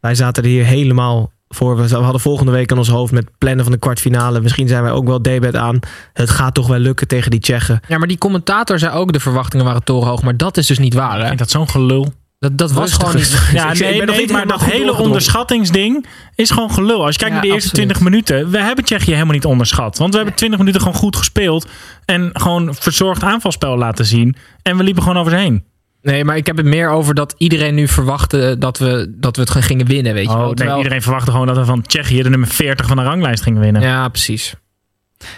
Wij 0.00 0.14
zaten 0.14 0.42
er 0.42 0.48
hier 0.48 0.64
helemaal 0.64 1.32
voor. 1.54 1.76
We 1.76 1.94
hadden 1.94 2.20
volgende 2.20 2.52
week 2.52 2.70
aan 2.72 2.78
ons 2.78 2.88
hoofd 2.88 3.12
met 3.12 3.26
plannen 3.38 3.64
van 3.64 3.72
de 3.72 3.78
kwartfinale. 3.78 4.40
Misschien 4.40 4.68
zijn 4.68 4.82
wij 4.82 4.92
ook 4.92 5.06
wel 5.06 5.22
debet 5.22 5.56
aan. 5.56 5.78
Het 6.12 6.30
gaat 6.30 6.54
toch 6.54 6.66
wel 6.66 6.78
lukken 6.78 7.08
tegen 7.08 7.30
die 7.30 7.40
Tsjechen. 7.40 7.80
Ja, 7.88 7.98
maar 7.98 8.08
die 8.08 8.18
commentator 8.18 8.78
zei 8.78 8.92
ook 8.94 9.12
de 9.12 9.20
verwachtingen 9.20 9.64
waren 9.66 9.84
torenhoog. 9.84 10.22
Maar 10.22 10.36
dat 10.36 10.56
is 10.56 10.66
dus 10.66 10.78
niet 10.78 10.94
waar, 10.94 11.14
Ik 11.14 11.20
hè? 11.20 11.26
vind 11.26 11.38
dat 11.38 11.50
zo'n 11.50 11.68
gelul. 11.68 12.12
Dat, 12.38 12.58
dat 12.58 12.72
was 12.72 12.92
gewoon 12.92 13.14
niet... 13.16 13.48
Ja, 13.52 13.66
Ik- 13.72 13.74
ik 13.74 13.80
nee, 13.80 13.98
nog 13.98 14.06
nee 14.06 14.18
niet 14.18 14.32
maar 14.32 14.46
dat 14.46 14.64
hele 14.64 14.94
onderschattingsding 14.98 16.06
is 16.34 16.50
gewoon 16.50 16.70
gelul. 16.70 17.04
Als 17.04 17.14
je 17.14 17.18
kijkt 17.20 17.34
Ja, 17.34 17.40
naar 17.40 17.40
de 17.40 17.46
eerste 17.54 17.68
absoluut. 17.68 17.88
20 17.94 18.00
minuten. 18.00 18.50
We 18.50 18.58
hebben 18.58 18.84
Tsjechië 18.84 19.12
helemaal 19.12 19.34
niet 19.34 19.44
onderschat. 19.44 19.98
Want 19.98 20.10
we 20.10 20.16
hebben 20.16 20.34
20 20.36 20.58
minuten 20.58 20.80
gewoon 20.80 20.96
goed 20.96 21.16
gespeeld. 21.16 21.66
En 22.04 22.30
gewoon 22.32 22.74
verzorgd 22.74 23.22
aanvalspel 23.22 23.76
laten 23.78 24.04
zien. 24.06 24.36
En 24.62 24.76
we 24.76 24.82
liepen 24.82 25.02
gewoon 25.02 25.18
over 25.18 25.32
ze 25.32 25.38
heen. 25.38 25.64
Nee, 26.04 26.24
maar 26.24 26.36
ik 26.36 26.46
heb 26.46 26.56
het 26.56 26.66
meer 26.66 26.88
over 26.90 27.14
dat 27.14 27.34
iedereen 27.38 27.74
nu 27.74 27.88
verwachtte 27.88 28.56
dat 28.58 28.78
we, 28.78 29.14
dat 29.16 29.36
we 29.36 29.42
het 29.42 29.50
gingen 29.50 29.86
winnen, 29.86 30.14
weet 30.14 30.24
je 30.24 30.30
Oh, 30.30 30.36
wel. 30.38 30.52
nee, 30.54 30.76
iedereen 30.76 31.02
verwachtte 31.02 31.30
gewoon 31.30 31.46
dat 31.46 31.56
we 31.56 31.64
van 31.64 31.82
Tsjechië 31.82 32.22
de 32.22 32.30
nummer 32.30 32.48
40 32.48 32.86
van 32.86 32.96
de 32.96 33.02
ranglijst 33.02 33.42
gingen 33.42 33.60
winnen. 33.60 33.82
Ja, 33.82 34.08
precies. 34.08 34.54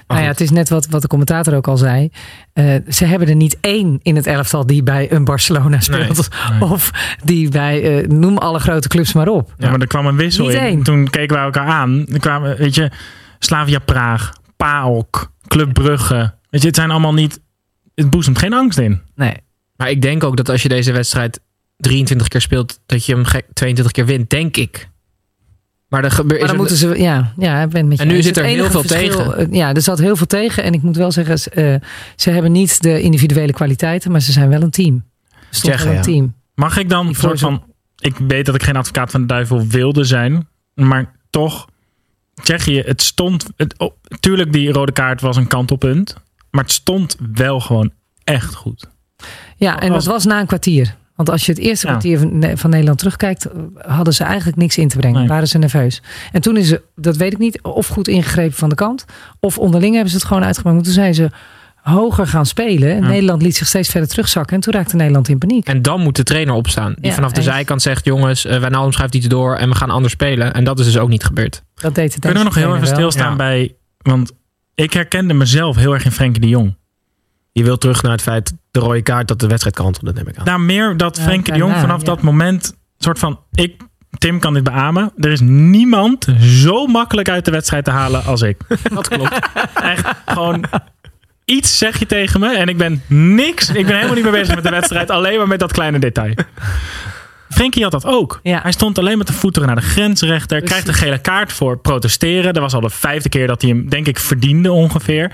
Nou 0.06 0.20
ja, 0.20 0.26
het 0.26 0.40
is 0.40 0.50
net 0.50 0.68
wat, 0.68 0.86
wat 0.86 1.02
de 1.02 1.08
commentator 1.08 1.54
ook 1.54 1.68
al 1.68 1.76
zei. 1.76 2.10
Eh, 2.52 2.74
ze 2.88 3.04
hebben 3.04 3.28
er 3.28 3.34
niet 3.34 3.56
één 3.60 3.98
in 4.02 4.16
het 4.16 4.26
elftal 4.26 4.66
die 4.66 4.82
bij 4.82 5.12
een 5.12 5.24
Barcelona 5.24 5.80
speelt. 5.80 6.28
nee. 6.50 6.60
Of 6.70 6.90
die 7.24 7.48
bij, 7.50 7.98
eh, 8.02 8.08
noem 8.08 8.38
alle 8.38 8.58
grote 8.58 8.88
clubs 8.88 9.12
maar 9.12 9.28
op. 9.28 9.54
Ja, 9.58 9.70
maar 9.70 9.80
er 9.80 9.86
kwam 9.86 10.06
een 10.06 10.16
wissel 10.16 10.44
Niet 10.46 10.54
in. 10.54 10.60
één. 10.60 10.82
Toen 10.82 11.10
keken 11.10 11.36
wij 11.36 11.44
elkaar 11.44 11.66
aan. 11.66 12.06
Er 12.12 12.20
kwamen, 12.20 12.56
weet 12.56 12.74
je, 12.74 12.90
Slavia 13.38 13.78
Praag, 13.78 14.32
PAOK, 14.56 15.32
Club 15.46 15.72
Brugge. 15.72 16.34
Weet 16.50 16.60
je, 16.60 16.66
het 16.66 16.76
zijn 16.76 16.90
allemaal 16.90 17.14
niet... 17.14 17.40
Het 17.94 18.10
boezemt 18.10 18.38
geen 18.38 18.52
angst 18.52 18.78
in. 18.78 19.00
Nee. 19.14 19.34
Maar 19.76 19.90
ik 19.90 20.02
denk 20.02 20.24
ook 20.24 20.36
dat 20.36 20.48
als 20.48 20.62
je 20.62 20.68
deze 20.68 20.92
wedstrijd 20.92 21.40
23 21.76 22.28
keer 22.28 22.40
speelt, 22.40 22.80
dat 22.86 23.06
je 23.06 23.14
hem 23.14 23.24
gek 23.24 23.46
22 23.52 23.92
keer 23.94 24.06
wint, 24.06 24.30
denk 24.30 24.56
ik. 24.56 24.88
Maar, 25.88 26.04
er 26.04 26.10
gebeurt, 26.10 26.40
Maar 26.40 26.48
dan 26.48 26.58
moeten 26.58 26.76
ze, 26.76 26.98
ja, 26.98 27.32
ja, 27.36 27.62
ik 27.62 27.68
ben 27.68 27.80
het 27.80 27.88
met 27.88 27.98
je 27.98 28.04
En 28.04 28.10
nu 28.10 28.22
zit 28.22 28.36
er 28.36 28.44
heel 28.44 28.70
veel 28.70 28.82
verschil, 28.82 29.24
tegen. 29.24 29.54
Ja, 29.54 29.74
er 29.74 29.82
zat 29.82 29.98
heel 29.98 30.16
veel 30.16 30.26
tegen. 30.26 30.62
En 30.62 30.72
ik 30.72 30.82
moet 30.82 30.96
wel 30.96 31.12
zeggen, 31.12 31.38
ze, 31.38 31.50
eh, 31.50 31.88
ze 32.16 32.30
hebben 32.30 32.52
niet 32.52 32.82
de 32.82 33.00
individuele 33.00 33.52
kwaliteiten, 33.52 34.10
maar 34.10 34.20
ze 34.20 34.32
zijn 34.32 34.48
wel 34.48 34.62
een 34.62 34.70
team. 34.70 35.04
Ze 35.30 35.36
stond 35.50 35.50
Tsjechen, 35.50 35.84
wel 35.84 35.90
een 35.90 35.96
ja. 35.96 36.02
team. 36.02 36.34
Mag 36.54 36.76
ik 36.78 36.88
dan 36.88 37.04
soort 37.04 37.18
voorzet- 37.18 37.40
van... 37.40 37.62
Ik 37.98 38.16
weet 38.28 38.46
dat 38.46 38.54
ik 38.54 38.62
geen 38.62 38.76
advocaat 38.76 39.10
van 39.10 39.20
de 39.20 39.26
duivel 39.26 39.66
wilde 39.66 40.04
zijn. 40.04 40.48
Maar 40.74 41.14
toch, 41.30 41.68
Tsjechië, 42.42 42.80
het 42.80 43.02
stond... 43.02 43.46
Het, 43.56 43.78
oh, 43.78 43.92
tuurlijk, 44.20 44.52
die 44.52 44.72
rode 44.72 44.92
kaart 44.92 45.20
was 45.20 45.36
een 45.36 45.46
kantelpunt. 45.46 46.16
Maar 46.50 46.62
het 46.62 46.72
stond 46.72 47.16
wel 47.32 47.60
gewoon 47.60 47.92
echt 48.24 48.54
goed. 48.54 48.88
Ja, 49.56 49.80
en 49.80 49.92
dat 49.92 50.04
was 50.04 50.24
na 50.24 50.40
een 50.40 50.46
kwartier. 50.46 50.96
Want 51.14 51.30
als 51.30 51.46
je 51.46 51.52
het 51.52 51.60
eerste 51.60 51.86
Ja. 51.86 51.92
kwartier 51.92 52.18
van, 52.18 52.38
Ne- 52.38 52.56
van 52.56 52.70
Nederland 52.70 52.98
terugkijkt, 52.98 53.44
eh, 53.44 53.52
hadden 53.94 54.14
ze 54.14 54.24
eigenlijk 54.24 54.56
niks 54.56 54.78
in 54.78 54.88
te 54.88 54.96
brengen. 54.96 55.18
Nee. 55.18 55.28
Waren 55.28 55.48
ze 55.48 55.58
nerveus. 55.58 56.02
En 56.32 56.40
toen 56.40 56.56
is 56.56 56.68
ze, 56.68 56.82
dat 56.96 57.16
weet 57.16 57.32
ik 57.32 57.38
niet, 57.38 57.62
of 57.62 57.86
goed 57.88 58.08
ingegrepen 58.08 58.56
van 58.56 58.68
de 58.68 58.74
kant. 58.74 59.04
Of 59.40 59.58
onderling 59.58 59.92
hebben 59.94 60.10
ze 60.10 60.16
het 60.16 60.26
gewoon 60.26 60.44
uitgemaakt. 60.44 60.84
Toen 60.84 60.92
zijn 60.92 61.14
ze 61.14 61.30
hoger 61.82 62.26
gaan 62.26 62.46
spelen. 62.46 62.88
Ja. 62.88 63.08
Nederland 63.08 63.42
liet 63.42 63.56
zich 63.56 63.66
steeds 63.66 63.88
verder 63.88 64.08
terugzakken. 64.08 64.54
En 64.56 64.60
toen 64.62 64.72
raakte 64.72 64.96
Nederland 64.96 65.28
in 65.28 65.38
paniek. 65.38 65.66
En 65.66 65.82
dan 65.82 66.00
moet 66.00 66.16
de 66.16 66.22
trainer 66.22 66.54
opstaan. 66.54 66.92
Die 66.96 67.06
Ja, 67.06 67.12
vanaf 67.14 67.32
de 67.32 67.42
zijkant 67.42 67.82
zegt: 67.82 68.04
jongens, 68.04 68.44
uh, 68.46 68.58
Wijnaldum 68.58 68.92
schuift 68.92 69.14
iets 69.14 69.26
door 69.28 69.56
en 69.56 69.68
we 69.68 69.74
gaan 69.74 69.90
anders 69.90 70.12
spelen. 70.12 70.52
En 70.54 70.64
dat 70.64 70.78
is 70.78 70.84
dus 70.84 70.98
ook 70.98 71.08
niet 71.08 71.24
gebeurd. 71.24 71.62
Dat 71.74 71.94
deed 71.94 72.12
het 72.12 72.20
Kunnen 72.22 72.38
we 72.38 72.44
nog 72.44 72.54
heel 72.54 72.74
even 72.74 72.86
stilstaan 72.86 73.30
Ja. 73.30 73.36
bij... 73.36 73.74
Want 73.98 74.32
ik 74.74 74.92
herkende 74.92 75.34
mezelf 75.34 75.76
heel 75.76 75.92
erg 75.94 76.04
in 76.04 76.12
Frenkie 76.12 76.40
de 76.40 76.48
Jong. 76.48 76.76
Je 77.56 77.64
wil 77.64 77.78
terug 77.78 78.02
naar 78.02 78.12
het 78.12 78.22
feit, 78.22 78.52
de 78.70 78.80
rode 78.80 79.02
kaart, 79.02 79.28
dat 79.28 79.40
de 79.40 79.46
wedstrijd 79.46 79.76
kantelde, 79.76 80.12
neem 80.12 80.28
ik 80.28 80.36
aan. 80.36 80.44
Nou, 80.44 80.60
meer 80.60 80.96
dat 80.96 81.16
Ja, 81.16 81.22
Frenkie 81.22 81.52
de 81.52 81.58
Jong 81.58 81.76
vanaf 81.76 81.98
ja. 81.98 82.04
dat 82.04 82.22
moment... 82.22 82.76
soort 82.98 83.18
van... 83.18 83.40
Ik, 83.52 83.76
Tim 84.18 84.38
kan 84.38 84.54
dit 84.54 84.62
beamen. 84.62 85.12
Er 85.16 85.30
is 85.30 85.40
niemand 85.40 86.26
zo 86.40 86.86
makkelijk 86.86 87.28
uit 87.28 87.44
de 87.44 87.50
wedstrijd 87.50 87.84
te 87.84 87.90
halen 87.90 88.24
als 88.24 88.42
ik. 88.42 88.56
Dat 88.94 89.08
klopt. 89.08 89.50
Echt 89.74 90.08
gewoon... 90.26 90.64
Iets 91.44 91.78
zeg 91.78 91.98
je 91.98 92.06
tegen 92.06 92.40
me 92.40 92.56
en 92.56 92.68
ik 92.68 92.76
ben 92.76 93.02
niks. 93.06 93.68
Ik 93.68 93.86
ben 93.86 93.94
helemaal 93.94 94.14
niet 94.14 94.24
meer 94.24 94.32
bezig 94.32 94.54
met 94.54 94.64
de 94.64 94.70
wedstrijd. 94.70 95.10
Alleen 95.10 95.38
maar 95.38 95.48
met 95.48 95.60
dat 95.60 95.72
kleine 95.72 95.98
detail. 95.98 96.34
Frenkie 97.48 97.82
had 97.82 97.92
dat 97.92 98.06
ook. 98.06 98.40
Ja. 98.42 98.60
Hij 98.62 98.72
stond 98.72 98.98
alleen 98.98 99.18
met 99.18 99.26
de 99.26 99.32
voeten 99.32 99.66
naar 99.66 99.74
de 99.74 99.82
grensrechter. 99.82 100.60
Krijgt 100.60 100.88
een 100.88 100.94
gele 100.94 101.18
kaart 101.18 101.52
voor 101.52 101.78
protesteren. 101.78 102.54
Dat 102.54 102.62
was 102.62 102.74
al 102.74 102.80
de 102.80 102.90
vijfde 102.90 103.28
keer 103.28 103.46
dat 103.46 103.62
hij 103.62 103.70
hem, 103.70 103.88
denk 103.88 104.06
ik, 104.06 104.18
verdiende 104.18 104.72
ongeveer. 104.72 105.32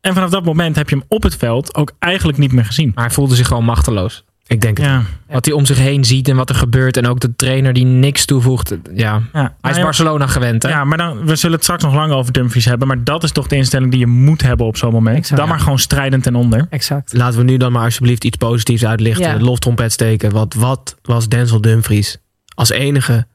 En 0.00 0.14
vanaf 0.14 0.30
dat 0.30 0.44
moment 0.44 0.76
heb 0.76 0.88
je 0.88 0.96
hem 0.96 1.04
op 1.08 1.22
het 1.22 1.36
veld 1.36 1.74
ook 1.74 1.92
eigenlijk 1.98 2.38
niet 2.38 2.52
meer 2.52 2.64
gezien. 2.64 2.92
Maar 2.94 3.04
hij 3.04 3.14
voelde 3.14 3.34
zich 3.34 3.46
gewoon 3.46 3.64
machteloos. 3.64 4.24
Ik 4.46 4.60
denk 4.60 4.76
het. 4.76 4.86
Ja, 4.86 5.02
Wat 5.28 5.44
hij 5.44 5.54
om 5.54 5.66
zich 5.66 5.78
heen 5.78 6.04
ziet 6.04 6.28
en 6.28 6.36
wat 6.36 6.48
er 6.48 6.54
gebeurt. 6.54 6.96
En 6.96 7.06
ook 7.06 7.20
de 7.20 7.36
trainer 7.36 7.72
die 7.72 7.84
niks 7.84 8.24
toevoegt. 8.24 8.74
Ja, 8.94 9.22
ja. 9.32 9.54
hij 9.60 9.70
is 9.70 9.76
Maar- 9.76 9.84
Barcelona 9.84 10.26
gewend. 10.26 10.62
Hè? 10.62 10.68
Ja, 10.68 10.84
maar 10.84 10.98
dan, 10.98 11.24
we 11.24 11.36
zullen 11.36 11.54
het 11.56 11.64
straks 11.64 11.82
nog 11.82 11.94
lang 11.94 12.12
over 12.12 12.32
Dumfries 12.32 12.64
hebben. 12.64 12.88
Maar 12.88 13.04
dat 13.04 13.22
is 13.22 13.32
toch 13.32 13.46
de 13.46 13.56
instelling 13.56 13.90
die 13.90 14.00
je 14.00 14.06
moet 14.06 14.42
hebben 14.42 14.66
op 14.66 14.76
zo'n 14.76 14.92
moment. 14.92 15.16
Exact. 15.16 15.40
dan 15.40 15.48
maar 15.48 15.60
gewoon 15.60 15.78
strijdend 15.78 16.22
ten 16.22 16.34
onder. 16.34 16.66
Exact. 16.70 17.12
Laten 17.12 17.38
we 17.38 17.44
nu 17.44 17.56
dan 17.56 17.72
maar 17.72 17.84
alsjeblieft 17.84 18.24
iets 18.24 18.36
positiefs 18.36 18.84
uitlichten. 18.84 19.26
Ja. 19.30 19.36
De 19.38 19.44
loftrompet 19.44 19.92
steken. 19.92 20.32
Wat, 20.32 20.54
wat 20.54 20.96
was 21.02 21.28
Denzel 21.28 21.60
Dumfries 21.60 22.18
als 22.54 22.70
enige 22.70 23.26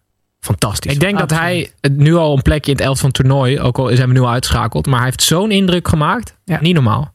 fantastisch. 0.43 0.93
Ik 0.93 0.99
denk 0.99 1.17
dat 1.19 1.29
hij 1.29 1.71
nu 1.91 2.15
al 2.15 2.35
een 2.35 2.41
plekje 2.41 2.71
in 2.71 2.77
het 2.77 2.85
elf 2.85 2.97
van 2.99 3.07
het 3.07 3.15
toernooi. 3.17 3.59
Ook 3.59 3.77
al 3.77 3.89
is 3.89 3.97
hij 3.97 4.07
nu 4.07 4.19
al 4.19 4.29
uitgeschakeld. 4.29 4.85
Maar 4.85 4.95
hij 4.95 5.05
heeft 5.05 5.21
zo'n 5.23 5.51
indruk 5.51 5.87
gemaakt. 5.87 6.35
Ja. 6.45 6.57
Niet 6.61 6.73
normaal. 6.73 7.11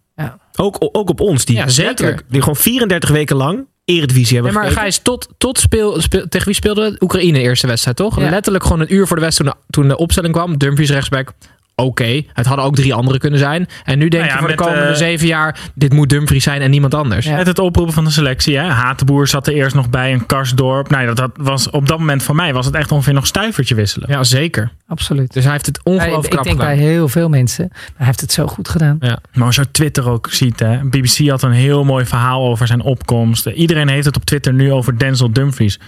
ook, 0.56 0.76
ook 0.92 1.08
op 1.10 1.20
ons. 1.20 1.44
Die, 1.44 1.56
Ja, 1.56 1.68
zeker. 1.68 2.22
Die 2.28 2.40
gewoon 2.40 2.56
34 2.56 3.10
weken 3.10 3.36
lang 3.36 3.66
Eredivisie 3.84 4.34
hebben 4.34 4.52
Nee, 4.52 4.62
maar 4.62 4.70
gekeken. 4.70 4.82
Gijs, 4.90 4.98
tot, 5.02 5.28
tot 5.38 5.58
speel, 5.58 6.00
speel- 6.00 6.28
tegen 6.28 6.46
wie 6.46 6.54
speelde 6.54 6.84
het? 6.84 7.02
Oekraïne 7.02 7.38
eerste 7.38 7.66
wedstrijd, 7.66 7.96
toch? 7.96 8.20
Ja. 8.20 8.30
Letterlijk 8.30 8.64
gewoon 8.64 8.80
een 8.80 8.94
uur 8.94 9.06
voor 9.06 9.16
de 9.16 9.22
wedstrijd 9.22 9.50
toen 9.52 9.60
de, 9.66 9.72
toen 9.72 9.88
de 9.88 9.96
opstelling 9.96 10.32
kwam. 10.34 10.58
Dumfries 10.58 10.90
rechtsback. 10.90 11.32
Oké, 11.80 12.22
het 12.32 12.46
hadden 12.46 12.64
ook 12.64 12.74
drie 12.74 12.94
anderen 12.94 13.20
kunnen 13.20 13.38
zijn. 13.38 13.66
En 13.84 13.98
nu 13.98 14.08
denk 14.08 14.24
Nou 14.24 14.26
ja, 14.26 14.32
je 14.32 14.38
voor 14.38 14.48
de 14.48 14.54
komende 14.54 14.92
eh, 14.92 14.96
zeven 14.96 15.26
jaar... 15.26 15.58
dit 15.74 15.92
moet 15.92 16.08
Dumfries 16.08 16.44
zijn 16.44 16.60
en 16.60 16.70
niemand 16.70 16.94
anders. 16.94 17.26
Ja. 17.26 17.36
Met 17.36 17.46
het 17.46 17.58
oproepen 17.58 17.94
van 17.94 18.04
de 18.04 18.10
selectie. 18.10 18.56
Hè. 18.56 18.68
Hatenboer 18.68 19.26
zat 19.28 19.46
er 19.46 19.52
eerst 19.52 19.74
nog 19.74 19.90
bij. 19.90 20.12
Een 20.12 20.26
Karsdorp. 20.26 20.90
Nou, 20.90 21.02
ja, 21.02 21.14
dat, 21.14 21.16
dat 21.16 21.46
was, 21.46 21.70
op 21.70 21.88
dat 21.88 21.98
moment 21.98 22.22
voor 22.22 22.34
mij 22.34 22.52
was 22.52 22.66
het 22.66 22.74
echt 22.74 22.92
ongeveer 22.92 23.14
nog 23.14 23.26
stuivertje 23.26 23.74
wisselen. 23.74 24.10
Ja, 24.10 24.24
zeker. 24.24 24.70
Absoluut. 24.86 25.32
Dus 25.32 25.42
hij 25.42 25.52
heeft 25.52 25.66
het 25.66 25.80
ongelooflijk 25.82 26.24
ik 26.24 26.30
knap 26.30 26.44
denk 26.44 26.56
gedaan. 26.56 26.74
bij 26.74 26.84
heel 26.84 27.08
veel 27.08 27.28
mensen. 27.28 27.66
Maar 27.70 27.92
hij 27.96 28.06
heeft 28.06 28.20
het 28.20 28.32
zo 28.32 28.46
goed 28.46 28.68
gedaan. 28.68 28.98
Maar 29.32 29.46
als 29.46 29.56
je 29.56 29.70
Twitter 29.70 30.08
ook 30.08 30.28
ziet. 30.30 30.60
Hè. 30.60 30.84
BBC 30.84 31.28
had 31.28 31.42
een 31.42 31.52
heel 31.52 31.84
mooi 31.84 32.06
verhaal 32.06 32.48
over 32.48 32.66
zijn 32.66 32.80
opkomst. 32.80 33.46
Iedereen 33.46 33.88
heeft 33.88 34.06
het 34.06 34.16
op 34.16 34.24
Twitter 34.24 34.52
nu 34.52 34.72
over 34.72 34.98
Denzel 34.98 35.32
Dumfries. 35.32 35.78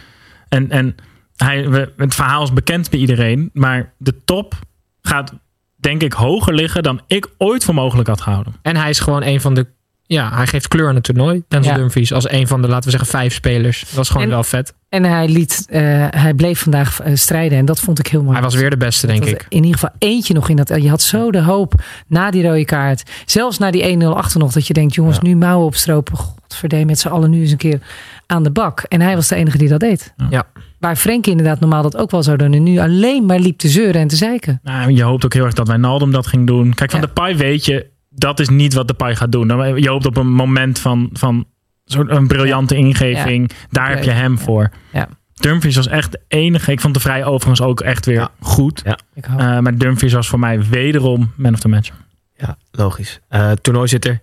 En, 0.48 0.70
en 0.70 0.94
hij, 1.36 1.68
we, 1.68 1.92
het 1.96 2.14
verhaal 2.14 2.42
is 2.42 2.52
bekend 2.52 2.90
bij 2.90 2.98
iedereen. 2.98 3.50
Maar 3.52 3.92
de 3.98 4.14
top 4.24 4.54
gaat 5.02 5.32
denk 5.80 6.02
ik 6.02 6.12
hoger 6.12 6.54
liggen 6.54 6.82
dan 6.82 7.00
ik 7.06 7.28
ooit 7.38 7.64
voor 7.64 7.74
mogelijk 7.74 8.08
had 8.08 8.20
gehouden. 8.20 8.52
En 8.62 8.76
hij 8.76 8.90
is 8.90 9.00
gewoon 9.00 9.22
een 9.22 9.40
van 9.40 9.54
de... 9.54 9.66
Ja, 10.02 10.34
hij 10.34 10.46
geeft 10.46 10.68
kleur 10.68 10.88
aan 10.88 10.94
het 10.94 11.04
toernooi. 11.04 11.42
Denzel 11.48 11.72
Ja. 11.72 11.78
Dumfries 11.78 12.12
als 12.12 12.30
een 12.30 12.46
van 12.46 12.62
de, 12.62 12.68
laten 12.68 12.84
we 12.84 12.90
zeggen, 12.90 13.08
vijf 13.08 13.34
spelers. 13.34 13.80
Dat 13.80 13.90
was 13.92 14.08
gewoon 14.08 14.22
En- 14.22 14.28
wel 14.28 14.44
vet. 14.44 14.74
En 14.88 15.04
hij, 15.04 15.28
liet, 15.28 15.66
eh, 15.68 15.80
hij 16.10 16.34
bleef 16.34 16.60
vandaag 16.62 17.00
eh, 17.00 17.14
strijden. 17.14 17.58
En 17.58 17.64
dat 17.64 17.80
vond 17.80 17.98
ik 17.98 18.06
heel 18.06 18.20
mooi. 18.22 18.32
Hij 18.32 18.42
was 18.42 18.54
weer 18.54 18.70
de 18.70 18.76
beste, 18.76 19.06
denk 19.06 19.24
ik. 19.24 19.46
In 19.48 19.56
ieder 19.64 19.72
geval 19.80 19.94
eentje 19.98 20.34
nog 20.34 20.48
in 20.48 20.56
dat. 20.56 20.68
Je 20.68 20.88
had 20.88 21.02
zo 21.02 21.30
de 21.30 21.42
hoop 21.42 21.74
na 22.06 22.30
die 22.30 22.42
rode 22.42 22.64
kaart. 22.64 23.10
Zelfs 23.26 23.58
na 23.58 23.70
die 23.70 23.98
1-0 24.02 24.04
achter 24.06 24.40
nog. 24.40 24.52
Dat 24.52 24.66
je 24.66 24.72
denkt, 24.72 24.94
jongens, 24.94 25.18
nu 25.20 25.36
mouwen 25.36 25.66
opstropen. 25.66 26.16
Godverdomme, 26.16 26.84
met 26.84 26.98
z'n 26.98 27.08
allen 27.08 27.30
nu 27.30 27.40
eens 27.40 27.50
een 27.50 27.56
keer 27.56 27.80
aan 28.26 28.42
de 28.42 28.50
bak. 28.50 28.80
En 28.88 29.00
hij 29.00 29.14
was 29.14 29.28
de 29.28 29.34
enige 29.34 29.58
die 29.58 29.68
dat 29.68 29.80
deed. 29.80 30.14
Ja. 30.30 30.46
Waar 30.80 30.96
Frank 30.96 31.26
inderdaad 31.26 31.60
normaal 31.60 31.82
dat 31.82 31.96
ook 31.96 32.10
wel 32.10 32.22
zou 32.22 32.36
doen. 32.36 32.52
En 32.52 32.62
nu 32.62 32.78
alleen 32.78 33.26
maar 33.26 33.38
liep 33.38 33.58
te 33.58 33.68
zeuren 33.68 34.00
en 34.00 34.08
te 34.08 34.16
zeiken. 34.16 34.60
Nou, 34.62 34.90
je 34.92 35.02
hoopt 35.02 35.24
ook 35.24 35.34
heel 35.34 35.44
erg 35.44 35.54
dat 35.54 35.68
Wijnaldum 35.68 36.12
dat 36.12 36.26
ging 36.26 36.46
doen. 36.46 36.74
Kijk, 36.74 36.90
van 36.90 37.00
Ja. 37.00 37.06
de 37.06 37.12
Pai 37.12 37.36
weet 37.36 37.64
je, 37.64 37.86
dat 38.08 38.40
is 38.40 38.48
niet 38.48 38.74
wat 38.74 38.88
de 38.88 38.94
Pai 38.94 39.16
gaat 39.16 39.32
doen. 39.32 39.48
Dan- 39.48 39.76
Je 39.82 39.88
hoopt 39.88 40.06
op 40.06 40.16
een 40.16 40.32
moment 40.32 40.78
van, 40.78 41.10
van 41.12 41.44
soort 41.84 42.10
een 42.10 42.26
briljante 42.26 42.76
ingeving. 42.76 43.50
Daar 43.70 43.88
heb 43.88 44.02
je 44.04 44.10
hem 44.10 44.32
Ja. 44.32 44.38
voor. 44.38 44.70
Ja. 44.92 45.08
Dumfries 45.34 45.76
was 45.76 45.86
echt 45.88 46.12
de 46.12 46.20
enige. 46.28 46.72
Ik 46.72 46.80
vond 46.80 46.94
de 46.94 47.00
vrij 47.00 47.24
overigens 47.24 47.60
ook 47.62 47.80
echt 47.80 48.06
weer 48.06 48.14
Ja. 48.14 48.30
goed. 48.40 48.82
Ik 49.14 49.24
hou. 49.24 49.40
Uh, 49.42 49.58
maar 49.58 49.78
Dumfries 49.78 50.12
was 50.12 50.28
voor 50.28 50.38
mij 50.38 50.62
wederom 50.68 51.32
man 51.36 51.52
of 51.54 51.60
the 51.60 51.68
match. 51.68 51.90
Ja, 52.36 52.56
logisch. 52.70 53.20
Eh, 53.28 53.46
het 53.48 53.62
toernooi 53.62 53.88
zit 53.88 54.04
er 54.04 54.20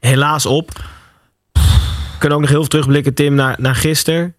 helaas 0.00 0.46
op. 0.46 0.70
We 1.52 2.24
kunnen 2.24 2.38
ook 2.38 2.42
nog 2.44 2.52
heel 2.52 2.60
veel 2.60 2.68
terugblikken, 2.68 3.14
Tim, 3.14 3.34
naar, 3.34 3.56
naar 3.58 3.74
gisteren. 3.74 4.34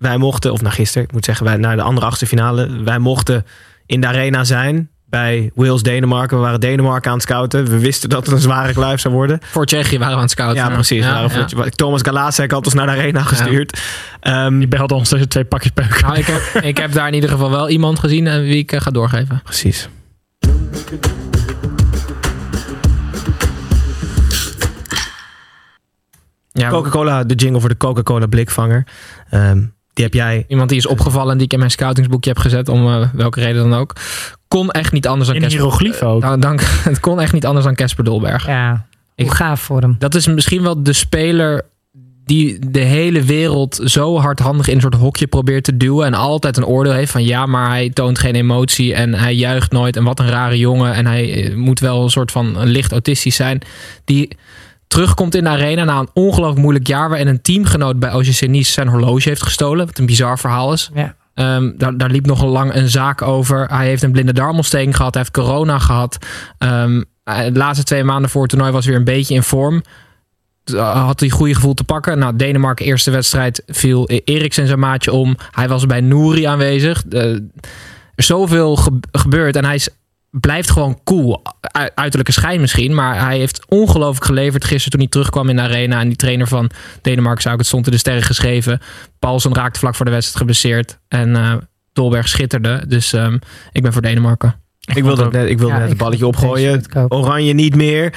Wij 0.00 0.16
mochten, 0.18 0.52
of 0.52 0.62
naar 0.62 0.72
gisteren, 0.72 1.02
ik 1.04 1.12
moet 1.12 1.24
zeggen, 1.24 1.44
wij, 1.46 1.56
naar 1.56 1.76
de 1.76 1.82
andere 1.82 2.06
achtste 2.06 2.26
finale. 2.26 2.82
Wij 2.82 2.98
mochten 2.98 3.46
in 3.86 4.00
de 4.00 4.06
arena 4.06 4.44
zijn 4.44 4.90
bij 5.06 5.50
Wales 5.54 5.82
Denemarken. 5.82 6.36
We 6.36 6.42
waren 6.42 6.60
Denemarken 6.60 7.10
aan 7.10 7.16
het 7.16 7.26
scouten. 7.26 7.66
We 7.66 7.78
wisten 7.78 8.08
dat 8.08 8.24
het 8.26 8.34
een 8.34 8.40
zware 8.40 8.72
kluif 8.72 9.00
zou 9.00 9.14
worden. 9.14 9.38
Voor 9.42 9.66
Tsjechië 9.66 9.96
waren 9.98 10.08
we 10.10 10.16
aan 10.16 10.22
het 10.22 10.30
scouten. 10.30 10.62
Ja, 10.64 10.70
precies. 10.70 11.04
Ja. 11.04 11.28
Thomas 11.70 12.00
Galasek 12.02 12.50
had 12.50 12.64
ons 12.64 12.74
naar 12.74 12.86
de 12.86 12.92
arena 12.92 13.22
gestuurd. 13.22 13.80
Ehm, 14.20 14.58
Die 14.58 14.68
belde 14.68 14.94
ons 14.94 15.08
tussen 15.08 15.28
twee 15.28 15.44
pakjes 15.44 15.72
peuk. 15.72 16.00
Nou, 16.02 16.16
ik, 16.18 16.26
heb, 16.26 16.62
ik 16.62 16.76
heb 16.78 16.92
daar 16.92 17.08
in 17.08 17.14
ieder 17.14 17.30
geval 17.30 17.50
wel 17.50 17.68
iemand 17.68 17.98
gezien 17.98 18.26
en 18.26 18.42
wie 18.42 18.56
ik 18.58 18.72
eh, 18.72 18.80
ga 18.80 18.90
doorgeven. 18.90 19.40
precies. 19.44 19.88
Ja, 26.52 26.68
Coca-Cola, 26.70 27.24
de 27.24 27.34
jingle 27.34 27.60
voor 27.60 27.68
de 27.68 27.76
Coca-Cola 27.76 28.26
blikvanger. 28.26 28.86
Ehm, 29.30 29.62
die 30.00 30.08
heb 30.20 30.28
jij 30.28 30.44
Iemand 30.48 30.68
die 30.68 30.78
is 30.78 30.86
opgevallen 30.86 31.30
en 31.32 31.36
die 31.36 31.46
ik 31.46 31.52
in 31.52 31.58
mijn 31.58 31.70
scoutingsboekje 31.70 32.30
heb 32.30 32.38
gezet, 32.38 32.68
om 32.68 32.86
eh, 32.86 33.08
welke 33.12 33.40
reden 33.40 33.70
dan 33.70 33.78
ook. 33.78 33.92
Kon 34.48 34.70
echt 34.70 34.92
niet 34.92 35.06
anders 35.06 35.26
dan 35.26 35.36
In 35.36 35.42
Casper- 35.42 35.60
hieroglyphen 35.62 36.06
ook. 36.06 36.22
Eh, 36.22 36.28
dan- 36.28 36.40
dan- 36.40 36.58
het 36.90 37.00
kon 37.00 37.20
echt 37.20 37.32
niet 37.32 37.46
anders 37.46 37.64
dan 37.66 37.74
Casper 37.74 38.04
Dolberg. 38.04 38.46
Ja, 38.46 38.86
Ik- 39.14 39.24
hoe 39.26 39.34
gaaf 39.34 39.60
voor 39.60 39.80
hem. 39.80 39.96
Dat 39.98 40.14
is 40.14 40.26
misschien 40.26 40.62
wel 40.62 40.82
de 40.82 40.92
speler 40.92 41.64
die 42.24 42.70
de 42.70 42.80
hele 42.80 43.22
wereld 43.22 43.80
zo 43.84 44.18
hardhandig 44.18 44.68
in 44.68 44.74
een 44.74 44.80
soort 44.80 44.94
hokje 44.94 45.26
probeert 45.26 45.64
te 45.64 45.76
duwen. 45.76 46.06
En 46.06 46.14
altijd 46.14 46.56
een 46.56 46.64
oordeel 46.66 46.92
heeft 46.92 47.12
van 47.12 47.24
ja, 47.24 47.46
maar 47.46 47.68
hij 47.68 47.90
toont 47.90 48.18
geen 48.18 48.34
emotie 48.34 48.94
en 48.94 49.14
hij 49.14 49.34
juicht 49.34 49.72
nooit. 49.72 49.96
En 49.96 50.04
wat 50.04 50.18
een 50.20 50.28
rare 50.28 50.58
jongen. 50.58 50.94
En 50.94 51.06
hij 51.06 51.44
eh, 51.44 51.54
moet 51.56 51.80
wel 51.80 52.02
een 52.02 52.10
soort 52.10 52.30
van 52.32 52.64
licht 52.64 52.92
autistisch 52.92 53.36
zijn. 53.36 53.60
Die 54.04 54.36
terugkomt 54.90 55.34
in 55.34 55.44
de 55.44 55.50
arena 55.50 55.84
na 55.84 55.98
een 55.98 56.08
ongelooflijk 56.14 56.60
moeilijk 56.60 56.86
jaar. 56.86 57.08
Waarin 57.08 57.26
een 57.26 57.42
teamgenoot 57.42 57.98
bij 57.98 58.12
OGC 58.12 58.40
Nice 58.48 58.72
zijn 58.72 58.88
horloge 58.88 59.28
heeft 59.28 59.42
gestolen. 59.42 59.86
Wat 59.86 59.98
een 59.98 60.06
bizar 60.06 60.38
verhaal 60.38 60.72
is. 60.72 60.90
Ja. 60.94 61.14
Ehm, 61.34 61.70
daar, 61.76 61.96
daar 61.96 62.10
liep 62.10 62.26
nog 62.26 62.44
lang 62.44 62.74
een 62.74 62.88
zaak 62.88 63.22
over. 63.22 63.66
Hij 63.66 63.86
heeft 63.86 64.02
een 64.02 64.12
blinde 64.12 64.32
darmontsteking 64.32 64.96
gehad. 64.96 65.14
Hij 65.14 65.22
heeft 65.22 65.34
corona 65.34 65.78
gehad. 65.78 66.18
Ehm, 66.58 67.02
eh, 67.24 67.44
de 67.44 67.52
laatste 67.58 67.84
twee 67.84 68.04
maanden 68.04 68.30
voor 68.30 68.40
het 68.42 68.50
toernooi 68.50 68.72
was 68.72 68.86
weer 68.86 68.96
een 68.96 69.04
beetje 69.04 69.34
in 69.34 69.42
vorm. 69.42 69.82
Uh, 70.72 71.04
Had 71.04 71.20
hij 71.20 71.28
goede 71.28 71.54
gevoel 71.54 71.74
te 71.74 71.84
pakken. 71.84 72.18
Nou, 72.18 72.36
Denemarken 72.36 72.86
eerste 72.86 73.10
wedstrijd 73.10 73.62
viel 73.66 74.08
Eriksen 74.08 74.66
zijn 74.66 74.78
maatje 74.78 75.12
om. 75.12 75.36
Hij 75.50 75.68
was 75.68 75.86
bij 75.86 76.00
Nouri 76.00 76.44
aanwezig. 76.44 77.04
Eh, 77.10 77.32
is 78.14 78.26
zoveel 78.26 78.76
ge- 78.76 79.00
gebeurd. 79.12 79.56
En 79.56 79.64
hij 79.64 79.74
is, 79.74 79.88
blijft 80.30 80.70
gewoon 80.70 81.00
cool. 81.04 81.42
U- 81.80 81.88
uiterlijke 81.94 82.32
schijn 82.32 82.60
misschien. 82.60 82.94
Maar 82.94 83.24
hij 83.26 83.38
heeft 83.38 83.64
ongelooflijk 83.68 84.24
geleverd 84.24 84.64
gisteren 84.64 84.90
toen 84.90 85.00
hij 85.00 85.08
terugkwam 85.08 85.48
in 85.48 85.56
de 85.56 85.62
arena. 85.62 86.00
En 86.00 86.08
die 86.08 86.16
trainer 86.16 86.46
van 86.46 86.70
Denemarken 87.02 87.42
zou 87.42 87.54
ik 87.54 87.60
het 87.60 87.68
stond 87.68 87.86
in 87.86 87.92
de 87.92 87.98
sterren 87.98 88.22
geschreven. 88.22 88.80
Paulsen 89.18 89.54
raakte 89.54 89.78
vlak 89.78 89.94
voor 89.94 90.04
de 90.04 90.10
wedstrijd 90.10 90.38
geblesseerd. 90.38 90.98
En 91.08 91.36
eh 91.36 91.52
Dolberg 91.92 92.28
schitterde. 92.28 92.84
Dus 92.88 93.12
ehm, 93.12 93.38
ik 93.72 93.82
ben 93.82 93.92
voor 93.92 94.02
Denemarken. 94.02 94.54
Ik 94.94 95.02
wilde 95.04 95.28
net, 95.30 95.48
ik 95.48 95.58
wilde 95.58 95.74
Ja, 95.74 95.80
net 95.80 95.90
een 95.90 95.96
balletje 95.96 96.26
opgooien. 96.26 96.82
Oranje 97.08 97.52
niet 97.52 97.74
meer. 97.74 98.14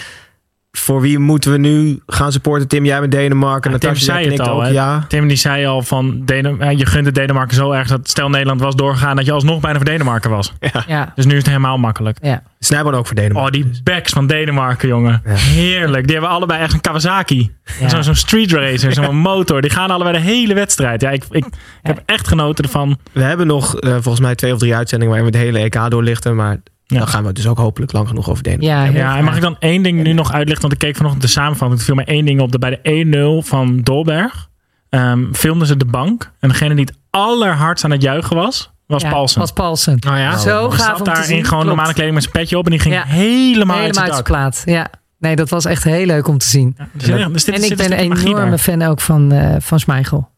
Voor 0.77 1.01
wie 1.01 1.19
moeten 1.19 1.51
we 1.51 1.57
nu 1.57 1.99
gaan 2.07 2.31
supporten? 2.31 2.67
Tim, 2.67 2.85
jij 2.85 2.99
bent 2.99 3.11
Denemarken. 3.11 3.71
Ja, 3.71 3.77
Tim 3.77 3.95
zei 3.95 4.29
het 4.29 4.39
al, 4.39 4.65
ook 4.65 4.71
ja. 4.71 5.05
Tim 5.07 5.27
die 5.27 5.37
zei 5.37 5.65
al 5.65 5.81
van 5.81 6.21
Denen, 6.25 6.61
eh, 6.61 6.77
je 6.77 6.85
gunt 6.85 7.05
het 7.05 7.15
Denemarken 7.15 7.55
zo 7.55 7.71
erg 7.71 7.87
dat 7.87 8.09
stel 8.09 8.29
Nederland 8.29 8.61
was 8.61 8.75
doorgegaan 8.75 9.15
dat 9.15 9.25
je 9.25 9.31
alsnog 9.31 9.59
bijna 9.59 9.77
voor 9.77 9.85
Denemarken 9.85 10.29
was. 10.29 10.53
Ja, 10.87 11.11
Dus 11.15 11.25
nu 11.25 11.31
is 11.31 11.37
het 11.37 11.47
helemaal 11.47 11.77
makkelijk. 11.77 12.17
ja. 12.21 12.43
Snijboon 12.59 12.93
ook 12.95 13.07
voor 13.07 13.15
Oh, 13.17 13.21
Denemarken. 13.23 13.51
die 13.61 13.81
backs 13.83 14.11
van 14.11 14.27
Denemarken, 14.27 14.87
jongen. 14.87 15.21
Ja. 15.25 15.33
Heerlijk. 15.33 16.03
Die 16.07 16.15
hebben 16.15 16.33
allebei 16.33 16.61
echt 16.61 16.73
een 16.73 16.81
Kawasaki. 16.81 17.51
Ja. 17.79 17.89
Zo'n 17.89 18.03
zo'n 18.03 18.15
street 18.15 18.51
racer, 18.51 18.93
zo'n 19.03 19.15
motor. 19.17 19.61
Die 19.61 19.69
gaan 19.71 19.89
allebei 19.91 20.17
de 20.17 20.23
hele 20.23 20.53
wedstrijd. 20.53 21.01
Ja, 21.01 21.09
ik, 21.09 21.23
ik, 21.29 21.45
ik 21.45 21.53
heb 21.81 22.01
echt 22.05 22.27
genoten 22.27 22.63
ervan. 22.63 22.97
We 23.11 23.21
hebben 23.21 23.47
nog 23.47 23.79
eh, 23.79 23.91
volgens 23.91 24.19
mij 24.19 24.35
twee 24.35 24.53
of 24.53 24.59
drie 24.59 24.75
uitzendingen 24.75 25.13
waarin 25.15 25.31
we 25.31 25.37
het 25.37 25.47
hele 25.47 25.59
EK 25.59 25.89
doorlichten. 25.89 26.35
Maar 26.35 26.57
Ja. 26.93 26.99
dan 26.99 27.07
gaan 27.07 27.21
we 27.21 27.27
het 27.27 27.35
dus 27.35 27.47
ook 27.47 27.57
hopelijk 27.57 27.91
lang 27.91 28.07
genoeg 28.07 28.29
over 28.29 28.43
Denemarken. 28.43 28.93
Ja, 28.93 28.99
Ja, 29.11 29.17
en 29.17 29.23
mag 29.23 29.35
ik 29.35 29.41
dan 29.41 29.55
één 29.59 29.83
ding 29.83 30.03
nu 30.03 30.13
nog 30.13 30.31
uitlichten? 30.31 30.61
Want 30.69 30.73
ik 30.73 30.87
keek 30.87 30.95
vanochtend 30.95 31.23
de 31.23 31.29
samenvatting. 31.29 31.79
Er 31.79 31.85
viel 31.85 31.95
mij 31.95 32.05
één 32.05 32.25
ding 32.25 32.39
op. 32.41 32.51
Dat 32.51 32.59
bij 32.59 32.79
de 32.81 33.41
1-0 33.43 33.47
van 33.47 33.79
Dolberg 33.81 34.49
ehm, 34.89 35.33
filmden 35.33 35.67
ze 35.67 35.77
de 35.77 35.85
bank. 35.85 36.31
En 36.39 36.49
degene 36.49 36.75
die 36.75 36.85
het 36.85 36.97
allerhardst 37.09 37.85
aan 37.85 37.91
het 37.91 38.01
juichen 38.01 38.35
was, 38.35 38.71
was 38.87 39.01
Ja, 39.01 39.09
Paulsen. 39.09 39.39
Was 39.39 39.51
Paulsen. 39.51 39.93
Oh 40.07 40.17
ja? 40.17 40.37
Zo 40.37 40.69
gaaf 40.69 40.79
zat 40.85 40.97
om 40.97 41.03
te 41.03 41.03
daar 41.03 41.23
zien. 41.23 41.37
in 41.37 41.43
gewoon 41.43 41.59
Klopt. 41.59 41.65
normale 41.75 41.93
kleding 41.93 42.13
met 42.13 42.23
zijn 42.23 42.35
petje 42.35 42.57
op. 42.57 42.65
En 42.65 42.71
die 42.71 42.79
ging 42.79 42.93
Ja. 42.95 43.03
helemaal, 43.05 43.21
uit 43.21 43.45
Helemaal 43.45 43.75
zijn 43.75 43.85
uit 43.87 43.93
zijn 43.95 44.07
dak. 44.15 44.23
plaat. 44.23 44.61
Ja. 44.65 44.87
Nee, 45.19 45.35
dat 45.35 45.49
was 45.49 45.65
echt 45.65 45.83
heel 45.83 46.05
leuk 46.05 46.27
om 46.27 46.37
te 46.37 46.45
zien. 46.47 46.77
Dus, 46.91 47.07
ja, 47.07 47.27
dus 47.29 47.43
dit 47.43 47.55
en 47.55 47.63
ik 47.63 47.77
ben 47.77 47.91
een 47.91 47.97
enorme 48.21 48.57
fan 48.57 48.81
ook 48.81 49.01
van, 49.01 49.31
eh 49.31 49.55
van 49.59 49.79
Schmeichel. 49.79 50.29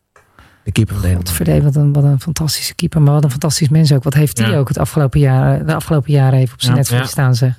De 0.66 0.72
keeper 0.72 0.94
van 0.96 1.04
Denemarken. 1.04 1.64
Wat 1.64 1.76
een, 1.76 1.94
wat 1.94 2.04
een 2.04 2.20
fantastische 2.20 2.76
keeper. 2.76 3.02
Maar 3.02 3.14
wat 3.14 3.24
een 3.24 3.30
fantastisch 3.32 3.70
mens 3.70 3.92
ook. 3.94 4.04
Wat 4.04 4.14
heeft 4.14 4.38
hij 4.38 4.50
Ja. 4.50 4.58
ook 4.58 4.68
het 4.68 4.78
afgelopen 4.78 5.20
jaar, 5.20 5.66
de 5.66 5.74
afgelopen 5.76 6.12
jaren 6.12 6.40
even 6.40 6.54
op 6.54 6.62
zijn 6.62 6.72
Ja. 6.74 6.80
netvlies 6.80 7.00
Ja. 7.02 7.08
staan. 7.08 7.36
Zeg. 7.36 7.56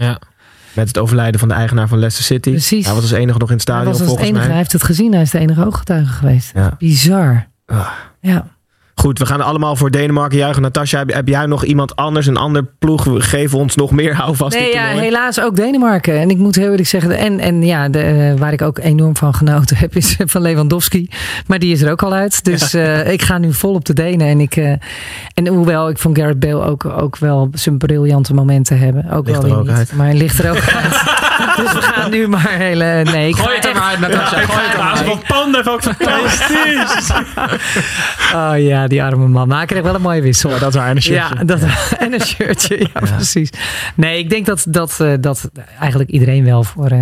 Met 0.73 0.89
het 0.89 0.99
overlijden 0.99 1.41
van 1.41 1.49
de 1.49 1.55
eigenaar 1.55 1.89
van 1.89 1.99
Leicester 1.99 2.25
City. 2.25 2.51
Precies. 2.51 2.85
Hij 2.85 2.95
was 2.95 3.03
als 3.03 3.13
enige 3.13 3.39
nog 3.39 3.51
in 3.51 3.57
het 3.57 3.67
Hij 3.67 3.75
stadion 3.77 3.85
was 3.85 3.93
als 3.93 3.99
het 4.01 4.09
volgens 4.09 4.29
enige, 4.29 4.41
hij 4.41 4.49
mij. 4.49 4.57
heeft 4.59 4.73
het 4.73 4.83
gezien. 4.83 5.13
Hij 5.13 5.23
is 5.23 5.31
de 5.31 5.39
enige 5.39 5.65
ooggetuige 5.67 6.13
geweest. 6.13 6.51
Ja. 6.55 6.75
Bizar. 6.79 7.47
Ah. 7.67 7.89
Ja. 8.21 8.47
Goed, 9.01 9.19
we 9.19 9.27
gaan 9.27 9.41
allemaal 9.41 9.77
voor 9.77 9.91
Denemarken 9.91 10.39
juichen. 10.39 10.63
Natasja, 10.63 10.99
heb, 10.99 11.13
heb 11.13 11.29
jij 11.29 11.47
nog 11.47 11.65
iemand 11.65 11.97
anders, 11.97 12.27
een 12.27 12.37
ander 12.37 12.65
ploeg? 12.79 13.07
Geef 13.19 13.55
ons 13.55 13.75
nog 13.77 13.91
meer 13.91 14.15
houvast. 14.15 14.59
Nee, 14.59 14.73
ja, 14.73 14.85
helaas 14.87 15.41
ook 15.41 15.57
Denemarken. 15.57 16.19
En 16.19 16.31
ik 16.31 16.37
moet 16.39 16.55
heel 16.55 16.71
eerlijk 16.71 16.89
zeggen, 16.89 17.11
en, 17.19 17.41
en 17.41 17.63
ja, 17.63 17.89
de, 17.89 18.01
eh, 18.01 18.41
waar 18.41 18.53
ik 18.53 18.63
ook 18.63 18.79
enorm 18.79 19.17
van 19.17 19.35
genoten 19.35 19.77
heb, 19.87 19.97
is 19.97 20.17
van 20.25 20.43
Lewandowski. 20.43 21.11
Maar 21.47 21.59
die 21.59 21.73
is 21.73 21.83
er 21.83 21.91
ook 21.91 22.03
al 22.03 22.13
uit. 22.13 22.45
Dus 22.45 22.75
eh, 22.75 23.13
ik 23.13 23.23
ga 23.23 23.39
nu 23.39 23.53
vol 23.53 23.75
op 23.75 23.85
de 23.85 23.93
Denen. 23.93 24.27
En, 24.27 24.41
ik, 24.41 24.57
eh, 24.57 24.73
en 25.35 25.47
hoewel 25.47 25.89
ik 25.89 25.99
van 25.99 26.17
Gareth 26.17 26.39
Bale 26.39 26.65
ook, 26.65 26.85
ook 26.85 27.17
wel 27.17 27.49
zijn 27.53 27.79
briljante 27.79 28.35
momenten 28.35 28.79
hebben. 28.79 29.11
Ook 29.11 29.27
Ligt 29.27 29.43
wel 29.43 29.51
er 29.51 29.57
weer 29.57 29.67
niet. 29.67 29.77
uit. 29.79 29.93
Maar 29.93 30.07
hij 30.07 30.17
ligt 30.17 30.39
er 30.45 30.51
ook 30.51 30.71
uit. 30.83 31.03
Dus 31.57 31.73
we 31.73 31.83
gaan 31.83 32.11
nu 32.11 32.29
maar 32.29 32.51
hele... 32.51 33.03
Nee, 33.05 33.29
ik 33.29 33.37
Gooi 33.37 33.49
ga 33.49 33.55
het 33.55 33.65
er 33.65 33.75
maar 33.75 33.83
uit, 33.91 33.99
Natasja. 34.01 34.39
Gooi 34.41 34.61
het 34.67 34.73
er 34.73 34.79
maar 34.79 34.93
Ja, 34.95 34.99
uit. 34.99 35.07
van 35.07 35.23
Panda 35.29 35.63
ook 35.71 35.83
fantastisch. 35.93 37.11
Oh 38.35 38.53
ja, 38.59 38.87
die 38.87 39.03
arme 39.03 39.29
man. 39.29 39.49
Maar 39.49 39.57
hij 39.57 39.67
kreeg 39.67 39.83
wel 39.83 39.95
een 39.95 40.01
mooie 40.01 40.23
wissel. 40.23 40.51
Ja, 40.51 40.59
dat 40.59 40.69
is 40.69 40.75
waar. 40.81 40.89
En 40.89 40.97
een 40.97 41.03
Ja, 41.13 41.27
shirtje. 41.29 41.45
dat, 41.45 41.61
en 41.99 42.13
een 42.13 42.21
shirtje. 42.21 42.75
Ja, 42.95 43.01
precies. 43.01 43.51
Nee, 43.95 44.19
ik 44.19 44.31
denk 44.31 44.47
dat, 44.47 44.67
dat, 44.69 45.01
eh, 45.01 45.13
dat 45.21 45.51
eigenlijk 45.81 46.11
iedereen 46.11 46.45
wel 46.45 46.65
voor, 46.65 46.87
eh, 46.89 47.01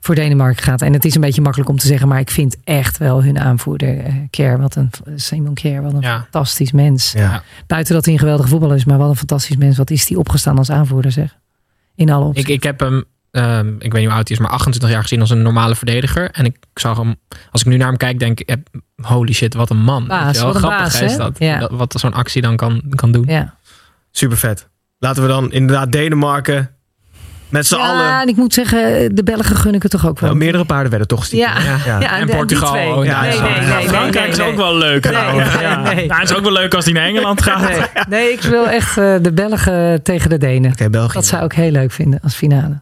voor 0.00 0.14
Denemarken 0.14 0.62
gaat. 0.62 0.82
En 0.82 0.92
het 0.92 1.04
is 1.04 1.14
een 1.14 1.20
beetje 1.20 1.40
makkelijk 1.40 1.70
om 1.70 1.78
te 1.78 1.86
zeggen, 1.86 2.08
maar 2.08 2.20
ik 2.20 2.30
vind 2.30 2.56
echt 2.64 2.98
wel 2.98 3.22
hun 3.22 3.38
aanvoerder, 3.38 3.96
Kjær, 4.30 4.58
wat 4.60 4.74
een 4.76 4.90
Simon 5.16 5.54
Kjær, 5.54 5.82
wat 5.82 5.92
een 5.92 6.00
Ja. 6.00 6.20
fantastisch 6.30 6.72
mens. 6.72 7.12
Ja. 7.16 7.42
Buiten 7.66 7.94
dat 7.94 8.04
hij 8.04 8.14
een 8.14 8.20
geweldige 8.20 8.48
voetballer 8.48 8.76
is, 8.76 8.84
maar 8.84 8.98
wat 8.98 9.08
een 9.08 9.16
fantastisch 9.16 9.56
mens. 9.56 9.76
Wat 9.76 9.90
is 9.90 10.04
die 10.06 10.18
opgestaan 10.18 10.58
als 10.58 10.70
aanvoerder, 10.70 11.12
zeg? 11.12 11.36
In 11.94 12.10
alle 12.10 12.22
Ik, 12.22 12.28
opzichten. 12.28 12.54
ik 12.54 12.62
heb 12.62 12.80
hem, 12.80 13.04
ehm, 13.30 13.68
ik 13.68 13.92
weet 13.92 13.92
niet 13.92 14.04
hoe 14.04 14.12
oud 14.16 14.28
hij 14.28 14.36
is, 14.36 14.42
maar 14.42 14.50
28 14.50 14.90
jaar 14.90 15.02
gezien 15.02 15.20
als 15.20 15.30
een 15.30 15.42
normale 15.42 15.76
verdediger. 15.76 16.30
En 16.30 16.44
ik 16.44 16.56
zag 16.74 16.96
hem, 16.96 17.16
als 17.50 17.60
ik 17.60 17.66
nu 17.66 17.76
naar 17.76 17.88
hem 17.88 17.96
kijk, 17.96 18.18
denk 18.18 18.40
ik, 18.40 18.56
holy 19.02 19.32
shit, 19.32 19.54
wat 19.54 19.70
een 19.70 19.82
man. 19.82 20.06
Baas, 20.06 20.40
wat 20.40 20.54
een 20.54 20.60
Grappig 20.60 20.78
baas, 20.78 21.00
is 21.00 21.16
dat, 21.16 21.38
Ja. 21.38 21.58
dat. 21.58 21.70
Wat 21.70 21.94
zo'n 22.00 22.12
actie 22.14 22.42
dan 22.42 22.56
kan, 22.56 22.82
kan 22.90 23.12
doen. 23.12 23.24
ja. 23.26 23.54
Super 24.10 24.36
vet. 24.36 24.68
Laten 24.98 25.22
we 25.22 25.28
dan 25.28 25.52
inderdaad 25.52 25.92
Denemarken 25.92 26.70
met 27.48 27.66
z'n 27.66 27.76
ja, 27.76 27.80
allen... 27.88 28.20
en 28.20 28.28
ik 28.28 28.36
moet 28.36 28.54
zeggen, 28.54 29.14
de 29.14 29.22
Belgen 29.22 29.56
gun 29.56 29.74
ik 29.74 29.82
het 29.82 29.90
toch 29.90 30.06
ook 30.06 30.18
wel. 30.20 30.28
Nou, 30.28 30.42
meerdere 30.42 30.64
paarden 30.64 30.90
werden 30.90 31.08
toch 31.08 31.24
stiekem. 31.24 31.48
Ja, 31.48 31.76
ja. 31.86 32.00
Ja. 32.00 32.18
En 32.18 32.26
die 32.26 32.36
Portugal 32.36 32.68
twee. 32.70 32.86
Ja, 33.04 33.20
nee, 33.20 33.32
ja. 33.32 33.42
nee, 33.42 33.60
nee, 33.60 33.68
nee, 33.76 33.88
Frankrijk 33.88 34.24
nee, 34.24 34.28
is 34.28 34.36
nee. 34.36 34.48
ook 34.50 34.56
wel 34.56 34.76
leuk. 34.76 35.02
trouwens. 35.02 35.54
nee, 35.54 35.62
Ja. 35.62 35.82
nee. 35.82 36.12
Het 36.12 36.30
is 36.30 36.36
ook 36.36 36.42
wel 36.42 36.52
leuk 36.52 36.74
als 36.74 36.84
hij 36.84 36.94
naar 36.94 37.04
Engeland 37.04 37.42
gaat. 37.42 37.68
Nee, 37.68 37.80
nee, 38.08 38.32
ik 38.32 38.40
wil 38.42 38.68
echt 38.68 38.98
eh, 38.98 39.14
de 39.22 39.32
Belgen 39.32 40.02
tegen 40.02 40.30
de 40.30 40.38
Denen. 40.38 40.72
België. 40.90 41.12
Dat 41.12 41.26
zou 41.26 41.44
ik 41.44 41.52
heel 41.52 41.70
leuk 41.70 41.92
vinden 41.92 42.20
als 42.22 42.34
finale. 42.34 42.80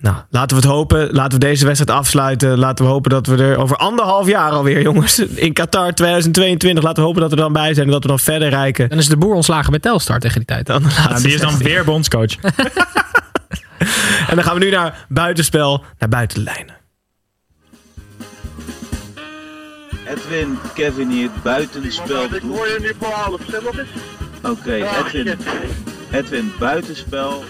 Nou, 0.00 0.16
laten 0.30 0.56
we 0.56 0.62
het 0.62 0.72
hopen. 0.72 1.12
Laten 1.12 1.38
we 1.38 1.46
deze 1.46 1.66
wedstrijd 1.66 1.98
afsluiten. 1.98 2.58
Laten 2.58 2.84
we 2.84 2.90
hopen 2.90 3.10
dat 3.10 3.26
we 3.26 3.36
er 3.36 3.56
over 3.56 3.76
anderhalf 3.76 4.26
jaar 4.26 4.50
alweer, 4.50 4.82
jongens. 4.82 5.18
In 5.18 5.52
Qatar 5.52 5.94
2022. 5.94 6.84
Laten 6.84 7.02
we 7.02 7.06
hopen 7.08 7.20
dat 7.20 7.30
we 7.30 7.36
er 7.36 7.42
dan 7.42 7.52
bij 7.52 7.74
zijn 7.74 7.86
en 7.86 7.92
dat 7.92 8.02
we 8.02 8.08
dan 8.08 8.18
verder 8.18 8.48
rijken. 8.48 8.88
Dan 8.88 8.98
is 8.98 9.08
de 9.08 9.16
boer 9.16 9.34
ontslagen 9.34 9.70
bij 9.70 9.80
Telstar 9.80 10.18
tegen 10.18 10.36
die 10.36 10.46
tijd. 10.46 10.66
Dan 10.66 10.82
die 10.82 11.32
is 11.32 11.40
dan 11.40 11.50
16. 11.50 11.66
weer 11.66 11.84
bondscoach. 11.84 12.34
En 14.28 14.34
dan 14.34 14.44
gaan 14.44 14.54
we 14.54 14.64
nu 14.64 14.70
naar 14.70 15.06
buitenspel, 15.08 15.84
naar 15.98 16.08
buitenlijnen. 16.08 16.76
Edwin, 20.06 20.58
Kevin 20.74 21.10
hier, 21.10 21.30
buitenspel. 21.42 22.24
Ik 22.24 22.42
hoor 22.42 22.66
je 22.66 22.78
nu 22.80 22.92
voor 22.98 23.12
half. 23.12 23.40
Zeg 23.50 23.60
wat 23.60 23.78
is? 23.78 23.88
Oké, 24.42 24.72
Edwin. 24.72 25.38
Edwin, 26.10 26.52
buitenspel. 26.58 27.44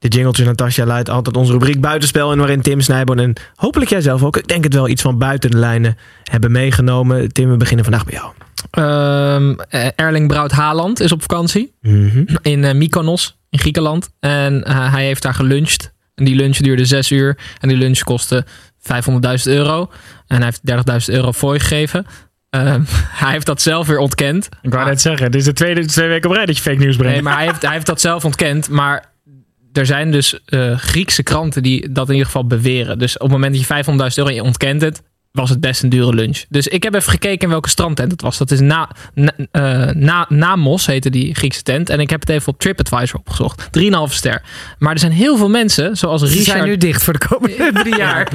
De 0.00 0.08
jingeltje 0.08 0.44
Natasja 0.44 0.84
luidt 0.86 1.08
altijd 1.08 1.36
onze 1.36 1.52
rubriek 1.52 1.80
buitenspel. 1.80 2.32
En 2.32 2.38
waarin 2.38 2.60
Tim 2.60 2.80
Snijboon 2.80 3.18
en 3.18 3.32
hopelijk 3.54 3.90
jij 3.90 4.00
zelf 4.00 4.22
ook, 4.22 4.36
ik 4.36 4.48
denk 4.48 4.64
het 4.64 4.74
wel, 4.74 4.88
iets 4.88 5.02
van 5.02 5.18
buiten 5.18 5.50
de 5.50 5.56
lijnen 5.58 5.96
hebben 6.24 6.52
meegenomen. 6.52 7.32
Tim, 7.32 7.50
we 7.50 7.56
beginnen 7.56 7.84
vandaag 7.84 8.04
bij 8.04 8.14
jou. 8.14 8.32
Ehm, 8.70 9.54
eh, 9.68 9.86
Erling 9.96 10.28
Braut 10.28 10.50
Haaland 10.52 11.00
is 11.00 11.12
op 11.12 11.20
vakantie 11.20 11.74
Mhm. 11.80 12.24
in 12.42 12.64
eh, 12.64 12.74
Mykonos 12.74 13.38
in 13.50 13.58
Griekenland. 13.58 14.10
En 14.20 14.64
eh, 14.64 14.92
hij 14.92 15.04
heeft 15.04 15.22
daar 15.22 15.34
geluncht. 15.34 15.92
En 16.14 16.24
die 16.24 16.34
lunch 16.34 16.56
duurde 16.56 16.84
zes 16.84 17.10
uur. 17.10 17.38
En 17.60 17.68
die 17.68 17.76
lunch 17.78 17.98
kostte 18.00 18.44
500.000 18.78 19.46
euro. 19.56 19.90
En 20.26 20.36
hij 20.36 20.44
heeft 20.44 20.60
30.000 20.66 21.16
euro 21.16 21.32
voor 21.32 21.58
gegeven. 21.60 22.06
Ehm, 22.50 22.82
hij 23.22 23.32
heeft 23.32 23.46
dat 23.46 23.62
zelf 23.62 23.86
weer 23.86 23.98
ontkend. 23.98 24.48
Ik 24.62 24.72
wou 24.72 24.84
net 24.88 25.00
zeggen, 25.00 25.30
dit 25.30 25.40
is 25.40 25.46
de 25.46 25.52
tweede 25.52 25.84
twee 25.86 26.08
weken 26.08 26.30
op 26.30 26.36
rij 26.36 26.46
dat 26.46 26.56
je 26.56 26.62
fake 26.62 26.76
nieuws 26.78 26.96
brengt. 26.96 27.14
Nee, 27.14 27.22
maar 27.22 27.36
hij 27.36 27.46
heeft, 27.46 27.62
hij 27.62 27.72
heeft 27.72 27.86
dat 27.86 28.00
zelf 28.00 28.24
ontkend. 28.24 28.68
Maar 28.68 29.08
er 29.72 29.86
zijn 29.86 30.10
dus 30.10 30.44
eh, 30.44 30.78
Griekse 30.78 31.22
kranten 31.22 31.62
die 31.62 31.92
dat 31.92 32.06
in 32.06 32.12
ieder 32.12 32.26
geval 32.26 32.46
beweren. 32.46 32.98
Dus 32.98 33.14
op 33.14 33.22
het 33.22 33.30
moment 33.30 33.54
dat 33.54 33.66
je 33.66 33.84
500.000 34.10 34.14
euro 34.14 34.28
en 34.28 34.34
je 34.34 34.42
ontkent 34.42 34.82
het, 34.82 35.02
was 35.32 35.50
het 35.50 35.60
best 35.60 35.82
een 35.82 35.88
dure 35.88 36.14
lunch. 36.14 36.44
Dus 36.48 36.68
ik 36.68 36.82
heb 36.82 36.94
even 36.94 37.10
gekeken 37.10 37.40
in 37.40 37.48
welke 37.48 37.68
strandtent 37.68 38.12
het 38.12 38.22
was. 38.22 38.38
Dat 38.38 38.50
is 38.50 38.60
na, 38.60 38.90
na, 39.14 39.32
eh, 39.50 39.94
na, 39.94 40.26
Namos, 40.28 40.86
heette 40.86 41.10
die 41.10 41.34
Griekse 41.34 41.62
tent. 41.62 41.90
En 41.90 42.00
ik 42.00 42.10
heb 42.10 42.20
het 42.20 42.28
even 42.28 42.52
op 42.52 42.58
TripAdvisor 42.58 43.18
opgezocht. 43.18 43.68
3,5 43.70 44.12
ster. 44.12 44.42
Maar 44.78 44.92
er 44.92 44.98
zijn 44.98 45.12
heel 45.12 45.36
veel 45.36 45.48
mensen, 45.48 45.96
zoals 45.96 46.20
Ze 46.20 46.26
Richard... 46.26 46.46
zijn 46.46 46.64
nu 46.64 46.76
dicht 46.76 47.02
voor 47.02 47.12
de 47.12 47.26
komende 47.28 47.70
drie 47.72 47.96
jaar. 48.06 48.28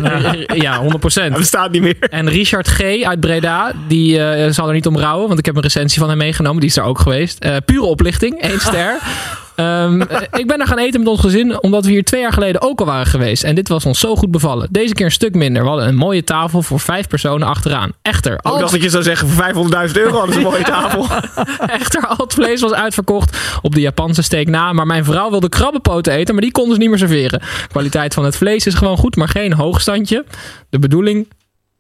Ja, 0.58 0.78
100 0.80 1.00
procent. 1.00 1.36
Dat 1.36 1.46
staat 1.46 1.72
niet 1.72 1.82
meer. 1.82 2.00
En 2.00 2.30
Richard 2.30 2.68
G. 2.68 3.04
uit 3.04 3.20
Breda, 3.20 3.74
die 3.88 4.20
eh, 4.20 4.52
zal 4.52 4.68
er 4.68 4.74
niet 4.74 4.88
om 4.88 4.98
rouwen, 4.98 5.28
want 5.28 5.40
ik 5.40 5.46
heb 5.46 5.56
een 5.56 5.62
recensie 5.62 6.00
van 6.00 6.10
hem 6.10 6.18
meegenomen. 6.18 6.60
Die 6.60 6.70
is 6.70 6.78
er 6.78 6.84
ook 6.84 7.00
geweest. 7.00 7.40
Eh, 7.40 7.56
pure 7.66 7.86
oplichting, 7.86 8.42
één 8.42 8.60
ster. 8.60 8.98
Ehm, 9.56 10.02
eh, 10.02 10.22
ik 10.32 10.48
ben 10.48 10.60
er 10.60 10.68
gaan 10.68 10.78
eten 10.78 11.00
met 11.00 11.10
ons 11.10 11.20
gezin, 11.20 11.62
omdat 11.62 11.86
we 11.86 11.92
hier 11.92 12.04
twee 12.04 12.22
jaar 12.22 12.34
geleden 12.34 12.62
ook 12.62 12.80
al 12.80 12.86
waren 12.86 13.06
geweest. 13.06 13.44
En 13.44 13.56
dit 13.56 13.68
was 13.68 13.86
ons 13.86 14.00
zo 14.00 14.16
goed 14.16 14.32
bevallen. 14.32 14.68
Deze 14.72 14.94
keer 14.94 15.06
een 15.06 15.12
stuk 15.12 15.36
minder. 15.36 15.62
We 15.62 15.68
hadden 15.68 15.88
een 15.88 15.96
mooie 15.96 16.24
tafel 16.24 16.62
voor 16.62 16.80
vijf 16.80 17.08
personen 17.08 17.48
achteraan. 17.48 17.92
Echter, 18.02 18.34
Ik 18.34 18.42
al, 18.42 18.60
dacht 18.60 18.72
dat 18.72 18.82
je 18.82 18.90
zou 18.90 19.04
zeggen, 19.04 19.28
voor 19.28 19.44
500.000 19.88 19.98
euro 19.98 20.18
hadden 20.18 20.34
ze 20.34 20.40
een 20.40 20.46
mooie 20.46 20.64
tafel. 20.78 21.08
echter, 21.80 22.08
al 22.08 22.18
het 22.18 22.34
vlees 22.34 22.62
was 22.62 22.74
uitverkocht 22.74 23.38
op 23.62 23.74
de 23.76 23.82
Japanse 23.82 24.22
steak 24.22 24.48
na. 24.48 24.74
Maar 24.74 24.86
mijn 24.86 25.06
vrouw 25.06 25.30
wilde 25.30 25.50
krabbenpoten 25.50 26.14
eten, 26.14 26.34
maar 26.34 26.44
die 26.44 26.52
konden 26.52 26.74
ze 26.74 26.80
niet 26.80 26.90
meer 26.90 27.00
serveren. 27.00 27.42
Kwaliteit 27.68 28.14
van 28.14 28.26
het 28.26 28.38
vlees 28.38 28.66
is 28.66 28.74
gewoon 28.74 28.98
goed, 28.98 29.16
maar 29.16 29.30
geen 29.30 29.54
hoogstandje. 29.54 30.26
De 30.70 30.80
bedoeling 30.80 31.28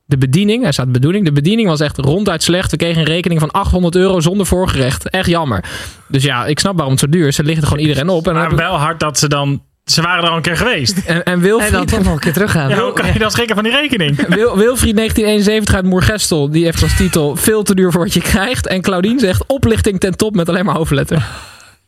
de 0.05 0.17
bediening, 0.17 0.65
er 0.65 0.73
staat 0.73 0.91
bediening, 0.91 1.25
de 1.25 1.31
bediening 1.31 1.67
was 1.67 1.79
echt 1.79 1.97
ronduit 1.97 2.43
slecht. 2.43 2.71
We 2.71 2.77
kregen 2.77 2.99
een 3.01 3.07
rekening 3.07 3.39
van 3.39 3.51
800 3.51 3.95
euro 3.95 4.19
zonder 4.19 4.45
voorgerecht. 4.45 5.09
Echt 5.09 5.29
jammer. 5.29 5.63
Dus 6.07 6.23
ja, 6.23 6.45
ik 6.45 6.59
snap 6.59 6.73
waarom 6.73 6.91
het 6.91 7.01
zo 7.01 7.09
duur 7.09 7.27
is. 7.27 7.35
Ze 7.35 7.43
liggen 7.43 7.61
er 7.61 7.67
gewoon 7.67 7.83
iedereen 7.83 8.09
op. 8.09 8.27
En, 8.27 8.33
dan 8.33 8.43
Maar 8.43 8.55
wel 8.55 8.75
hard 8.75 8.99
dat 8.99 9.19
ze 9.19 9.27
dan... 9.27 9.63
Ze 9.83 10.01
waren 10.01 10.23
er 10.23 10.29
al 10.29 10.35
een 10.35 10.41
keer 10.41 10.57
geweest. 10.57 10.97
en, 10.97 11.05
en 11.05 11.23
En 11.23 11.31
dan 11.31 11.41
Wilfried, 11.41 11.87
toch 11.87 12.03
nog 12.03 12.13
een 12.13 12.19
keer 12.19 12.33
teruggaan. 12.33 12.69
Ja, 12.69 12.79
hoe 12.79 12.93
kan 12.93 13.13
je 13.13 13.19
dan 13.19 13.31
schrikken 13.31 13.55
van 13.55 13.63
die 13.63 13.73
rekening? 13.73 14.15
Wil, 14.35 14.57
Wilfried 14.57 14.95
1971 14.95 15.75
uit 15.75 15.85
Moergestel, 15.85 16.49
die 16.49 16.63
heeft 16.63 16.83
als 16.83 16.95
titel 16.95 17.35
veel 17.35 17.63
te 17.63 17.75
duur 17.75 17.91
voor 17.91 18.01
wat 18.03 18.13
je 18.13 18.21
krijgt. 18.21 18.67
En 18.67 18.81
Claudine 18.81 19.19
zegt 19.19 19.43
oplichting 19.47 19.99
ten 19.99 20.17
top 20.17 20.35
met 20.35 20.49
alleen 20.49 20.65
maar 20.65 20.75
hoofdletter. 20.75 21.25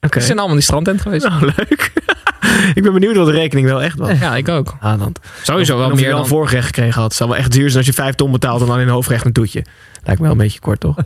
Oké. 0.01 0.19
Ze 0.19 0.25
zijn 0.25 0.37
allemaal 0.37 0.55
in 0.55 0.55
die 0.55 0.63
strandtent 0.63 1.01
geweest. 1.01 1.27
Nou, 1.27 1.51
leuk. 1.55 1.91
Ik 2.73 2.83
ben 2.83 2.93
benieuwd 2.93 3.15
wat 3.15 3.25
de 3.25 3.31
rekening 3.31 3.67
wel 3.67 3.81
echt 3.81 3.97
was. 3.97 4.19
Ja, 4.19 4.35
ik 4.35 4.49
ook. 4.49 4.75
Haaland. 4.79 5.19
Sowieso 5.43 5.77
wel 5.77 5.85
of 5.85 5.95
je 5.95 6.01
meer 6.01 6.11
dan... 6.11 6.19
een 6.19 6.25
voorgerecht 6.25 6.65
gekregen 6.65 6.93
had. 6.93 7.03
Het 7.03 7.13
zou 7.13 7.29
wel 7.29 7.37
echt 7.39 7.51
duur 7.51 7.65
zijn 7.69 7.77
als 7.77 7.95
je 7.95 8.01
5 8.01 8.15
ton 8.15 8.31
betaalt 8.31 8.61
en 8.61 8.67
dan 8.67 8.79
in 8.79 8.87
een 8.87 8.93
hoofdgerecht 8.93 9.25
een 9.25 9.33
toetje. 9.33 9.65
Lijkt 10.07 10.21
me 10.21 10.27
wel 10.27 10.37
een 10.37 10.43
beetje 10.43 10.59
kort, 10.59 10.79
toch? 10.79 10.95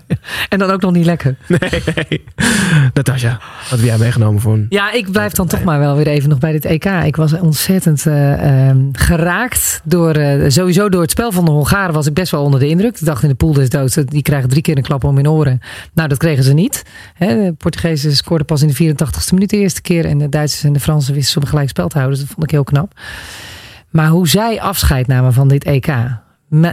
En 0.50 0.60
dan 0.60 0.70
ook 0.70 0.82
nog 0.82 0.92
niet 0.92 1.06
lekker. 1.06 1.36
Nee, 1.48 1.60
nee. 1.96 2.24
Natasja, 2.94 3.40
wat 3.70 3.80
heb 3.80 3.88
jij 3.88 3.98
meegenomen 3.98 4.42
voor 4.42 4.54
een... 4.54 4.66
Ja, 4.70 4.92
ik 4.92 5.12
blijf 5.12 5.34
dan 5.34 5.48
toch 5.48 5.64
maar 5.64 5.80
wel 5.80 5.96
weer 5.96 6.08
even 6.08 6.30
nog 6.30 6.40
bij 6.40 6.52
dit 6.52 6.66
EK. 6.66 6.86
Ik 6.86 7.16
was 7.16 7.34
ontzettend 7.34 8.06
eh, 8.06 8.68
ehm, 8.70 8.80
geraakt 8.92 9.82
door, 9.84 10.12
eh, 10.12 10.50
sowieso 10.50 10.90
door 10.90 11.02
het 11.02 11.12
spel 11.12 11.32
van 11.32 11.46
de 11.46 11.52
Hongaren 11.52 11.94
was 11.94 12.08
ik 12.08 12.14
best 12.14 12.32
wel 12.32 12.44
onder 12.44 12.60
de 12.60 12.68
indruk. 12.68 13.00
Ik 13.00 13.06
dacht 13.06 13.24
in 13.24 13.30
de 13.30 13.36
pool 13.36 13.54
des 13.54 13.70
doods, 13.70 13.96
die 13.96 14.22
krijgen 14.22 14.50
drie 14.50 14.62
keer 14.62 14.78
een 14.78 14.84
klap 14.84 15.04
om 15.04 15.16
hun 15.16 15.30
oren. 15.30 15.60
Nou, 15.94 16.08
dat 16.10 16.18
kregen 16.18 16.44
ze 16.44 16.54
niet. 16.54 16.84
Hè, 17.14 17.28
de 17.28 17.54
Portugezen 17.54 18.16
scoorden 18.16 18.46
pas 18.46 18.62
in 18.62 18.68
de 18.68 18.96
84ste 18.96 19.34
minuut 19.34 19.50
de 19.50 19.58
eerste 19.58 19.82
keer. 19.82 20.06
En 20.06 20.18
de 20.18 20.30
Duitsers 20.30 20.64
en 20.64 20.74
de 20.74 20.80
Fransen 20.80 21.14
wisten 21.14 21.32
ze 21.34 21.40
een 21.40 21.48
gelijk 21.48 21.70
spel 21.70 21.88
te 21.88 21.98
houden. 21.98 22.18
Dus 22.18 22.28
dat 22.28 22.36
vond 22.36 22.48
ik 22.48 22.52
heel 22.52 22.64
knap. 22.64 22.94
Maar 23.90 24.08
hoe 24.08 24.28
zij 24.28 24.62
afscheid 24.62 25.08
namen 25.08 25.34
van 25.34 25.48
dit 25.48 25.64
EK. 25.64 25.88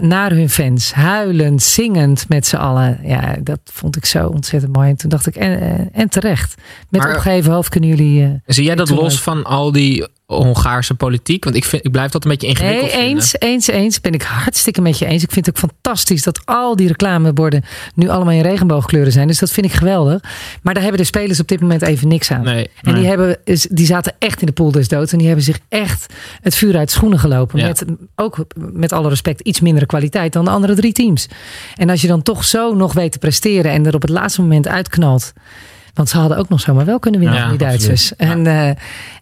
Naar 0.00 0.30
hun 0.30 0.50
fans, 0.50 0.92
huilend, 0.92 1.62
zingend 1.62 2.28
met 2.28 2.46
z'n 2.46 2.56
allen. 2.56 2.98
Ja, 3.02 3.36
dat 3.42 3.60
vond 3.64 3.96
ik 3.96 4.04
zo 4.04 4.26
ontzettend 4.28 4.72
mooi. 4.76 4.88
En 4.90 4.96
toen 4.96 5.10
dacht 5.10 5.26
ik, 5.26 5.36
en, 5.36 5.60
en- 5.60 5.88
en 5.92 6.08
terecht. 6.08 6.54
Met 6.88 7.00
Maar- 7.00 7.14
opgeheven 7.14 7.52
hoofd 7.52 7.68
kunnen 7.68 7.88
jullie... 7.88 8.22
eh, 8.24 8.30
Zie 8.46 8.64
jij 8.64 8.74
dat 8.74 8.88
los 8.90 9.22
van 9.22 9.44
al 9.44 9.72
die 9.72 10.06
Hongaarse 10.34 10.94
politiek? 10.94 11.44
Want 11.44 11.56
ik, 11.56 11.64
vind, 11.64 11.84
ik 11.84 11.90
blijf 11.92 12.10
dat 12.10 12.24
een 12.24 12.30
beetje 12.30 12.46
ingewikkeld 12.46 12.82
Nee, 12.82 12.90
vinden. 13.00 13.10
eens, 13.16 13.34
eens, 13.38 13.66
eens. 13.66 14.00
Ben 14.00 14.12
ik 14.12 14.22
hartstikke 14.22 14.80
met 14.80 14.98
je 14.98 15.06
eens. 15.06 15.22
Ik 15.22 15.30
vind 15.32 15.46
het 15.46 15.54
ook 15.56 15.70
fantastisch 15.70 16.22
dat 16.22 16.40
al 16.44 16.76
die 16.76 16.86
reclameborden 16.88 17.64
nu 17.94 18.08
allemaal 18.08 18.34
in 18.34 18.40
regenboogkleuren 18.42 19.12
zijn. 19.12 19.26
Dus 19.26 19.38
dat 19.38 19.50
vind 19.50 19.66
ik 19.66 19.72
geweldig. 19.72 20.20
Maar 20.62 20.74
daar 20.74 20.82
hebben 20.82 21.00
de 21.00 21.06
spelers 21.06 21.40
op 21.40 21.48
dit 21.48 21.60
moment 21.60 21.82
even 21.82 22.08
niks 22.08 22.30
aan. 22.30 22.42
Nee, 22.42 22.64
En 22.82 22.92
nee. 22.92 22.94
die, 22.94 23.06
hebben, 23.06 23.38
is- 23.44 23.68
die 23.70 23.86
zaten 23.86 24.14
echt 24.18 24.40
in 24.40 24.46
de 24.46 24.52
pool 24.52 24.70
des 24.70 24.88
doods. 24.88 25.12
En 25.12 25.18
die 25.18 25.26
hebben 25.26 25.44
zich 25.44 25.58
echt 25.68 26.14
het 26.42 26.54
vuur 26.54 26.76
uit 26.76 26.90
schoenen 26.90 27.18
gelopen. 27.18 27.58
Ja. 27.58 27.66
Met 27.66 27.84
ook 28.16 28.44
met 28.56 28.92
alle 28.92 29.08
respect 29.08 29.40
iets 29.40 29.60
mindere 29.60 29.86
kwaliteit 29.86 30.32
dan 30.32 30.44
de 30.44 30.50
andere 30.50 30.74
drie 30.74 30.92
teams. 30.92 31.28
En 31.76 31.90
als 31.90 32.00
je 32.00 32.06
dan 32.08 32.22
toch 32.22 32.44
zo 32.44 32.74
nog 32.74 32.92
weet 32.92 33.12
te 33.12 33.18
presteren 33.18 33.70
en 33.72 33.86
er 33.86 33.94
op 33.94 34.02
het 34.02 34.10
laatste 34.10 34.40
moment 34.40 34.68
uitknalt. 34.68 35.32
Want 35.98 36.10
ze 36.10 36.18
hadden 36.18 36.38
ook 36.38 36.48
nog 36.48 36.60
zomaar 36.60 36.84
wel 36.84 36.98
kunnen 36.98 37.20
winnen 37.20 37.38
Ja, 37.38 37.48
van 37.48 37.56
die 37.56 37.66
Duitsers. 37.66 38.16
En, 38.16 38.46
eh, 38.46 38.68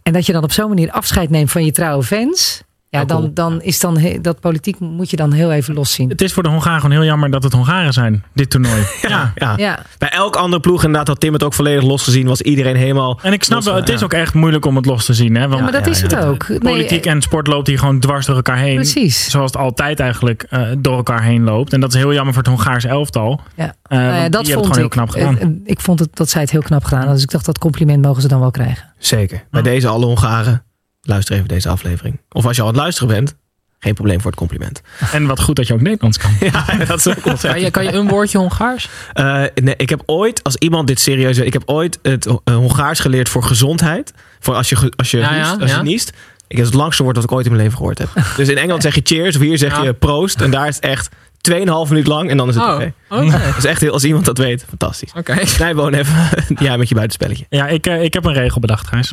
en 0.02 0.12
dat 0.12 0.26
je 0.26 0.32
dan 0.32 0.42
op 0.42 0.52
zo'n 0.52 0.68
manier 0.68 0.90
afscheid 0.90 1.30
neemt 1.30 1.50
van 1.50 1.64
je 1.64 1.72
trouwe 1.72 2.02
fans. 2.02 2.62
Ja, 2.98 3.04
dan, 3.04 3.30
dan 3.34 3.62
is 3.62 3.80
dan 3.80 3.98
he- 3.98 4.18
dat 4.20 4.40
politiek 4.40 4.78
moet 4.78 5.10
je 5.10 5.16
dan 5.16 5.32
heel 5.32 5.52
even 5.52 5.74
loszien. 5.74 6.08
Het 6.08 6.20
is 6.22 6.32
voor 6.32 6.42
de 6.42 6.48
Hongaren 6.48 6.80
gewoon 6.80 6.96
heel 6.96 7.04
jammer 7.06 7.30
dat 7.30 7.42
het 7.42 7.52
Hongaren 7.52 7.92
zijn, 7.92 8.24
dit 8.34 8.50
toernooi. 8.50 8.82
ja. 9.08 9.32
Ja. 9.34 9.54
Ja, 9.56 9.78
Bij 9.98 10.08
elk 10.10 10.36
andere 10.36 10.60
ploeg, 10.60 10.84
inderdaad, 10.84 11.08
had 11.08 11.20
Tim 11.20 11.32
het 11.32 11.42
ook 11.42 11.54
volledig 11.54 11.84
losgezien. 11.84 12.26
Was 12.26 12.40
iedereen 12.42 12.76
helemaal. 12.76 13.18
En 13.22 13.32
ik 13.32 13.44
snap 13.44 13.62
wel, 13.62 13.74
het 13.74 13.88
is 13.88 13.98
Ja. 13.98 14.04
ook 14.04 14.12
echt 14.12 14.34
moeilijk 14.34 14.64
om 14.64 14.76
het 14.76 14.86
los 14.86 15.04
te 15.04 15.14
zien. 15.14 15.34
Hè? 15.34 15.40
Want 15.40 15.54
ja 15.54 15.62
maar 15.62 15.72
dat 15.72 15.84
ja, 15.84 15.90
is 15.90 16.00
ja. 16.00 16.06
het 16.06 16.24
ook. 16.24 16.48
Nee, 16.48 16.58
politiek 16.58 17.06
en 17.06 17.22
sport 17.22 17.46
loopt 17.46 17.66
hier 17.66 17.78
gewoon 17.78 18.00
dwars 18.00 18.26
door 18.26 18.36
elkaar 18.36 18.58
heen. 18.58 18.74
Precies. 18.74 19.30
Zoals 19.30 19.52
het 19.52 19.60
altijd 19.60 20.00
eigenlijk 20.00 20.42
eh, 20.50 20.62
door 20.78 20.96
elkaar 20.96 21.22
heen 21.22 21.42
loopt. 21.44 21.72
En 21.72 21.80
dat 21.80 21.94
is 21.94 21.98
heel 22.00 22.12
jammer 22.12 22.34
voor 22.34 22.42
het 22.42 22.52
Hongaarse 22.52 22.88
elftal. 22.88 23.40
Ja. 23.56 23.74
Nou 23.88 24.02
ja, 24.02 24.20
want 24.20 24.32
dat 24.32 24.48
vond 24.48 24.48
het 24.48 24.52
gewoon 24.54 24.68
ik. 24.70 24.74
heel 24.76 24.88
knap 24.88 25.10
gedaan. 25.10 25.38
Eh, 25.38 25.48
Ik 25.64 25.80
vond 25.80 25.98
het, 25.98 26.16
dat 26.16 26.28
zij 26.28 26.40
het 26.40 26.50
heel 26.50 26.62
knap 26.62 26.84
gedaan. 26.84 27.12
Dus 27.12 27.22
ik 27.22 27.30
dacht, 27.30 27.44
dat 27.44 27.58
compliment 27.58 28.04
mogen 28.04 28.22
ze 28.22 28.28
dan 28.28 28.40
wel 28.40 28.50
krijgen. 28.50 28.92
Zeker. 28.98 29.44
Bij 29.50 29.62
deze 29.62 29.88
alle 29.88 30.04
Hongaren. 30.06 30.64
Luister 31.06 31.34
even 31.36 31.48
deze 31.48 31.68
aflevering. 31.68 32.20
Of 32.32 32.46
als 32.46 32.56
je 32.56 32.62
al 32.62 32.68
aan 32.68 32.74
het 32.74 32.82
luisteren 32.82 33.14
bent. 33.14 33.34
Geen 33.78 33.94
probleem 33.94 34.20
voor 34.20 34.30
het 34.30 34.38
compliment. 34.40 34.80
En 35.12 35.26
wat 35.26 35.40
goed 35.40 35.56
dat 35.56 35.66
je 35.66 35.74
ook 35.74 35.80
Nederlands 35.80 36.18
kan. 36.18 36.30
Ja, 36.52 36.64
dat 36.84 36.98
is 36.98 37.06
ook 37.08 37.38
Kan 37.40 37.60
je, 37.60 37.70
kan 37.70 37.84
je 37.84 37.92
een 37.92 38.08
woordje 38.08 38.38
Hongaars? 38.38 38.88
Eh, 39.12 39.42
nee, 39.54 39.74
ik 39.76 39.88
heb 39.90 40.02
ooit, 40.06 40.42
als 40.42 40.56
iemand 40.56 40.86
dit 40.86 41.00
serieus 41.00 41.36
weet, 41.38 41.46
ik 41.46 41.52
heb 41.52 41.62
ooit 41.66 41.98
het 42.02 42.26
eh, 42.26 42.34
Hongaars 42.54 43.00
geleerd 43.00 43.28
voor 43.28 43.42
gezondheid. 43.42 44.12
Voor 44.40 44.54
als 44.54 44.68
je, 44.68 44.92
als 44.96 45.10
je, 45.10 45.18
Ja, 45.18 45.56
ja, 45.60 45.82
niest, 45.82 46.12
ja. 46.14 46.20
Ik 46.48 46.56
heb 46.56 46.64
het 46.66 46.74
langste 46.74 47.02
woord 47.02 47.14
dat 47.14 47.24
ik 47.24 47.32
ooit 47.32 47.44
in 47.46 47.50
mijn 47.50 47.62
leven 47.62 47.78
gehoord 47.78 47.98
heb. 47.98 48.08
Dus 48.36 48.48
in 48.48 48.56
Engeland 48.58 48.82
zeg 48.82 48.94
je 48.94 49.00
cheers, 49.04 49.36
of 49.36 49.42
hier 49.42 49.58
zeg 49.58 49.76
Ja. 49.76 49.82
je 49.82 49.92
proost. 49.92 50.40
En 50.40 50.50
daar 50.50 50.68
is 50.68 50.74
het 50.74 50.84
echt 50.84 51.08
2,5 51.50 51.54
minuut 51.88 52.06
lang 52.06 52.30
en 52.30 52.36
dan 52.36 52.48
is 52.48 52.54
het 52.54 52.64
Oh, 52.64 52.74
oké. 52.74 52.92
Dat 53.46 53.56
is 53.56 53.64
echt 53.64 53.80
heel, 53.80 53.92
als 53.92 54.04
iemand 54.04 54.24
dat 54.24 54.38
weet, 54.38 54.64
fantastisch. 54.68 55.12
Oké. 55.16 55.46
Snijboon 55.46 55.94
even, 55.94 56.14
ja, 56.58 56.76
met 56.76 56.88
je 56.88 56.94
buitenspelletje. 56.94 57.46
Ja, 57.48 57.66
ik, 57.66 57.86
eh, 57.86 58.02
ik 58.02 58.14
heb 58.14 58.24
een 58.24 58.32
regel 58.32 58.60
bedacht, 58.60 58.86
Gijs. 58.86 59.12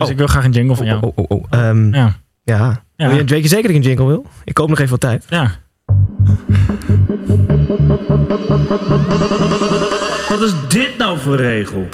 Dus 0.00 0.08
Oh. 0.08 0.12
ik 0.12 0.18
wil 0.18 0.26
graag 0.26 0.44
een 0.44 0.50
jingle 0.52 0.76
van 0.76 0.86
jou. 0.86 1.02
Oh, 1.02 1.12
oh, 1.14 1.24
oh, 1.28 1.40
oh. 1.40 1.44
Ehm, 1.50 1.94
ja. 1.94 2.16
Ja, 2.44 2.82
Ja. 2.96 3.06
Wil 3.08 3.16
je- 3.16 3.24
Weet 3.24 3.42
je 3.42 3.48
zeker 3.48 3.62
dat 3.62 3.70
ik 3.70 3.76
een 3.76 3.88
jingle 3.88 4.06
wil? 4.06 4.26
Ik 4.44 4.54
koop 4.54 4.68
nog 4.68 4.78
even 4.78 4.90
wat 4.90 5.00
tijd. 5.00 5.24
ja. 5.28 5.50
Wat 10.28 10.40
is 10.42 10.52
dit 10.68 10.98
nou 10.98 11.18
voor 11.18 11.36
regel? 11.36 11.88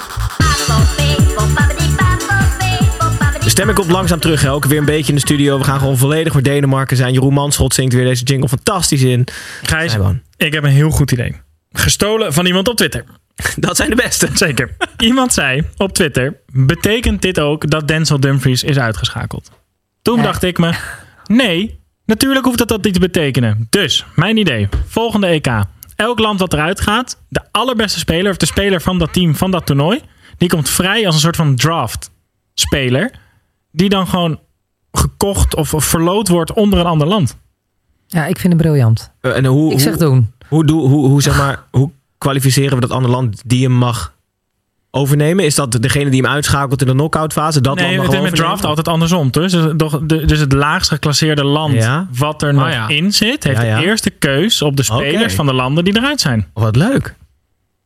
De 3.43 3.49
stemming 3.53 3.77
komt 3.77 3.91
langzaam 3.91 4.19
terug. 4.19 4.41
Hè? 4.41 4.51
Ook 4.51 4.65
weer 4.65 4.77
een 4.79 4.85
beetje 4.85 5.09
in 5.09 5.15
de 5.15 5.21
studio. 5.21 5.57
We 5.57 5.63
gaan 5.63 5.79
gewoon 5.79 5.97
volledig 5.97 6.33
voor 6.33 6.41
Denemarken 6.41 6.97
zijn. 6.97 7.13
Jeroen 7.13 7.33
Manschot 7.33 7.73
zingt 7.73 7.93
weer 7.93 8.03
deze 8.03 8.23
jingle 8.23 8.47
fantastisch 8.49 9.01
in. 9.01 9.27
Gijs, 9.63 9.97
ik 10.37 10.53
heb 10.53 10.63
een 10.63 10.69
heel 10.69 10.89
goed 10.89 11.11
idee. 11.11 11.35
Gestolen 11.71 12.33
van 12.33 12.45
iemand 12.45 12.67
op 12.67 12.75
Twitter. 12.75 13.03
Dat 13.55 13.75
zijn 13.75 13.89
de 13.89 13.95
beste. 13.95 14.29
Zeker. 14.45 14.75
Iemand 14.97 15.33
zei 15.33 15.63
op 15.77 15.93
Twitter: 15.93 16.39
Betekent 16.53 17.21
dit 17.21 17.39
ook 17.39 17.69
dat 17.69 17.87
Denzel 17.87 18.19
Dumfries 18.19 18.63
is 18.63 18.77
uitgeschakeld? 18.79 19.51
Toen 20.01 20.17
Ja. 20.17 20.23
dacht 20.23 20.43
ik 20.43 20.57
me: 20.57 20.73
Nee, 21.25 21.79
natuurlijk 22.05 22.45
hoeft 22.45 22.57
dat 22.57 22.67
dat 22.67 22.83
niet 22.83 22.93
te 22.93 22.99
betekenen. 22.99 23.67
Dus, 23.69 24.05
mijn 24.15 24.37
idee: 24.37 24.69
volgende 24.87 25.27
EK. 25.27 25.47
Elk 25.95 26.19
land 26.19 26.39
wat 26.39 26.53
eruit 26.53 26.81
gaat, 26.81 27.21
de 27.29 27.41
allerbeste 27.51 27.99
speler 27.99 28.31
of 28.31 28.37
de 28.37 28.45
speler 28.45 28.81
van 28.81 28.99
dat 28.99 29.13
team 29.13 29.35
van 29.35 29.51
dat 29.51 29.65
toernooi, 29.65 30.01
die 30.37 30.49
komt 30.49 30.69
vrij 30.69 31.05
als 31.05 31.15
een 31.15 31.21
soort 31.21 31.35
van 31.35 31.55
draft 31.55 32.11
speler, 32.53 33.11
die 33.71 33.89
dan 33.89 34.07
gewoon 34.07 34.39
gekocht 34.91 35.55
of, 35.55 35.73
verloot 35.77 36.27
wordt 36.27 36.53
onder 36.53 36.79
een 36.79 36.85
ander 36.85 37.07
land. 37.07 37.37
Ja, 38.07 38.25
ik 38.25 38.39
vind 38.39 38.53
het 38.53 38.61
briljant. 38.61 39.11
Eh, 39.21 39.35
En 39.35 39.45
hoe, 39.45 39.71
Ik 39.71 39.79
zeg 39.79 39.93
hoe, 39.93 40.01
doen. 40.03 40.31
hoe, 40.47 40.65
doe- 40.65 40.87
hoe, 40.87 41.07
hoe, 41.07 41.21
zeg 41.21 41.37
maar, 41.37 41.63
hoe 41.71 41.91
kwalificeren 42.17 42.73
we 42.75 42.81
dat 42.81 42.91
andere 42.91 43.13
land 43.13 43.41
die 43.45 43.63
hem 43.63 43.71
mag 43.71 44.15
overnemen? 44.91 45.45
Is 45.45 45.55
dat 45.55 45.71
degene 45.81 46.09
die 46.09 46.21
hem 46.21 46.31
uitschakelt 46.31 46.81
in 46.81 46.87
de 46.87 46.93
knockout 46.93 47.33
fase? 47.33 47.61
Dat 47.61 47.75
land 47.75 47.87
nee, 47.87 47.97
mag 47.97 48.05
het 48.05 48.15
is 48.15 48.21
met 48.21 48.35
draft 48.35 48.65
altijd 48.65 48.87
andersom. 48.87 49.31
Dus, 49.31 49.51
dus, 49.75 49.91
dus 50.25 50.39
het 50.39 50.53
laagst 50.53 50.89
geclasseerde 50.89 51.43
land 51.43 51.73
Ja. 51.73 52.07
wat 52.17 52.41
er 52.41 52.53
nog 52.53 52.69
ja. 52.69 52.87
in 52.87 53.13
zit, 53.13 53.43
heeft 53.43 53.61
Ja, 53.61 53.63
ja. 53.67 53.79
de 53.79 53.85
eerste 53.85 54.09
keus 54.09 54.61
op 54.61 54.75
de 54.77 54.83
spelers 54.83 55.33
van 55.33 55.45
de 55.45 55.53
landen 55.53 55.83
die 55.83 55.97
eruit 55.97 56.21
zijn. 56.21 56.47
Oh, 56.53 56.63
Wat 56.63 56.75
leuk. 56.75 57.15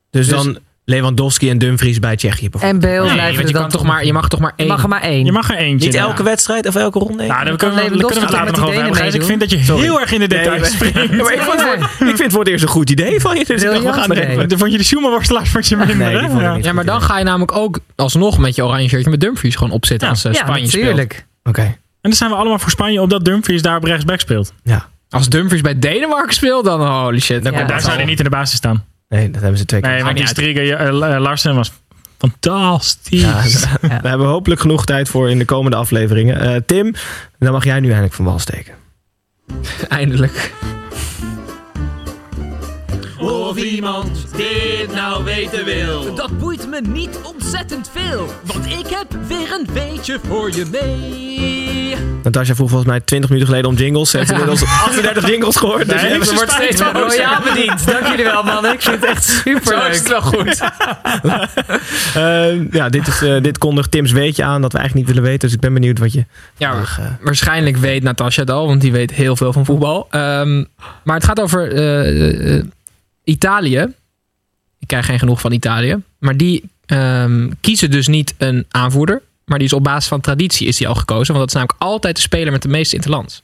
Dus, 0.09 0.27
Dus- 0.27 0.43
dan 0.43 0.57
Lewandowski 0.85 1.49
en 1.49 1.57
Dumfries 1.57 1.99
bij 1.99 2.15
Tsjechië 2.15 2.49
bijvoorbeeld. 2.49 2.83
En 2.83 2.89
Bale 2.89 3.05
Nee, 3.05 3.13
blijven 3.13 3.35
want 3.35 3.47
je, 3.47 3.53
er 3.55 3.61
dan 3.61 3.69
toch 3.69 3.83
maar, 3.83 4.05
je 4.05 4.13
mag 4.13 4.27
toch 4.29 4.39
maar 4.39 4.53
Je 4.55 4.63
één. 4.63 4.71
mag 4.71 4.83
er 4.83 4.89
maar 4.89 5.01
één. 5.01 5.25
Je 5.25 5.31
mag 5.31 5.49
er 5.51 5.57
eentje. 5.57 5.85
Niet 5.85 5.95
ja. 5.95 6.01
elke 6.01 6.23
wedstrijd 6.23 6.67
of 6.67 6.75
elke 6.75 6.99
ronde? 6.99 7.25
Nou, 7.25 7.45
kan 7.45 7.57
kunnen 7.57 7.75
we, 7.75 7.81
daar 7.81 7.89
kunnen 7.89 8.13
we 8.15 8.19
het 8.19 8.31
later 8.31 8.51
nog 8.51 8.61
over 8.63 8.75
hebben. 8.75 8.95
Gijs. 8.95 9.13
Ik 9.13 9.23
vind 9.23 9.39
dat 9.39 9.49
je 9.51 9.63
Sorry. 9.63 9.81
heel 9.83 9.99
erg 10.01 10.11
in 10.11 10.19
de 10.19 10.27
details 10.27 10.61
Nee, 10.61 10.69
springt. 10.91 11.11
maar 11.23 11.33
ik, 11.33 11.41
vond 11.41 11.61
ik 11.61 11.97
vind 11.99 12.19
het 12.19 12.31
voor 12.31 12.39
het 12.39 12.49
eerst 12.49 12.63
een 12.63 12.69
goed 12.69 12.89
idee 12.89 13.19
van 13.21 13.37
je. 13.37 13.45
Dus 13.45 13.61
we 13.63 13.93
gaan 13.93 14.11
er 14.11 14.17
even. 14.29 14.43
idee. 14.43 14.57
Vond 14.57 14.71
je 14.71 14.77
de 14.77 14.83
Schumacher-worstelaars 14.83 15.49
vond 15.49 15.67
je 15.67 15.75
minder, 15.77 15.95
Nee, 15.95 16.29
vond 16.29 16.41
Ja. 16.41 16.57
Ja, 16.61 16.73
maar 16.73 16.85
dan 16.85 17.01
ga 17.01 17.17
je 17.17 17.23
namelijk 17.23 17.55
ook 17.55 17.79
alsnog 17.95 18.37
met 18.37 18.55
je 18.55 18.65
oranje 18.65 18.87
shirtje 18.89 19.09
met 19.09 19.19
Dumfries 19.19 19.55
gewoon 19.55 19.73
opzitten 19.73 20.07
Ja. 20.07 20.13
als 20.13 20.23
ja, 20.23 20.33
Spanje 20.33 20.67
speelt. 20.67 20.83
natuurlijk. 20.83 21.25
Oké. 21.43 21.61
En 21.61 21.75
dan 22.09 22.13
zijn 22.13 22.29
we 22.29 22.35
allemaal 22.35 22.59
voor 22.59 22.71
Spanje 22.71 23.01
omdat 23.01 23.25
Dumfries 23.25 23.61
daar 23.61 23.77
op 23.77 23.83
rechtsback 23.83 24.19
speelt. 24.19 24.53
Ja. 24.63 24.85
Als 25.09 25.29
Dumfries 25.29 25.61
bij 25.61 25.79
Denemarken 25.79 26.33
speelt, 26.33 26.65
dan 26.65 26.87
holy 26.87 27.19
shit. 27.19 27.43
Dan 27.43 27.53
Ja. 27.53 27.63
Daar 27.63 27.81
zou 27.81 27.95
hij 27.95 28.05
niet 28.05 28.17
in 28.17 28.23
de 28.23 28.29
basis 28.29 28.57
staan. 28.57 28.85
Nee, 29.11 29.31
dat 29.31 29.41
hebben 29.41 29.59
ze 29.59 29.65
twee 29.65 29.81
keer. 29.81 29.89
Nee, 29.89 30.03
want 30.03 30.13
die 30.13 30.23
niet 30.23 30.31
Strige 30.33 30.75
eh, 30.75 31.19
Larsen 31.19 31.55
was 31.55 31.71
fantastisch. 32.17 33.21
Ja, 33.21 33.43
Daar 33.81 34.01
hebben 34.09 34.27
we 34.27 34.33
hopelijk 34.33 34.61
genoeg 34.61 34.85
tijd 34.85 35.09
voor 35.09 35.29
in 35.29 35.37
de 35.37 35.45
komende 35.45 35.77
afleveringen. 35.77 36.39
Eh, 36.39 36.61
Tim, 36.65 36.93
dan 37.39 37.51
mag 37.51 37.63
jij 37.63 37.79
nu 37.79 37.87
eindelijk 37.87 38.13
van 38.13 38.25
wal 38.25 38.39
steken. 38.39 38.73
Eindelijk. 39.87 40.53
Of 43.21 43.57
iemand 43.57 44.25
dit 44.35 44.93
nou 44.95 45.23
weten 45.23 45.65
wil. 45.65 46.15
Dat 46.15 46.37
boeit 46.39 46.69
me 46.69 46.81
niet 46.81 47.19
ontzettend 47.23 47.89
veel, 47.93 48.27
want 48.45 48.65
ik 48.65 48.87
heb 48.87 49.07
weer 49.27 49.51
een 49.51 49.67
beetje 49.73 50.19
voor 50.27 50.51
je 50.55 50.65
mee. 50.71 51.95
Natasja 52.23 52.55
vroeg 52.55 52.69
volgens 52.69 52.89
mij 52.89 52.99
20 52.99 53.29
minuten 53.29 53.49
geleden 53.49 53.71
om 53.71 53.77
jingles. 53.77 54.09
Ze 54.09 54.17
heeft 54.17 54.31
inmiddels 54.31 54.63
38 54.85 55.27
jingles 55.27 55.55
gehoord. 55.55 55.89
Dus 55.89 56.01
Nee, 56.01 56.25
ze 56.25 56.33
wordt 56.33 56.51
steeds 56.51 56.81
ben 56.81 56.93
royaal 56.93 57.41
bediend. 57.41 57.87
Dank 57.87 58.07
jullie 58.07 58.25
wel, 58.25 58.43
man. 58.43 58.65
Ik 58.65 58.81
vind 58.81 58.95
het 58.95 59.09
echt 59.09 59.23
super 59.23 59.73
Zo 59.73 59.85
is 59.85 59.97
het 59.99 60.07
wel 60.07 60.21
goed. 60.21 60.59
Eh, 62.15 62.71
ja, 62.71 62.89
dit, 62.89 63.07
is, 63.07 63.21
eh, 63.21 63.41
dit 63.41 63.57
kondigt 63.57 63.91
Tim's 63.91 64.11
weetje 64.11 64.43
aan 64.43 64.61
dat 64.61 64.71
we 64.71 64.77
eigenlijk 64.77 65.07
niet 65.07 65.15
willen 65.15 65.29
weten. 65.31 65.47
Dus 65.47 65.55
ik 65.55 65.61
ben 65.61 65.73
benieuwd 65.73 65.99
wat 65.99 66.13
je... 66.13 66.25
Ja, 66.57 66.69
vandaag, 66.69 66.99
eh, 66.99 67.05
waarschijnlijk 67.21 67.77
weet 67.77 68.03
Natasja 68.03 68.41
het 68.41 68.51
al, 68.51 68.67
want 68.67 68.81
die 68.81 68.91
weet 68.91 69.11
heel 69.11 69.35
veel 69.35 69.53
van 69.53 69.65
voetbal. 69.65 70.07
Ehm, 70.09 70.63
maar 71.03 71.15
het 71.15 71.23
gaat 71.23 71.39
over 71.39 71.73
eh, 71.73 72.61
Italië. 73.23 73.93
Ik 74.79 74.87
krijg 74.87 75.05
geen 75.05 75.19
genoeg 75.19 75.41
van 75.41 75.51
Italië. 75.51 75.97
Maar 76.19 76.37
die 76.37 76.69
ehm, 76.85 77.49
kiezen 77.61 77.91
dus 77.91 78.07
niet 78.07 78.33
een 78.37 78.65
aanvoerder. 78.69 79.21
Maar 79.45 79.57
die 79.57 79.67
is 79.67 79.73
op 79.73 79.83
basis 79.83 80.07
van 80.09 80.21
traditie 80.21 80.67
is 80.67 80.77
die 80.77 80.87
al 80.87 80.95
gekozen. 80.95 81.33
Want 81.33 81.37
dat 81.39 81.47
is 81.47 81.53
namelijk 81.53 81.81
altijd 81.81 82.15
de 82.15 82.21
speler 82.21 82.51
met 82.51 82.61
de 82.61 82.67
meeste 82.69 82.95
interlands. 82.95 83.43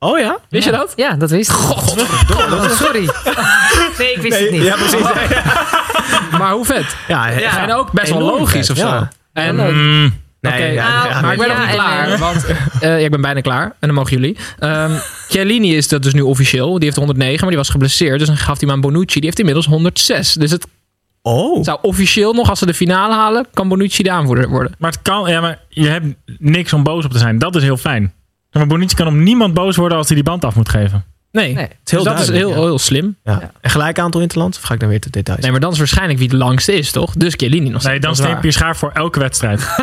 Oh 0.00 0.18
ja? 0.18 0.38
Wist 0.48 0.64
je 0.64 0.70
dat? 0.70 0.92
Ja, 0.96 1.14
dat 1.14 1.30
wist 1.30 1.50
ik. 1.50 1.56
Oh, 1.56 2.70
sorry. 2.70 3.08
Nee, 3.98 4.12
ik 4.12 4.20
wist 4.22 4.38
het 4.38 4.50
niet. 4.50 4.62
Ja, 4.62 4.74
precies. 4.76 5.00
Maar 6.38 6.52
hoe 6.52 6.64
vet. 6.64 6.96
Ja, 7.08 7.28
Ja, 7.28 7.62
en 7.62 7.72
ook 7.72 7.92
best 7.92 8.10
wel 8.12 8.20
logisch 8.20 8.66
vet, 8.66 8.70
of 8.70 8.76
zo. 8.76 8.86
ja. 8.86 9.10
En, 9.32 9.56
Nee, 10.40 10.52
Oké, 10.52 10.62
ja, 10.64 10.72
ja, 10.72 11.10
nou, 11.10 11.22
maar 11.22 11.32
ik 11.32 11.38
ben 11.38 11.48
Ja, 11.48 11.56
nog 11.56 11.66
niet 11.66 11.74
klaar. 11.74 12.08
eh, 12.12 12.18
Want 12.18 12.44
eh, 12.80 12.98
ja, 13.00 13.04
ik 13.04 13.10
ben 13.10 13.20
bijna 13.20 13.40
klaar. 13.40 13.64
En 13.64 13.74
dan 13.88 13.94
mogen 13.94 14.12
jullie. 14.12 14.36
Ehm 14.58 14.92
Chiellini 15.28 15.76
is 15.76 15.88
dat 15.88 16.02
dus 16.02 16.12
nu 16.14 16.20
officieel. 16.20 16.74
Die 16.74 16.84
heeft 16.84 16.96
109, 16.96 17.38
maar 17.40 17.48
die 17.48 17.56
was 17.58 17.68
geblesseerd. 17.68 18.18
Dus 18.18 18.28
dan 18.28 18.36
gaf 18.36 18.46
hij 18.60 18.68
hem 18.68 18.70
aan 18.70 18.80
Bonucci. 18.80 19.14
Die 19.14 19.24
heeft 19.24 19.38
inmiddels 19.38 19.66
106. 19.66 20.32
Dus 20.32 20.50
het 20.50 20.66
Oh. 21.22 21.64
zou 21.64 21.78
officieel 21.82 22.32
nog, 22.32 22.48
als 22.50 22.58
ze 22.58 22.66
de 22.66 22.74
finale 22.74 23.14
halen, 23.14 23.46
kan 23.54 23.68
Bonucci 23.68 24.02
de 24.02 24.10
aanvoerder 24.10 24.48
worden. 24.48 24.74
maar 24.78 24.90
het 24.90 25.02
kan, 25.02 25.30
ja, 25.30 25.40
maar 25.40 25.58
je 25.68 25.88
hebt 25.88 26.06
niks 26.38 26.72
om 26.72 26.82
boos 26.82 27.04
op 27.04 27.10
te 27.12 27.18
zijn. 27.18 27.38
Dat 27.38 27.56
is 27.56 27.62
heel 27.62 27.76
fijn. 27.76 28.12
Maar 28.52 28.66
Bonucci 28.66 28.96
kan 28.96 29.06
om 29.06 29.22
niemand 29.22 29.54
boos 29.54 29.76
worden 29.76 29.98
als 29.98 30.06
hij 30.06 30.16
die 30.16 30.24
band 30.24 30.44
af 30.44 30.54
moet 30.54 30.68
geven. 30.68 31.04
Nee, 31.32 31.54
Nee. 31.54 31.64
Het 31.64 31.72
is 31.84 31.90
heel 31.90 32.02
dus 32.02 32.12
dat 32.12 32.20
is 32.20 32.28
heel, 32.28 32.48
ja. 32.48 32.54
heel 32.54 32.78
slim. 32.78 33.16
Ja. 33.24 33.52
En 33.60 33.70
gelijk 33.70 33.98
aantal 33.98 34.20
interlands? 34.20 34.58
Of 34.58 34.64
ga 34.64 34.74
ik 34.74 34.80
dan 34.80 34.88
weer 34.88 35.00
te 35.00 35.10
details? 35.10 35.40
Nee, 35.40 35.50
maar 35.50 35.60
dan 35.60 35.72
is 35.72 35.78
waarschijnlijk 35.78 36.18
wie 36.18 36.28
de 36.28 36.36
langste 36.36 36.72
is, 36.72 36.90
toch? 36.90 37.12
Dus 37.12 37.34
Chiellini 37.36 37.68
nog 37.68 37.80
steeds. 37.80 37.92
Nee, 37.92 38.00
dan 38.00 38.16
steep 38.16 38.42
je 38.42 38.50
schaar 38.50 38.76
voor 38.76 38.90
elke 38.94 39.18
wedstrijd. 39.18 39.60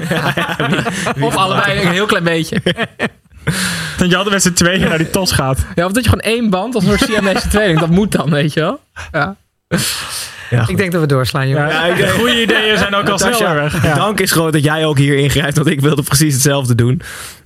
Of 1.20 1.36
allebei 1.36 1.82
een 1.82 1.92
heel 1.92 2.06
klein 2.06 2.24
beetje. 2.24 2.62
Dat 3.98 4.10
je 4.10 4.16
altijd 4.16 4.34
met 4.34 4.44
z'n 4.44 4.54
tweeën 4.54 4.90
naar 4.90 4.98
die 4.98 5.10
tos 5.10 5.32
gaat. 5.32 5.66
Ja, 5.76 5.86
of 5.86 5.92
dat 5.92 6.04
je 6.04 6.10
gewoon 6.10 6.34
één 6.34 6.50
band 6.50 6.76
als 6.76 6.84
een 6.84 6.98
soort 6.98 7.10
Siamese 7.10 7.48
tweeling. 7.48 7.80
Dat 7.80 7.90
moet 7.90 8.12
dan, 8.12 8.30
weet 8.30 8.54
je 8.54 8.60
wel. 8.60 8.80
Ja. 9.12 10.68
Ik 10.68 10.78
denk 10.78 10.92
dat 10.92 11.02
we 11.02 11.08
doorslaan, 11.08 11.48
jongen. 11.48 11.68
Ja, 11.68 11.96
de 11.96 12.10
goede 12.10 12.42
ideeën 12.42 12.78
zijn 12.78 12.96
ook 12.96 13.10
al 13.10 13.18
sneller 13.18 13.56
weg. 13.56 13.82
de 13.82 13.92
dank 13.96 14.20
is 14.20 14.32
groot 14.32 14.54
dat 14.54 14.64
jij 14.64 14.86
ook 14.86 14.98
hier 14.98 15.18
ingrijpt, 15.18 15.56
want 15.56 15.68
ik 15.68 15.82
wilde 15.82 16.04
precies 16.04 16.34
hetzelfde 16.34 16.76
doen. 16.76 17.02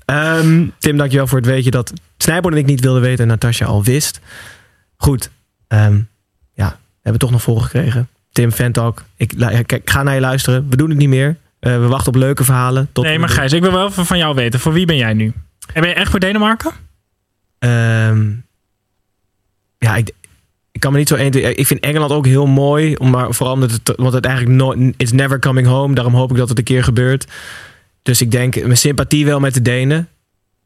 Ehm, 0.10 0.68
Tim, 0.78 0.98
dankjewel 0.98 1.28
voor 1.28 1.38
het 1.38 1.48
weetje 1.48 1.72
dat 1.72 1.94
Snijboord 2.18 2.54
en 2.54 2.60
ik 2.60 2.66
niet 2.66 2.82
wilden 2.82 3.02
weten 3.02 3.24
en 3.24 3.28
Natasja 3.30 3.66
al 3.66 3.84
wist. 3.84 4.20
Goed, 4.98 5.30
Ehm, 5.70 6.00
ja, 6.54 6.70
we 6.70 7.00
hebben 7.02 7.20
toch 7.22 7.32
nog 7.32 7.42
volgekregen. 7.42 8.10
Tim, 8.32 8.52
Fantalk, 8.52 9.04
ik, 9.16 9.34
ik 9.68 9.90
ga 9.90 10.04
naar 10.04 10.14
je 10.14 10.20
luisteren. 10.20 10.70
We 10.70 10.76
doen 10.76 10.90
het 10.90 10.98
niet 10.98 11.10
meer. 11.10 11.38
Eh, 11.60 11.80
we 11.80 11.88
wachten 11.88 12.14
op 12.14 12.20
leuke 12.20 12.44
verhalen. 12.44 12.90
Tot 12.92 13.04
Nee, 13.04 13.20
maar 13.20 13.30
Gijs, 13.30 13.54
ik 13.54 13.62
wil 13.62 13.72
wel 13.72 13.88
even 13.88 14.06
van 14.06 14.18
jou 14.18 14.36
weten. 14.36 14.60
Voor 14.60 14.74
wie 14.74 14.86
ben 14.86 14.98
jij 14.98 15.14
nu? 15.14 15.34
En 15.74 15.82
ben 15.82 15.90
je 15.90 15.96
echt 15.96 16.12
voor 16.12 16.20
Denemarken? 16.20 16.72
Ehm, 17.60 18.30
ja, 19.78 19.96
ik, 19.96 20.12
ik 20.72 20.80
kan 20.80 20.92
me 20.92 20.98
niet 20.98 21.08
zo 21.08 21.16
1, 21.16 21.32
2 21.32 21.56
Ik 21.56 21.68
vind 21.68 21.80
Engeland 21.80 22.12
ook 22.12 22.26
heel 22.26 22.48
mooi. 22.48 22.96
Maar 23.00 23.34
vooral 23.34 23.54
omdat 23.54 23.72
het, 23.72 23.94
want 23.96 24.14
het 24.14 24.26
eigenlijk 24.26 24.56
nooit, 24.56 24.94
it's 24.98 25.12
never 25.12 25.40
coming 25.40 25.68
home. 25.68 25.96
Daarom 25.96 26.14
hoop 26.14 26.32
ik 26.32 26.38
dat 26.38 26.50
het 26.50 26.58
een 26.58 26.64
keer 26.64 26.84
gebeurt. 26.84 27.28
Dus 28.10 28.22
ik 28.22 28.32
denk 28.32 28.64
mijn 28.64 28.78
sympathie 28.78 29.26
wel 29.26 29.40
met 29.40 29.54
de 29.54 29.62
Denen. 29.62 30.08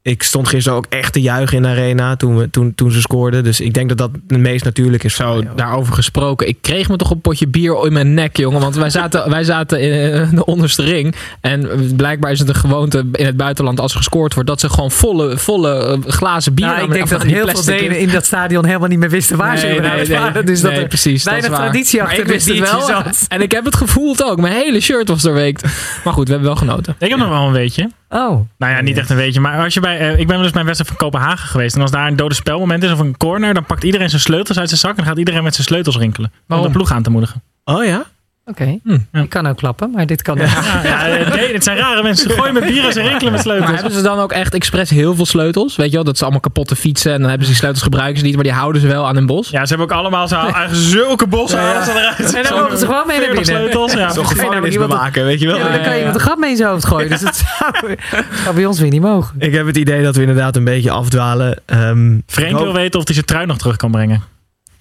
Ik 0.04 0.24
stond 0.24 0.48
gisteren 0.48 0.78
ook 0.78 0.86
echt 0.90 1.14
te 1.14 1.22
juichen 1.22 1.58
in 1.58 1.64
de 1.64 1.70
arena 1.70 2.16
toen, 2.16 2.38
we, 2.38 2.50
toen, 2.50 2.76
toen 2.76 2.92
ze 2.92 3.02
scoorden. 3.02 3.44
Dus 3.44 3.60
ik 3.62 3.74
denk 3.74 3.90
dat 3.90 3.98
dat 3.98 4.10
het 4.28 4.38
meest 4.38 4.64
natuurlijk 4.64 5.04
is. 5.04 5.16
Zo, 5.16 5.44
daarover 5.56 5.94
gesproken. 5.94 6.48
Ik 6.48 6.58
kreeg 6.62 6.90
me 6.90 6.96
toch 6.96 7.12
een 7.12 7.22
potje 7.22 7.48
bier 7.48 7.86
in 7.86 7.94
mijn 7.94 8.14
nek, 8.14 8.38
jongen. 8.38 8.62
Want 8.62 8.76
wij 8.76 8.90
zaten, 8.90 9.30
wij 9.30 9.44
zaten 9.44 9.82
in 9.82 10.36
de 10.36 10.46
onderste 10.46 10.84
ring. 10.84 11.16
En 11.42 11.70
blijkbaar 11.96 12.32
is 12.32 12.40
het 12.40 12.48
een 12.48 12.56
gewoonte 12.56 13.06
in 13.12 13.26
het 13.26 13.38
buitenland 13.38 13.80
als 13.80 13.92
er 13.92 13.98
gescoord 13.98 14.34
wordt... 14.34 14.50
dat 14.50 14.60
ze 14.60 14.70
gewoon 14.70 14.92
volle, 14.92 15.38
volle 15.38 16.00
eh, 16.06 16.12
glazen 16.12 16.54
bier... 16.54 16.66
Nou, 16.66 16.76
ik 16.76 16.82
hebben. 16.82 16.98
denk 16.98 17.10
dat 17.10 17.32
heel 17.32 17.48
veel 17.48 17.64
Denen 17.78 18.00
in 18.00 18.10
dat 18.10 18.26
stadion 18.26 18.66
helemaal 18.66 18.88
niet 18.88 19.00
meer 19.00 19.10
wisten 19.10 19.38
waar 19.38 19.58
ze 19.58 19.66
Nee, 19.66 19.76
überhaupt 19.76 20.08
nee, 20.08 20.18
nee. 20.18 20.26
waren. 20.26 20.46
Dus 20.46 20.62
dat 20.62 20.72
Nee, 20.72 20.80
er 20.80 20.88
precies, 20.88 21.24
weinig 21.24 21.52
traditie 21.52 22.00
Maar 22.00 22.08
achter 22.08 22.24
ik 22.24 22.30
wist 22.30 22.48
het 22.48 22.60
wel. 22.60 22.82
zat. 22.82 23.26
En 23.28 23.42
ik 23.42 23.52
heb 23.52 23.66
het 23.66 23.76
gevoeld 23.76 24.24
ook. 24.24 24.40
Mijn 24.40 24.54
hele 24.54 24.80
shirt 24.80 25.08
was 25.08 25.22
doorweekt. 25.22 25.64
Maar 26.04 26.14
goed, 26.14 26.26
we 26.28 26.34
hebben 26.34 26.50
wel 26.50 26.60
genoten. 26.60 26.96
Ik 27.00 27.10
heb 27.10 27.20
nog 27.20 27.30
wel 27.30 27.48
een 27.48 27.54
weetje. 27.54 27.90
Oh. 28.14 28.48
Nou 28.58 28.74
ja, 28.74 28.82
niet 28.82 28.98
echt 28.98 29.10
een 29.10 29.16
weetje. 29.16 29.40
Maar 29.40 29.64
als 29.64 29.74
je 29.74 29.80
bij, 29.80 30.00
eh, 30.00 30.20
ik 30.20 30.28
ben 30.28 30.36
wel 30.36 30.44
eens 30.44 30.52
bij 30.52 30.62
een 30.62 30.68
wedstrijd 30.68 30.98
van 30.98 31.10
Kopenhagen 31.10 31.48
geweest. 31.48 31.76
En 31.76 31.82
als 31.82 31.92
daar 31.92 32.08
een 32.08 32.16
dode 32.16 32.36
spelmoment 32.36 32.84
is 32.84 32.92
of 32.92 33.00
een 33.00 33.18
corner. 33.18 33.54
Dan 33.54 33.66
pakt 33.66 33.84
iedereen 33.84 34.10
zijn 34.10 34.22
sleutels 34.22 34.60
uit 34.60 34.68
zijn 34.68 34.80
zak. 34.80 34.98
En 34.98 35.04
gaat 35.04 35.18
iedereen 35.18 35.44
met 35.44 35.54
zijn 35.56 35.68
sleutels 35.68 35.98
rinkelen. 35.98 36.32
Om 36.48 36.62
de 36.62 36.70
ploeg 36.70 36.92
aan 36.92 37.04
te 37.04 37.10
moedigen. 37.10 37.42
Oh 37.64 37.86
ja? 37.86 38.06
Oké, 38.46 38.80
Hm. 38.84 38.98
ik 39.22 39.30
kan 39.30 39.48
ook 39.48 39.58
klappen, 39.58 39.92
maar 39.92 40.06
dit 40.06 40.22
kan 40.22 40.38
Ja, 40.38 40.46
ja, 40.84 41.36
nee, 41.36 41.54
het 41.54 41.64
zijn 41.64 41.78
rare 41.78 42.04
mensen. 42.04 42.30
Ze 42.30 42.36
gooien 42.36 42.54
met 42.54 42.66
bier 42.66 42.86
en 42.86 42.94
ze 42.94 43.02
rinkelen 43.02 43.32
met 43.32 43.42
sleutels. 43.42 43.66
Maar 43.70 43.76
hebben 43.80 43.98
ze 43.98 44.02
dan 44.04 44.20
ook 44.20 44.32
echt 44.32 44.54
expres 44.54 44.90
heel 44.90 45.16
veel 45.16 45.26
sleutels? 45.26 45.76
Weet 45.76 45.90
je 45.90 45.96
wel, 45.96 46.04
dat 46.04 46.18
ze 46.18 46.24
allemaal 46.24 46.42
kapotte 46.42 46.76
fietsen. 46.76 47.12
En 47.14 47.20
dan 47.20 47.28
hebben 47.30 47.46
ze 47.46 47.52
die 47.52 47.60
sleutels 47.62 47.84
gebruiken 47.84 48.18
ze 48.20 48.26
niet. 48.26 48.36
Maar 48.36 48.44
die 48.44 48.54
houden 48.54 48.82
ze 48.82 48.88
wel 48.88 49.08
aan 49.08 49.16
hun 49.16 49.26
bos. 49.26 49.50
Ja, 49.50 49.62
ze 49.66 49.76
hebben 49.76 49.92
ook 49.96 50.00
allemaal 50.02 50.28
zo, 50.28 50.36
eigenlijk 50.36 50.76
zulke 50.76 51.28
bossen 51.28 51.60
eruit. 51.60 52.34
En 52.36 52.44
dan 52.44 52.60
mogen 52.60 52.78
ze 52.78 52.86
gewoon 52.86 53.08
mee 53.08 53.18
naar 53.18 53.26
40 53.26 53.46
binnen. 53.46 53.64
sleutels. 53.72 53.94
Ja. 53.94 54.14
Zo'n 54.14 54.28
gevangenis 54.28 54.72
iemand- 54.74 54.90
bewaken, 54.92 55.26
weet 55.26 55.40
je 55.40 55.48
wel. 55.48 55.58
Ja, 55.58 55.72
dan 55.72 55.82
kan 55.82 55.92
je 55.94 55.98
iemand 55.98 56.16
een 56.16 56.22
gat 56.22 56.38
mee 56.38 56.50
in 56.50 56.58
zijn 56.58 56.70
hoofd 56.70 56.86
gooien. 56.86 57.10
Dus 57.10 57.22
dat 57.22 57.36
zou, 57.36 57.96
zou 58.44 58.56
bij 58.56 58.66
ons 58.66 58.80
weer 58.80 58.90
niet 58.90 59.02
mogen. 59.02 59.36
Ik 59.40 59.54
heb 59.54 59.66
het 59.66 59.78
idee 59.78 60.04
dat 60.04 60.16
we 60.16 60.22
inderdaad 60.22 60.56
een 60.56 60.64
beetje 60.64 60.92
afdwalen. 60.92 61.62
Ehm, 61.66 62.18
Frank 62.28 62.58
wil 62.58 62.74
weten 62.74 63.00
of 63.00 63.06
hij 63.06 63.14
zijn 63.14 63.26
trui 63.26 63.46
nog 63.46 63.58
terug 63.58 63.76
kan 63.76 63.92
brengen. 63.92 64.24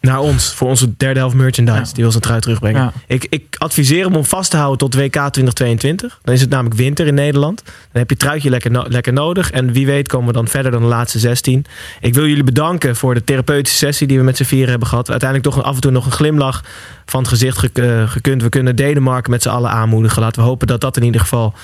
Naar 0.03 0.20
ons, 0.20 0.55
voor 0.55 0.68
onze 0.68 0.96
derde 0.96 1.18
helft 1.18 1.34
merchandise. 1.34 1.78
Ja. 1.78 1.84
Die 1.92 2.03
wil 2.03 2.11
zijn 2.11 2.22
trui 2.22 2.40
terugbrengen. 2.40 2.82
Ja. 2.82 2.92
Ik, 3.07 3.26
ik 3.28 3.57
adviseer 3.59 4.05
hem 4.05 4.16
om 4.16 4.24
vast 4.24 4.50
te 4.50 4.57
houden 4.57 4.78
tot 4.78 4.94
WK 4.94 5.12
2022. 5.12 6.18
Dan 6.22 6.34
is 6.34 6.40
het 6.40 6.50
namelijk 6.50 6.76
winter 6.76 7.07
in 7.07 7.14
Nederland. 7.14 7.62
Dan 7.64 7.74
heb 7.92 8.11
je 8.11 8.16
truitje 8.16 8.50
lekker, 8.50 8.70
no- 8.70 8.84
lekker 8.88 9.12
nodig. 9.12 9.50
En 9.50 9.72
wie 9.72 9.86
weet 9.86 10.09
komen 10.09 10.26
we 10.26 10.32
dan 10.32 10.48
verder 10.48 10.70
dan 10.70 10.80
de 10.80 10.86
laatste 10.86 11.18
16. 11.18 11.64
Ik 12.00 12.14
wil 12.14 12.26
jullie 12.26 12.44
bedanken 12.44 12.96
voor 12.96 13.14
de 13.14 13.24
therapeutische 13.24 13.78
sessie 13.78 14.07
die 14.07 14.18
we 14.18 14.24
met 14.24 14.36
z'n 14.36 14.44
vieren 14.44 14.70
hebben 14.70 14.88
gehad. 14.88 15.11
Uiteindelijk 15.11 15.55
toch 15.55 15.64
af 15.64 15.74
en 15.74 15.80
toe 15.80 15.90
nog 15.90 16.07
een 16.07 16.12
glimlach 16.12 16.64
van 17.07 17.20
het 17.20 17.28
gezicht 17.28 17.78
eh, 17.78 18.11
gekund. 18.11 18.42
We 18.42 18.48
kunnen 18.48 18.76
Denemarken 18.76 19.30
met 19.30 19.42
z'n 19.42 19.48
allen 19.48 19.70
aanmoedigen. 19.70 20.22
Laten 20.22 20.42
we 20.42 20.48
hopen 20.48 20.66
dat 20.66 20.80
dat 20.80 20.96
in 20.96 21.03
ieder 21.03 21.20
geval... 21.20 21.55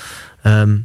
ehm, 0.43 0.77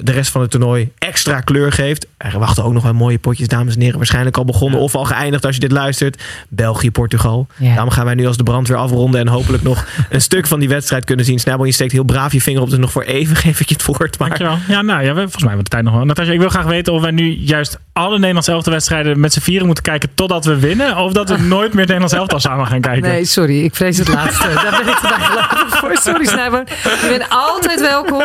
de 0.00 0.12
rest 0.12 0.30
van 0.30 0.40
het 0.40 0.50
toernooi 0.50 0.90
extra 0.98 1.40
kleur 1.40 1.72
geeft. 1.72 2.06
Er 2.16 2.38
wachten 2.38 2.64
ook 2.64 2.72
nog 2.72 2.82
wel 2.82 2.94
mooie 2.94 3.18
potjes, 3.18 3.48
dames 3.48 3.74
en 3.74 3.80
heren. 3.80 3.96
Waarschijnlijk 3.96 4.36
al 4.36 4.44
begonnen 4.44 4.80
of 4.80 4.94
al 4.94 5.04
geëindigd 5.04 5.44
als 5.44 5.54
je 5.54 5.60
dit 5.60 5.72
luistert. 5.72 6.22
België, 6.48 6.90
Portugal. 6.90 7.46
Ja. 7.56 7.72
Daarom 7.72 7.90
gaan 7.90 8.04
wij 8.04 8.14
nu 8.14 8.26
als 8.26 8.36
de 8.36 8.42
brandweer 8.42 8.76
afronden 8.76 9.20
en 9.20 9.28
hopelijk 9.28 9.62
nog 9.62 9.86
een 10.10 10.20
stuk 10.20 10.46
van 10.46 10.60
die 10.60 10.68
wedstrijd 10.68 11.04
kunnen 11.04 11.24
zien. 11.24 11.38
Snijbel, 11.38 11.64
je 11.64 11.72
steekt 11.72 11.92
heel 11.92 12.04
braaf 12.04 12.32
je 12.32 12.40
vinger 12.40 12.62
op, 12.62 12.70
dus 12.70 12.78
nog 12.78 12.92
voor 12.92 13.02
even 13.02 13.36
geef 13.46 13.60
ik 13.60 13.68
je 13.68 13.74
het 13.74 13.84
woord. 13.84 14.18
Maar 14.18 14.28
Dankjewel. 14.28 14.58
Ja, 14.68 14.82
nou 14.82 15.02
ja, 15.02 15.14
we, 15.14 15.20
volgens 15.20 15.42
mij 15.42 15.52
hebben 15.52 15.56
we 15.56 15.62
de 15.62 15.70
tijd 15.70 15.84
nog 15.84 15.94
wel. 15.94 16.04
Natasja, 16.04 16.32
ik 16.32 16.38
wil 16.38 16.48
graag 16.48 16.64
weten 16.64 16.92
of 16.92 17.00
wij 17.00 17.10
nu 17.10 17.36
juist 17.36 17.78
alle 17.92 18.18
Nederlands 18.18 18.48
elftal 18.48 18.72
wedstrijden 18.72 19.20
met 19.20 19.32
z'n 19.32 19.40
vieren 19.40 19.66
moeten 19.66 19.84
kijken 19.84 20.08
totdat 20.14 20.44
we 20.44 20.58
winnen. 20.58 20.96
Of 20.96 21.12
dat 21.12 21.28
we 21.28 21.38
nooit 21.56 21.70
meer 21.70 21.86
het 21.86 21.88
Nederlands 21.88 22.12
elftal 22.14 22.40
samen 22.40 22.66
gaan 22.66 22.80
kijken. 22.80 23.02
Nee, 23.02 23.24
sorry. 23.24 23.64
Ik 23.64 23.74
vrees 23.74 23.98
het 23.98 24.08
laatste. 24.08 24.48
Daar 24.54 24.82
ben 24.84 24.92
ik 24.92 24.98
te 24.98 25.06
gelovig 25.06 25.78
voor. 25.78 25.96
Sorry, 25.96 26.26
Snijboon. 26.26 26.66
Je 26.82 27.06
bent 27.08 27.26
altijd 27.28 27.80
welkom. 27.80 28.24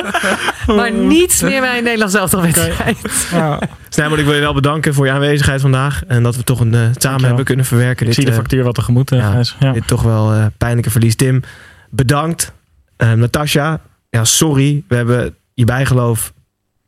Maar 0.76 0.92
niet 0.92 1.42
meer 1.42 1.61
bij 1.62 1.78
een 1.78 1.84
Nederlands 1.84 2.14
elftal 2.16 2.42
wedstrijd. 2.42 2.98
Ja. 3.32 3.60
Snijbel, 3.90 4.18
ik 4.18 4.26
wil 4.26 4.34
je 4.34 4.40
wel 4.40 4.54
bedanken 4.54 4.94
voor 4.94 5.06
je 5.06 5.12
aanwezigheid 5.12 5.62
vandaag. 5.62 6.04
En 6.08 6.24
dat 6.24 6.36
we 6.36 6.44
toch 6.44 6.60
een, 6.60 6.74
eh, 6.74 6.82
samen 6.98 7.26
hebben 7.26 7.46
kunnen 7.46 7.66
verwerken. 7.66 8.08
Ik 8.08 8.14
zie 8.14 8.26
de 8.26 8.32
eh, 8.32 8.38
factuur 8.38 8.64
wat 8.64 8.76
tegemoet. 8.76 9.12
eh, 9.12 9.20
ja. 9.20 9.32
Gijs. 9.32 9.56
Ja. 9.60 9.72
Dit 9.72 9.88
toch 9.88 10.02
wel 10.02 10.34
eh, 10.34 10.46
pijnlijke 10.58 10.90
verlies. 10.90 11.16
Tim, 11.16 11.42
bedankt. 11.90 12.54
Uh, 12.98 13.12
Natasja, 13.12 13.80
ja, 14.10 14.24
sorry. 14.24 14.84
We 14.88 14.96
hebben 14.96 15.36
je 15.54 15.66
bijgeloof 15.66 16.34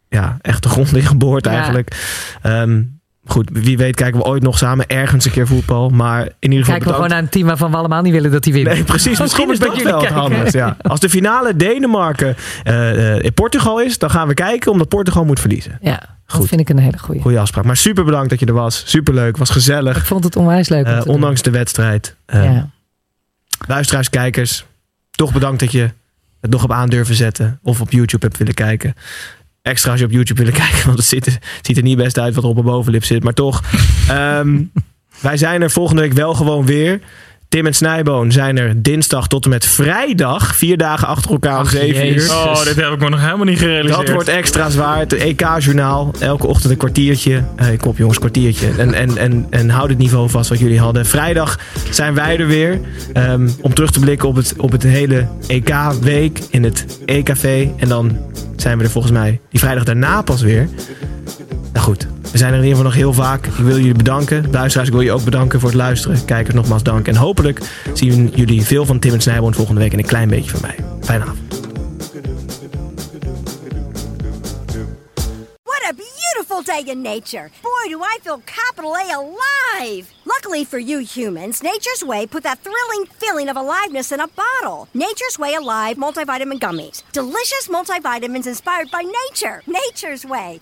ja, 0.09 0.37
echt 0.41 0.63
de 0.63 0.69
grond 0.69 0.95
in 0.95 1.01
geboord 1.03 1.45
Ja. 1.45 1.51
eigenlijk. 1.51 1.95
Ehm, 2.41 2.81
goed, 3.25 3.49
wie 3.53 3.77
weet 3.77 3.95
kijken 3.95 4.19
we 4.19 4.25
ooit 4.25 4.43
nog 4.43 4.57
samen 4.57 4.87
ergens 4.87 5.25
een 5.25 5.31
keer 5.31 5.47
voetbal. 5.47 5.89
Maar 5.89 6.21
in 6.21 6.29
ieder 6.39 6.57
geval 6.57 6.65
Kijken 6.73 6.87
we 6.87 6.93
gewoon 6.93 7.09
naar 7.09 7.19
een 7.19 7.29
team 7.29 7.47
waarvan 7.47 7.71
we 7.71 7.77
allemaal 7.77 8.01
niet 8.01 8.13
willen 8.13 8.31
dat 8.31 8.43
die 8.43 8.53
winnen. 8.53 8.73
Nee, 8.73 8.83
precies. 8.83 9.19
Misschien 9.19 9.51
is 9.51 9.59
dat 9.59 9.81
wel 9.81 10.05
handigst, 10.07 10.53
ja. 10.53 10.77
Als 10.81 10.99
de 10.99 11.09
finale 11.09 11.55
Denemarken 11.55 12.35
eh, 12.63 13.15
eh, 13.15 13.23
in 13.23 13.33
Portugal 13.33 13.81
is, 13.81 13.97
dan 13.97 14.09
gaan 14.09 14.27
we 14.27 14.33
kijken 14.33 14.71
omdat 14.71 14.87
Portugal 14.87 15.25
moet 15.25 15.39
verliezen. 15.39 15.77
Ja, 15.81 15.91
dat 16.25 16.35
Goed. 16.35 16.47
vind 16.47 16.61
ik 16.61 16.69
een 16.69 16.77
hele 16.79 16.97
goeie. 16.99 17.21
Goeie 17.21 17.39
afspraak. 17.39 17.65
Maar 17.65 17.77
super 17.77 18.03
bedankt 18.05 18.29
dat 18.29 18.39
je 18.39 18.45
er 18.45 18.53
was. 18.53 18.83
Super 18.85 19.13
leuk. 19.13 19.37
Was 19.37 19.49
gezellig. 19.49 19.97
Ik 19.97 20.05
vond 20.05 20.23
het 20.23 20.35
onwijs 20.35 20.69
leuk. 20.69 20.85
om 20.85 20.91
Eh, 20.91 21.03
doen. 21.03 21.13
ondanks 21.15 21.41
de 21.41 21.51
wedstrijd. 21.51 22.15
Eh, 22.25 22.43
Ja. 22.43 22.69
Luisteraars, 23.67 24.09
kijkers, 24.09 24.65
toch 25.11 25.33
bedankt 25.33 25.59
dat 25.59 25.71
je 25.71 25.89
het 26.41 26.51
nog 26.51 26.63
op 26.63 26.71
aandurven 26.71 27.15
zetten. 27.15 27.59
Of 27.63 27.81
op 27.81 27.91
YouTube 27.91 28.25
hebt 28.25 28.37
willen 28.37 28.53
kijken. 28.53 28.93
Extra 29.63 29.91
als 29.91 29.99
je 29.99 30.05
op 30.05 30.11
YouTube 30.11 30.43
willen 30.43 30.59
kijken, 30.63 30.85
want 30.85 30.97
het 30.97 31.07
ziet 31.07 31.25
er, 31.25 31.33
het 31.33 31.65
ziet 31.65 31.77
er 31.77 31.83
niet 31.83 31.97
best 31.97 32.19
uit 32.19 32.35
wat 32.35 32.43
er 32.43 32.49
op 32.49 32.55
mijn 32.55 32.67
bovenlip 32.67 33.03
zit. 33.03 33.23
Maar 33.23 33.33
toch, 33.33 33.63
ehm, 34.09 34.61
wij 35.19 35.37
zijn 35.37 35.61
er 35.61 35.71
volgende 35.71 36.01
week 36.01 36.13
wel 36.13 36.33
gewoon 36.33 36.65
weer. 36.65 36.99
Tim 37.53 37.65
en 37.65 37.73
Snijboon 37.73 38.31
zijn 38.31 38.57
er 38.57 38.81
dinsdag 38.81 39.27
tot 39.27 39.43
en 39.43 39.49
met 39.49 39.65
vrijdag. 39.65 40.55
Vier 40.55 40.77
dagen 40.77 41.07
achter 41.07 41.31
elkaar 41.31 41.59
om 41.59 41.65
7 41.65 42.13
uur. 42.13 42.29
Oh, 42.31 42.63
dit 42.63 42.75
heb 42.75 42.91
ik 42.91 42.99
me 42.99 43.09
nog 43.09 43.21
helemaal 43.21 43.45
niet 43.45 43.59
gerealiseerd. 43.59 44.05
Dat 44.05 44.15
wordt 44.15 44.29
extra 44.29 44.69
zwaar. 44.69 44.99
Het 44.99 45.13
EK-journaal. 45.13 46.13
Elke 46.19 46.47
ochtend 46.47 46.71
een 46.71 46.77
kwartiertje. 46.77 47.43
Eh, 47.55 47.67
kom 47.79 47.93
jongens, 47.97 48.19
kwartiertje. 48.19 48.67
En, 48.77 48.93
en, 48.93 49.17
en, 49.17 49.47
en 49.49 49.69
houd 49.69 49.89
het 49.89 49.97
niveau 49.97 50.29
vast 50.29 50.49
wat 50.49 50.59
jullie 50.59 50.79
hadden. 50.79 51.05
Vrijdag 51.05 51.59
zijn 51.89 52.13
wij 52.13 52.37
er 52.39 52.47
weer. 52.47 52.79
ehm, 53.13 53.49
om 53.61 53.73
terug 53.73 53.91
te 53.91 53.99
blikken 53.99 54.27
op 54.27 54.35
het, 54.35 54.53
op 54.57 54.71
het 54.71 54.83
hele 54.83 55.27
EK-week 55.47 56.39
in 56.49 56.63
het 56.63 56.99
EKV. 57.05 57.67
En 57.77 57.87
dan 57.87 58.17
zijn 58.55 58.77
we 58.77 58.83
er 58.83 58.89
volgens 58.89 59.13
mij 59.13 59.39
die 59.49 59.59
vrijdag 59.59 59.83
daarna 59.83 60.21
pas 60.21 60.41
weer. 60.41 60.69
Nou 61.73 61.85
goed, 61.85 62.07
we 62.33 62.39
zijn 62.39 62.53
er 62.53 62.59
in 62.59 62.63
ieder 62.63 62.77
geval 62.77 62.91
nog 62.91 62.93
heel 62.93 63.13
vaak. 63.13 63.45
Ik 63.45 63.53
wil 63.53 63.77
jullie 63.77 63.93
bedanken. 63.93 64.51
Luisteraars, 64.51 64.87
ik 64.87 64.93
wil 64.93 65.03
je 65.03 65.11
ook 65.11 65.23
bedanken 65.23 65.59
voor 65.59 65.69
het 65.69 65.77
luisteren. 65.77 66.25
Kijkers, 66.25 66.55
nogmaals 66.55 66.83
dank. 66.83 67.07
En 67.07 67.15
hopelijk 67.15 67.59
zien 67.93 68.31
jullie 68.35 68.61
veel 68.61 68.85
van 68.85 68.99
Tim 68.99 69.13
en 69.13 69.21
Snijboon 69.21 69.53
volgende 69.53 69.81
week 69.81 69.91
en 69.93 69.99
een 69.99 70.05
klein 70.05 70.29
beetje 70.29 70.51
van 70.51 70.61
mij. 70.61 70.75
Fijne 71.01 71.23
avond. 71.23 71.61
Day 76.65 76.83
in 76.87 77.01
nature. 77.01 77.51
Boy, 77.61 77.89
do 77.89 78.01
I 78.01 78.19
feel 78.21 78.41
capital 78.45 78.95
A 78.95 79.11
alive. 79.11 80.13
Luckily 80.23 80.63
for 80.63 80.79
you 80.79 80.99
humans, 81.03 81.61
Nature's 81.61 82.03
Way 82.05 82.25
put 82.25 82.43
that 82.43 82.59
thrilling 82.59 83.05
feeling 83.17 83.49
of 83.49 83.57
aliveness 83.57 84.11
in 84.11 84.21
a 84.21 84.27
bottle. 84.27 84.87
Nature's 84.93 85.37
Way 85.37 85.55
Alive 85.55 85.97
multivitamin 85.97 86.59
gummies. 86.59 87.03
Delicious 87.11 87.67
multivitamins 87.67 88.47
inspired 88.47 88.89
by 88.91 89.01
nature. 89.01 89.61
Nature's 89.67 90.25
Way. 90.25 90.61